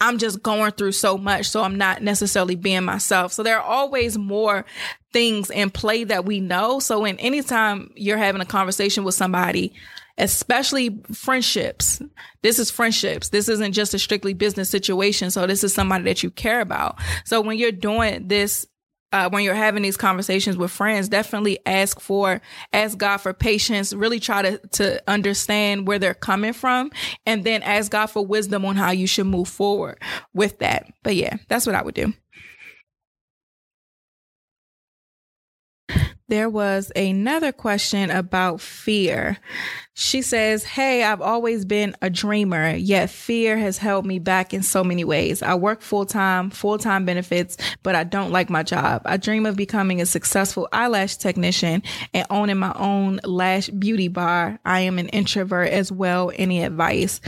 I'm 0.00 0.18
just 0.18 0.42
going 0.42 0.72
through 0.72 0.92
so 0.92 1.16
much. 1.16 1.48
So 1.48 1.62
I'm 1.62 1.78
not 1.78 2.02
necessarily 2.02 2.56
being 2.56 2.84
myself. 2.84 3.32
So 3.32 3.42
there 3.42 3.58
are 3.58 3.62
always 3.62 4.18
more 4.18 4.64
things 5.12 5.50
in 5.50 5.70
play 5.70 6.04
that 6.04 6.24
we 6.24 6.40
know. 6.40 6.80
So 6.80 7.00
when 7.00 7.16
anytime 7.18 7.90
you're 7.94 8.18
having 8.18 8.40
a 8.40 8.46
conversation 8.46 9.04
with 9.04 9.14
somebody, 9.14 9.72
especially 10.18 11.00
friendships. 11.12 12.00
This 12.42 12.58
is 12.58 12.70
friendships. 12.70 13.30
This 13.30 13.48
isn't 13.48 13.72
just 13.72 13.94
a 13.94 13.98
strictly 13.98 14.34
business 14.34 14.70
situation. 14.70 15.30
So 15.30 15.46
this 15.46 15.64
is 15.64 15.74
somebody 15.74 16.04
that 16.04 16.22
you 16.22 16.30
care 16.30 16.60
about. 16.60 16.98
So 17.24 17.40
when 17.40 17.58
you're 17.58 17.72
doing 17.72 18.28
this, 18.28 18.66
uh, 19.12 19.28
when 19.30 19.44
you're 19.44 19.54
having 19.54 19.82
these 19.82 19.96
conversations 19.96 20.56
with 20.56 20.72
friends, 20.72 21.08
definitely 21.08 21.58
ask 21.66 22.00
for, 22.00 22.40
ask 22.72 22.98
God 22.98 23.18
for 23.18 23.32
patience. 23.32 23.92
Really 23.92 24.18
try 24.18 24.42
to, 24.42 24.58
to 24.72 25.02
understand 25.08 25.86
where 25.86 26.00
they're 26.00 26.14
coming 26.14 26.52
from 26.52 26.90
and 27.24 27.44
then 27.44 27.62
ask 27.62 27.92
God 27.92 28.06
for 28.06 28.26
wisdom 28.26 28.64
on 28.64 28.74
how 28.74 28.90
you 28.90 29.06
should 29.06 29.26
move 29.26 29.48
forward 29.48 30.00
with 30.32 30.58
that. 30.58 30.92
But 31.04 31.14
yeah, 31.14 31.36
that's 31.48 31.64
what 31.64 31.76
I 31.76 31.82
would 31.82 31.94
do. 31.94 32.12
There 36.28 36.48
was 36.48 36.90
another 36.96 37.52
question 37.52 38.10
about 38.10 38.60
fear. 38.60 39.38
She 39.92 40.22
says, 40.22 40.64
Hey, 40.64 41.04
I've 41.04 41.20
always 41.20 41.64
been 41.64 41.94
a 42.00 42.08
dreamer, 42.08 42.74
yet 42.74 43.10
fear 43.10 43.58
has 43.58 43.78
held 43.78 44.06
me 44.06 44.18
back 44.18 44.54
in 44.54 44.62
so 44.62 44.82
many 44.82 45.04
ways. 45.04 45.42
I 45.42 45.54
work 45.54 45.82
full 45.82 46.06
time, 46.06 46.50
full 46.50 46.78
time 46.78 47.04
benefits, 47.04 47.56
but 47.82 47.94
I 47.94 48.04
don't 48.04 48.32
like 48.32 48.48
my 48.48 48.62
job. 48.62 49.02
I 49.04 49.18
dream 49.18 49.44
of 49.44 49.54
becoming 49.54 50.00
a 50.00 50.06
successful 50.06 50.66
eyelash 50.72 51.16
technician 51.16 51.82
and 52.12 52.26
owning 52.30 52.58
my 52.58 52.72
own 52.76 53.20
lash 53.24 53.68
beauty 53.68 54.08
bar. 54.08 54.58
I 54.64 54.80
am 54.80 54.98
an 54.98 55.08
introvert 55.10 55.68
as 55.68 55.92
well. 55.92 56.32
Any 56.34 56.64
advice? 56.64 57.20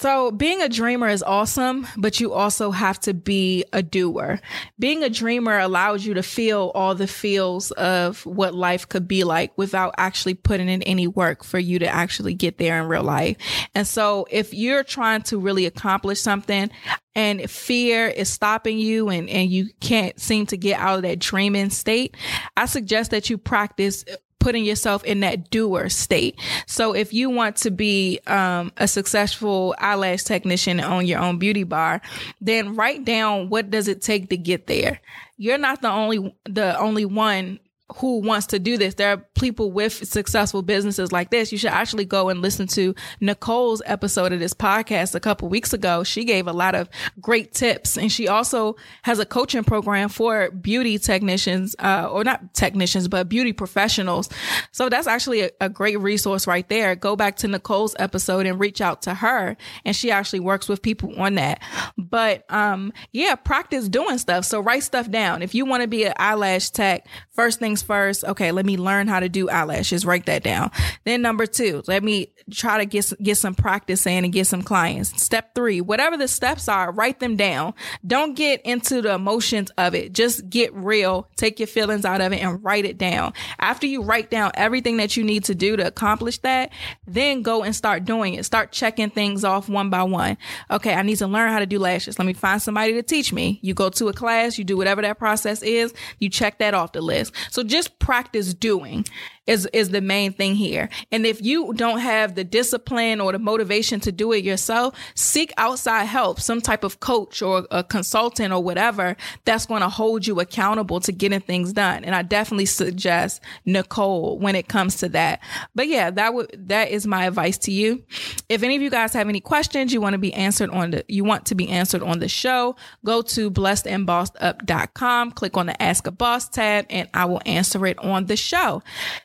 So 0.00 0.30
being 0.30 0.62
a 0.62 0.68
dreamer 0.70 1.08
is 1.08 1.22
awesome, 1.22 1.86
but 1.94 2.20
you 2.20 2.32
also 2.32 2.70
have 2.70 2.98
to 3.00 3.12
be 3.12 3.66
a 3.74 3.82
doer. 3.82 4.40
Being 4.78 5.02
a 5.02 5.10
dreamer 5.10 5.58
allows 5.58 6.06
you 6.06 6.14
to 6.14 6.22
feel 6.22 6.72
all 6.74 6.94
the 6.94 7.06
feels 7.06 7.70
of 7.72 8.24
what 8.24 8.54
life 8.54 8.88
could 8.88 9.06
be 9.06 9.24
like 9.24 9.52
without 9.58 9.94
actually 9.98 10.32
putting 10.32 10.70
in 10.70 10.82
any 10.84 11.06
work 11.06 11.44
for 11.44 11.58
you 11.58 11.78
to 11.80 11.86
actually 11.86 12.32
get 12.32 12.56
there 12.56 12.80
in 12.80 12.88
real 12.88 13.02
life. 13.02 13.36
And 13.74 13.86
so 13.86 14.26
if 14.30 14.54
you're 14.54 14.84
trying 14.84 15.20
to 15.24 15.38
really 15.38 15.66
accomplish 15.66 16.18
something, 16.18 16.70
and 17.14 17.50
fear 17.50 18.06
is 18.06 18.30
stopping 18.30 18.78
you 18.78 19.10
and, 19.10 19.28
and 19.28 19.50
you 19.50 19.68
can't 19.80 20.18
seem 20.18 20.46
to 20.46 20.56
get 20.56 20.80
out 20.80 20.96
of 20.96 21.02
that 21.02 21.18
dreaming 21.18 21.68
state, 21.68 22.16
I 22.56 22.64
suggest 22.64 23.10
that 23.10 23.28
you 23.28 23.36
practice 23.36 24.06
putting 24.40 24.64
yourself 24.64 25.04
in 25.04 25.20
that 25.20 25.50
doer 25.50 25.88
state. 25.88 26.40
So 26.66 26.94
if 26.94 27.12
you 27.12 27.30
want 27.30 27.56
to 27.56 27.70
be 27.70 28.18
um, 28.26 28.72
a 28.76 28.88
successful 28.88 29.74
eyelash 29.78 30.24
technician 30.24 30.80
on 30.80 31.06
your 31.06 31.20
own 31.20 31.38
beauty 31.38 31.62
bar, 31.62 32.00
then 32.40 32.74
write 32.74 33.04
down 33.04 33.48
what 33.48 33.70
does 33.70 33.86
it 33.86 34.02
take 34.02 34.30
to 34.30 34.36
get 34.36 34.66
there. 34.66 35.00
You're 35.36 35.58
not 35.58 35.80
the 35.80 35.90
only 35.90 36.34
the 36.44 36.76
only 36.78 37.04
one 37.04 37.60
who 37.96 38.20
wants 38.20 38.46
to 38.48 38.58
do 38.58 38.76
this. 38.76 38.94
There 38.94 39.10
are 39.10 39.18
people 39.34 39.72
with 39.72 40.06
successful 40.08 40.62
businesses 40.62 41.12
like 41.12 41.30
this. 41.30 41.52
You 41.52 41.58
should 41.58 41.70
actually 41.70 42.04
go 42.04 42.28
and 42.28 42.40
listen 42.40 42.66
to 42.68 42.94
Nicole's 43.20 43.82
episode 43.86 44.32
of 44.32 44.40
this 44.40 44.54
podcast 44.54 45.14
a 45.14 45.20
couple 45.20 45.48
weeks 45.48 45.72
ago. 45.72 46.04
She 46.04 46.24
gave 46.24 46.46
a 46.46 46.52
lot 46.52 46.74
of 46.74 46.88
great 47.20 47.52
tips 47.52 47.96
and 47.96 48.10
she 48.10 48.28
also 48.28 48.76
has 49.02 49.18
a 49.18 49.26
coaching 49.26 49.64
program 49.64 50.08
for 50.08 50.50
beauty 50.50 50.98
technicians, 50.98 51.74
uh, 51.78 52.08
or 52.10 52.24
not 52.24 52.54
technicians, 52.54 53.08
but 53.08 53.28
beauty 53.28 53.52
professionals. 53.52 54.28
So 54.72 54.88
that's 54.88 55.06
actually 55.06 55.42
a, 55.42 55.50
a 55.60 55.68
great 55.68 55.98
resource 55.98 56.46
right 56.46 56.68
there. 56.68 56.94
Go 56.94 57.16
back 57.16 57.36
to 57.36 57.48
Nicole's 57.48 57.94
episode 57.98 58.46
and 58.46 58.60
reach 58.60 58.80
out 58.80 59.02
to 59.02 59.14
her 59.14 59.56
and 59.84 59.96
she 59.96 60.10
actually 60.10 60.40
works 60.40 60.68
with 60.68 60.82
people 60.82 61.20
on 61.20 61.34
that. 61.36 61.60
But, 61.96 62.50
um, 62.50 62.92
yeah, 63.12 63.34
practice 63.34 63.88
doing 63.88 64.18
stuff. 64.18 64.44
So 64.44 64.60
write 64.60 64.82
stuff 64.82 65.10
down. 65.10 65.42
If 65.42 65.54
you 65.54 65.64
want 65.64 65.82
to 65.82 65.88
be 65.88 66.04
an 66.04 66.14
eyelash 66.16 66.70
tech, 66.70 67.06
first 67.30 67.58
things 67.58 67.79
first. 67.82 68.24
Okay, 68.24 68.52
let 68.52 68.66
me 68.66 68.76
learn 68.76 69.08
how 69.08 69.20
to 69.20 69.28
do 69.28 69.48
eyelashes. 69.48 70.04
Write 70.04 70.26
that 70.26 70.42
down. 70.42 70.70
Then 71.04 71.22
number 71.22 71.46
two, 71.46 71.82
let 71.86 72.02
me 72.02 72.32
try 72.50 72.78
to 72.78 72.86
get 72.86 73.12
get 73.22 73.36
some 73.36 73.54
practice 73.54 74.06
in 74.06 74.24
and 74.24 74.32
get 74.32 74.46
some 74.46 74.62
clients. 74.62 75.22
Step 75.22 75.54
three, 75.54 75.80
whatever 75.80 76.16
the 76.16 76.28
steps 76.28 76.68
are, 76.68 76.92
write 76.92 77.20
them 77.20 77.36
down. 77.36 77.74
Don't 78.06 78.34
get 78.34 78.60
into 78.62 79.02
the 79.02 79.14
emotions 79.14 79.70
of 79.78 79.94
it. 79.94 80.12
Just 80.12 80.48
get 80.50 80.74
real. 80.74 81.28
Take 81.36 81.58
your 81.58 81.66
feelings 81.66 82.04
out 82.04 82.20
of 82.20 82.32
it 82.32 82.42
and 82.42 82.62
write 82.62 82.84
it 82.84 82.98
down. 82.98 83.32
After 83.58 83.86
you 83.86 84.02
write 84.02 84.30
down 84.30 84.50
everything 84.54 84.96
that 84.98 85.16
you 85.16 85.24
need 85.24 85.44
to 85.44 85.54
do 85.54 85.76
to 85.76 85.86
accomplish 85.86 86.38
that, 86.38 86.72
then 87.06 87.42
go 87.42 87.62
and 87.62 87.74
start 87.74 88.04
doing 88.04 88.34
it. 88.34 88.44
Start 88.44 88.72
checking 88.72 89.10
things 89.10 89.44
off 89.44 89.68
one 89.68 89.90
by 89.90 90.02
one. 90.02 90.36
Okay, 90.70 90.94
I 90.94 91.02
need 91.02 91.16
to 91.16 91.26
learn 91.26 91.50
how 91.50 91.58
to 91.58 91.66
do 91.66 91.78
lashes. 91.78 92.18
Let 92.18 92.26
me 92.26 92.32
find 92.32 92.60
somebody 92.60 92.92
to 92.94 93.02
teach 93.02 93.32
me. 93.32 93.58
You 93.62 93.74
go 93.74 93.88
to 93.90 94.08
a 94.08 94.12
class, 94.12 94.58
you 94.58 94.64
do 94.64 94.76
whatever 94.76 95.02
that 95.02 95.18
process 95.18 95.62
is, 95.62 95.94
you 96.18 96.28
check 96.28 96.58
that 96.58 96.74
off 96.74 96.92
the 96.92 97.00
list. 97.00 97.32
So 97.50 97.62
just 97.62 97.98
practice 97.98 98.54
doing 98.54 99.04
is 99.46 99.66
is 99.72 99.90
the 99.90 100.00
main 100.00 100.32
thing 100.32 100.54
here. 100.54 100.88
And 101.10 101.26
if 101.26 101.42
you 101.42 101.72
don't 101.74 101.98
have 101.98 102.34
the 102.34 102.39
discipline 102.44 103.20
or 103.20 103.32
the 103.32 103.38
motivation 103.38 104.00
to 104.00 104.12
do 104.12 104.32
it 104.32 104.44
yourself, 104.44 104.94
seek 105.14 105.52
outside 105.56 106.04
help, 106.04 106.40
some 106.40 106.60
type 106.60 106.84
of 106.84 107.00
coach 107.00 107.42
or 107.42 107.66
a 107.70 107.82
consultant 107.84 108.52
or 108.52 108.62
whatever 108.62 109.16
that's 109.44 109.66
going 109.66 109.82
to 109.82 109.88
hold 109.88 110.26
you 110.26 110.40
accountable 110.40 111.00
to 111.00 111.12
getting 111.12 111.40
things 111.40 111.72
done. 111.72 112.04
And 112.04 112.14
I 112.14 112.22
definitely 112.22 112.66
suggest 112.66 113.40
Nicole 113.64 114.38
when 114.38 114.54
it 114.54 114.68
comes 114.68 114.96
to 114.96 115.08
that. 115.10 115.40
But 115.74 115.88
yeah, 115.88 116.10
that 116.10 116.34
would 116.34 116.68
that 116.68 116.90
is 116.90 117.06
my 117.06 117.26
advice 117.26 117.58
to 117.58 117.72
you. 117.72 118.02
If 118.48 118.62
any 118.62 118.76
of 118.76 118.82
you 118.82 118.90
guys 118.90 119.12
have 119.12 119.28
any 119.28 119.40
questions 119.40 119.92
you 119.92 120.00
want 120.00 120.14
to 120.14 120.18
be 120.18 120.32
answered 120.34 120.70
on 120.70 120.90
the 120.90 121.04
you 121.08 121.24
want 121.24 121.46
to 121.46 121.54
be 121.54 121.68
answered 121.68 122.02
on 122.02 122.18
the 122.18 122.28
show, 122.28 122.76
go 123.04 123.22
to 123.22 123.50
blessedandbossedup.com, 123.50 125.32
click 125.32 125.56
on 125.56 125.66
the 125.66 125.82
Ask 125.82 126.06
a 126.06 126.10
Boss 126.10 126.48
tab, 126.48 126.86
and 126.90 127.08
I 127.14 127.24
will 127.24 127.42
answer 127.46 127.86
it 127.86 127.98
on 127.98 128.26
the 128.26 128.36
show. 128.36 128.82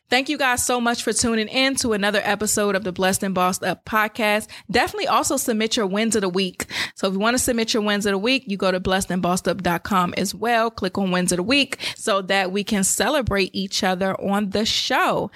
Thank 0.09 0.29
you 0.29 0.37
guys 0.37 0.65
so 0.65 0.79
much 0.79 1.03
for 1.03 1.13
tuning 1.13 1.47
in 1.47 1.75
to 1.77 1.93
another 1.93 2.21
episode 2.23 2.75
of 2.75 2.83
the 2.83 2.93
Blessed 3.05 3.21
and 3.21 3.35
Bossed 3.35 3.63
Up 3.63 3.83
uh, 3.85 4.07
podcast. 4.07 4.47
Definitely 4.71 5.05
also 5.05 5.37
submit 5.37 5.77
your 5.77 5.85
wins 5.85 6.15
of 6.15 6.21
the 6.21 6.29
week. 6.29 6.65
So 6.95 7.05
if 7.05 7.13
you 7.13 7.19
want 7.19 7.35
to 7.35 7.37
submit 7.37 7.71
your 7.71 7.83
wins 7.83 8.07
of 8.07 8.13
the 8.13 8.17
week, 8.17 8.45
you 8.47 8.57
go 8.57 8.71
to 8.71 8.79
blessedandbossedup.com 8.79 10.15
as 10.17 10.33
well. 10.33 10.71
Click 10.71 10.97
on 10.97 11.11
wins 11.11 11.31
of 11.31 11.37
the 11.37 11.43
week 11.43 11.77
so 11.95 12.23
that 12.23 12.51
we 12.51 12.63
can 12.63 12.83
celebrate 12.83 13.51
each 13.53 13.83
other 13.83 14.19
on 14.19 14.49
the 14.49 14.65
show. 14.65 15.29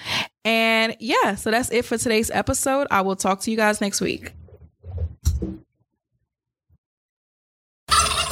And 0.43 0.97
yeah, 0.99 1.35
so 1.35 1.51
that's 1.51 1.69
it 1.69 1.85
for 1.85 1.95
today's 1.99 2.31
episode. 2.31 2.87
I 2.89 3.01
will 3.01 3.15
talk 3.15 3.41
to 3.41 3.51
you 3.51 3.57
guys 3.57 3.81
next 3.81 4.01
week. 4.01 4.33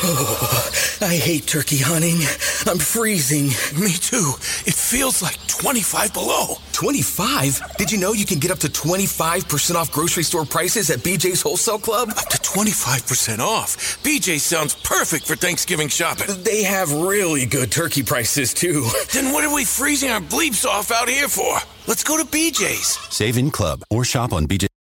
Oh, 0.09 0.69
I 1.01 1.15
hate 1.15 1.47
turkey 1.47 1.77
hunting. 1.77 2.17
I'm 2.65 2.79
freezing. 2.79 3.47
Me 3.81 3.91
too. 3.91 4.33
It 4.65 4.73
feels 4.73 5.21
like 5.21 5.37
25 5.47 6.13
below. 6.13 6.55
25? 6.73 7.77
Did 7.77 7.91
you 7.91 7.97
know 7.97 8.13
you 8.13 8.25
can 8.25 8.39
get 8.39 8.51
up 8.51 8.59
to 8.59 8.67
25% 8.67 9.75
off 9.75 9.91
grocery 9.91 10.23
store 10.23 10.45
prices 10.45 10.89
at 10.91 10.99
BJ's 10.99 11.41
Wholesale 11.41 11.79
Club? 11.79 12.09
Up 12.09 12.29
to 12.29 12.37
25% 12.37 13.39
off. 13.39 13.75
BJ 14.03 14.39
sounds 14.39 14.75
perfect 14.75 15.25
for 15.25 15.35
Thanksgiving 15.35 15.87
shopping. 15.87 16.27
They 16.43 16.63
have 16.63 16.91
really 16.91 17.45
good 17.45 17.71
turkey 17.71 18.03
prices 18.03 18.53
too. 18.53 18.85
Then 19.13 19.33
what 19.33 19.43
are 19.43 19.53
we 19.53 19.65
freezing 19.65 20.11
our 20.11 20.21
bleeps 20.21 20.65
off 20.65 20.91
out 20.91 21.09
here 21.09 21.27
for? 21.27 21.57
Let's 21.87 22.03
go 22.03 22.17
to 22.17 22.23
BJ's. 22.25 22.97
Save 23.13 23.37
in 23.37 23.51
club 23.51 23.81
or 23.89 24.03
shop 24.05 24.31
on 24.31 24.47
BJ's 24.47 24.66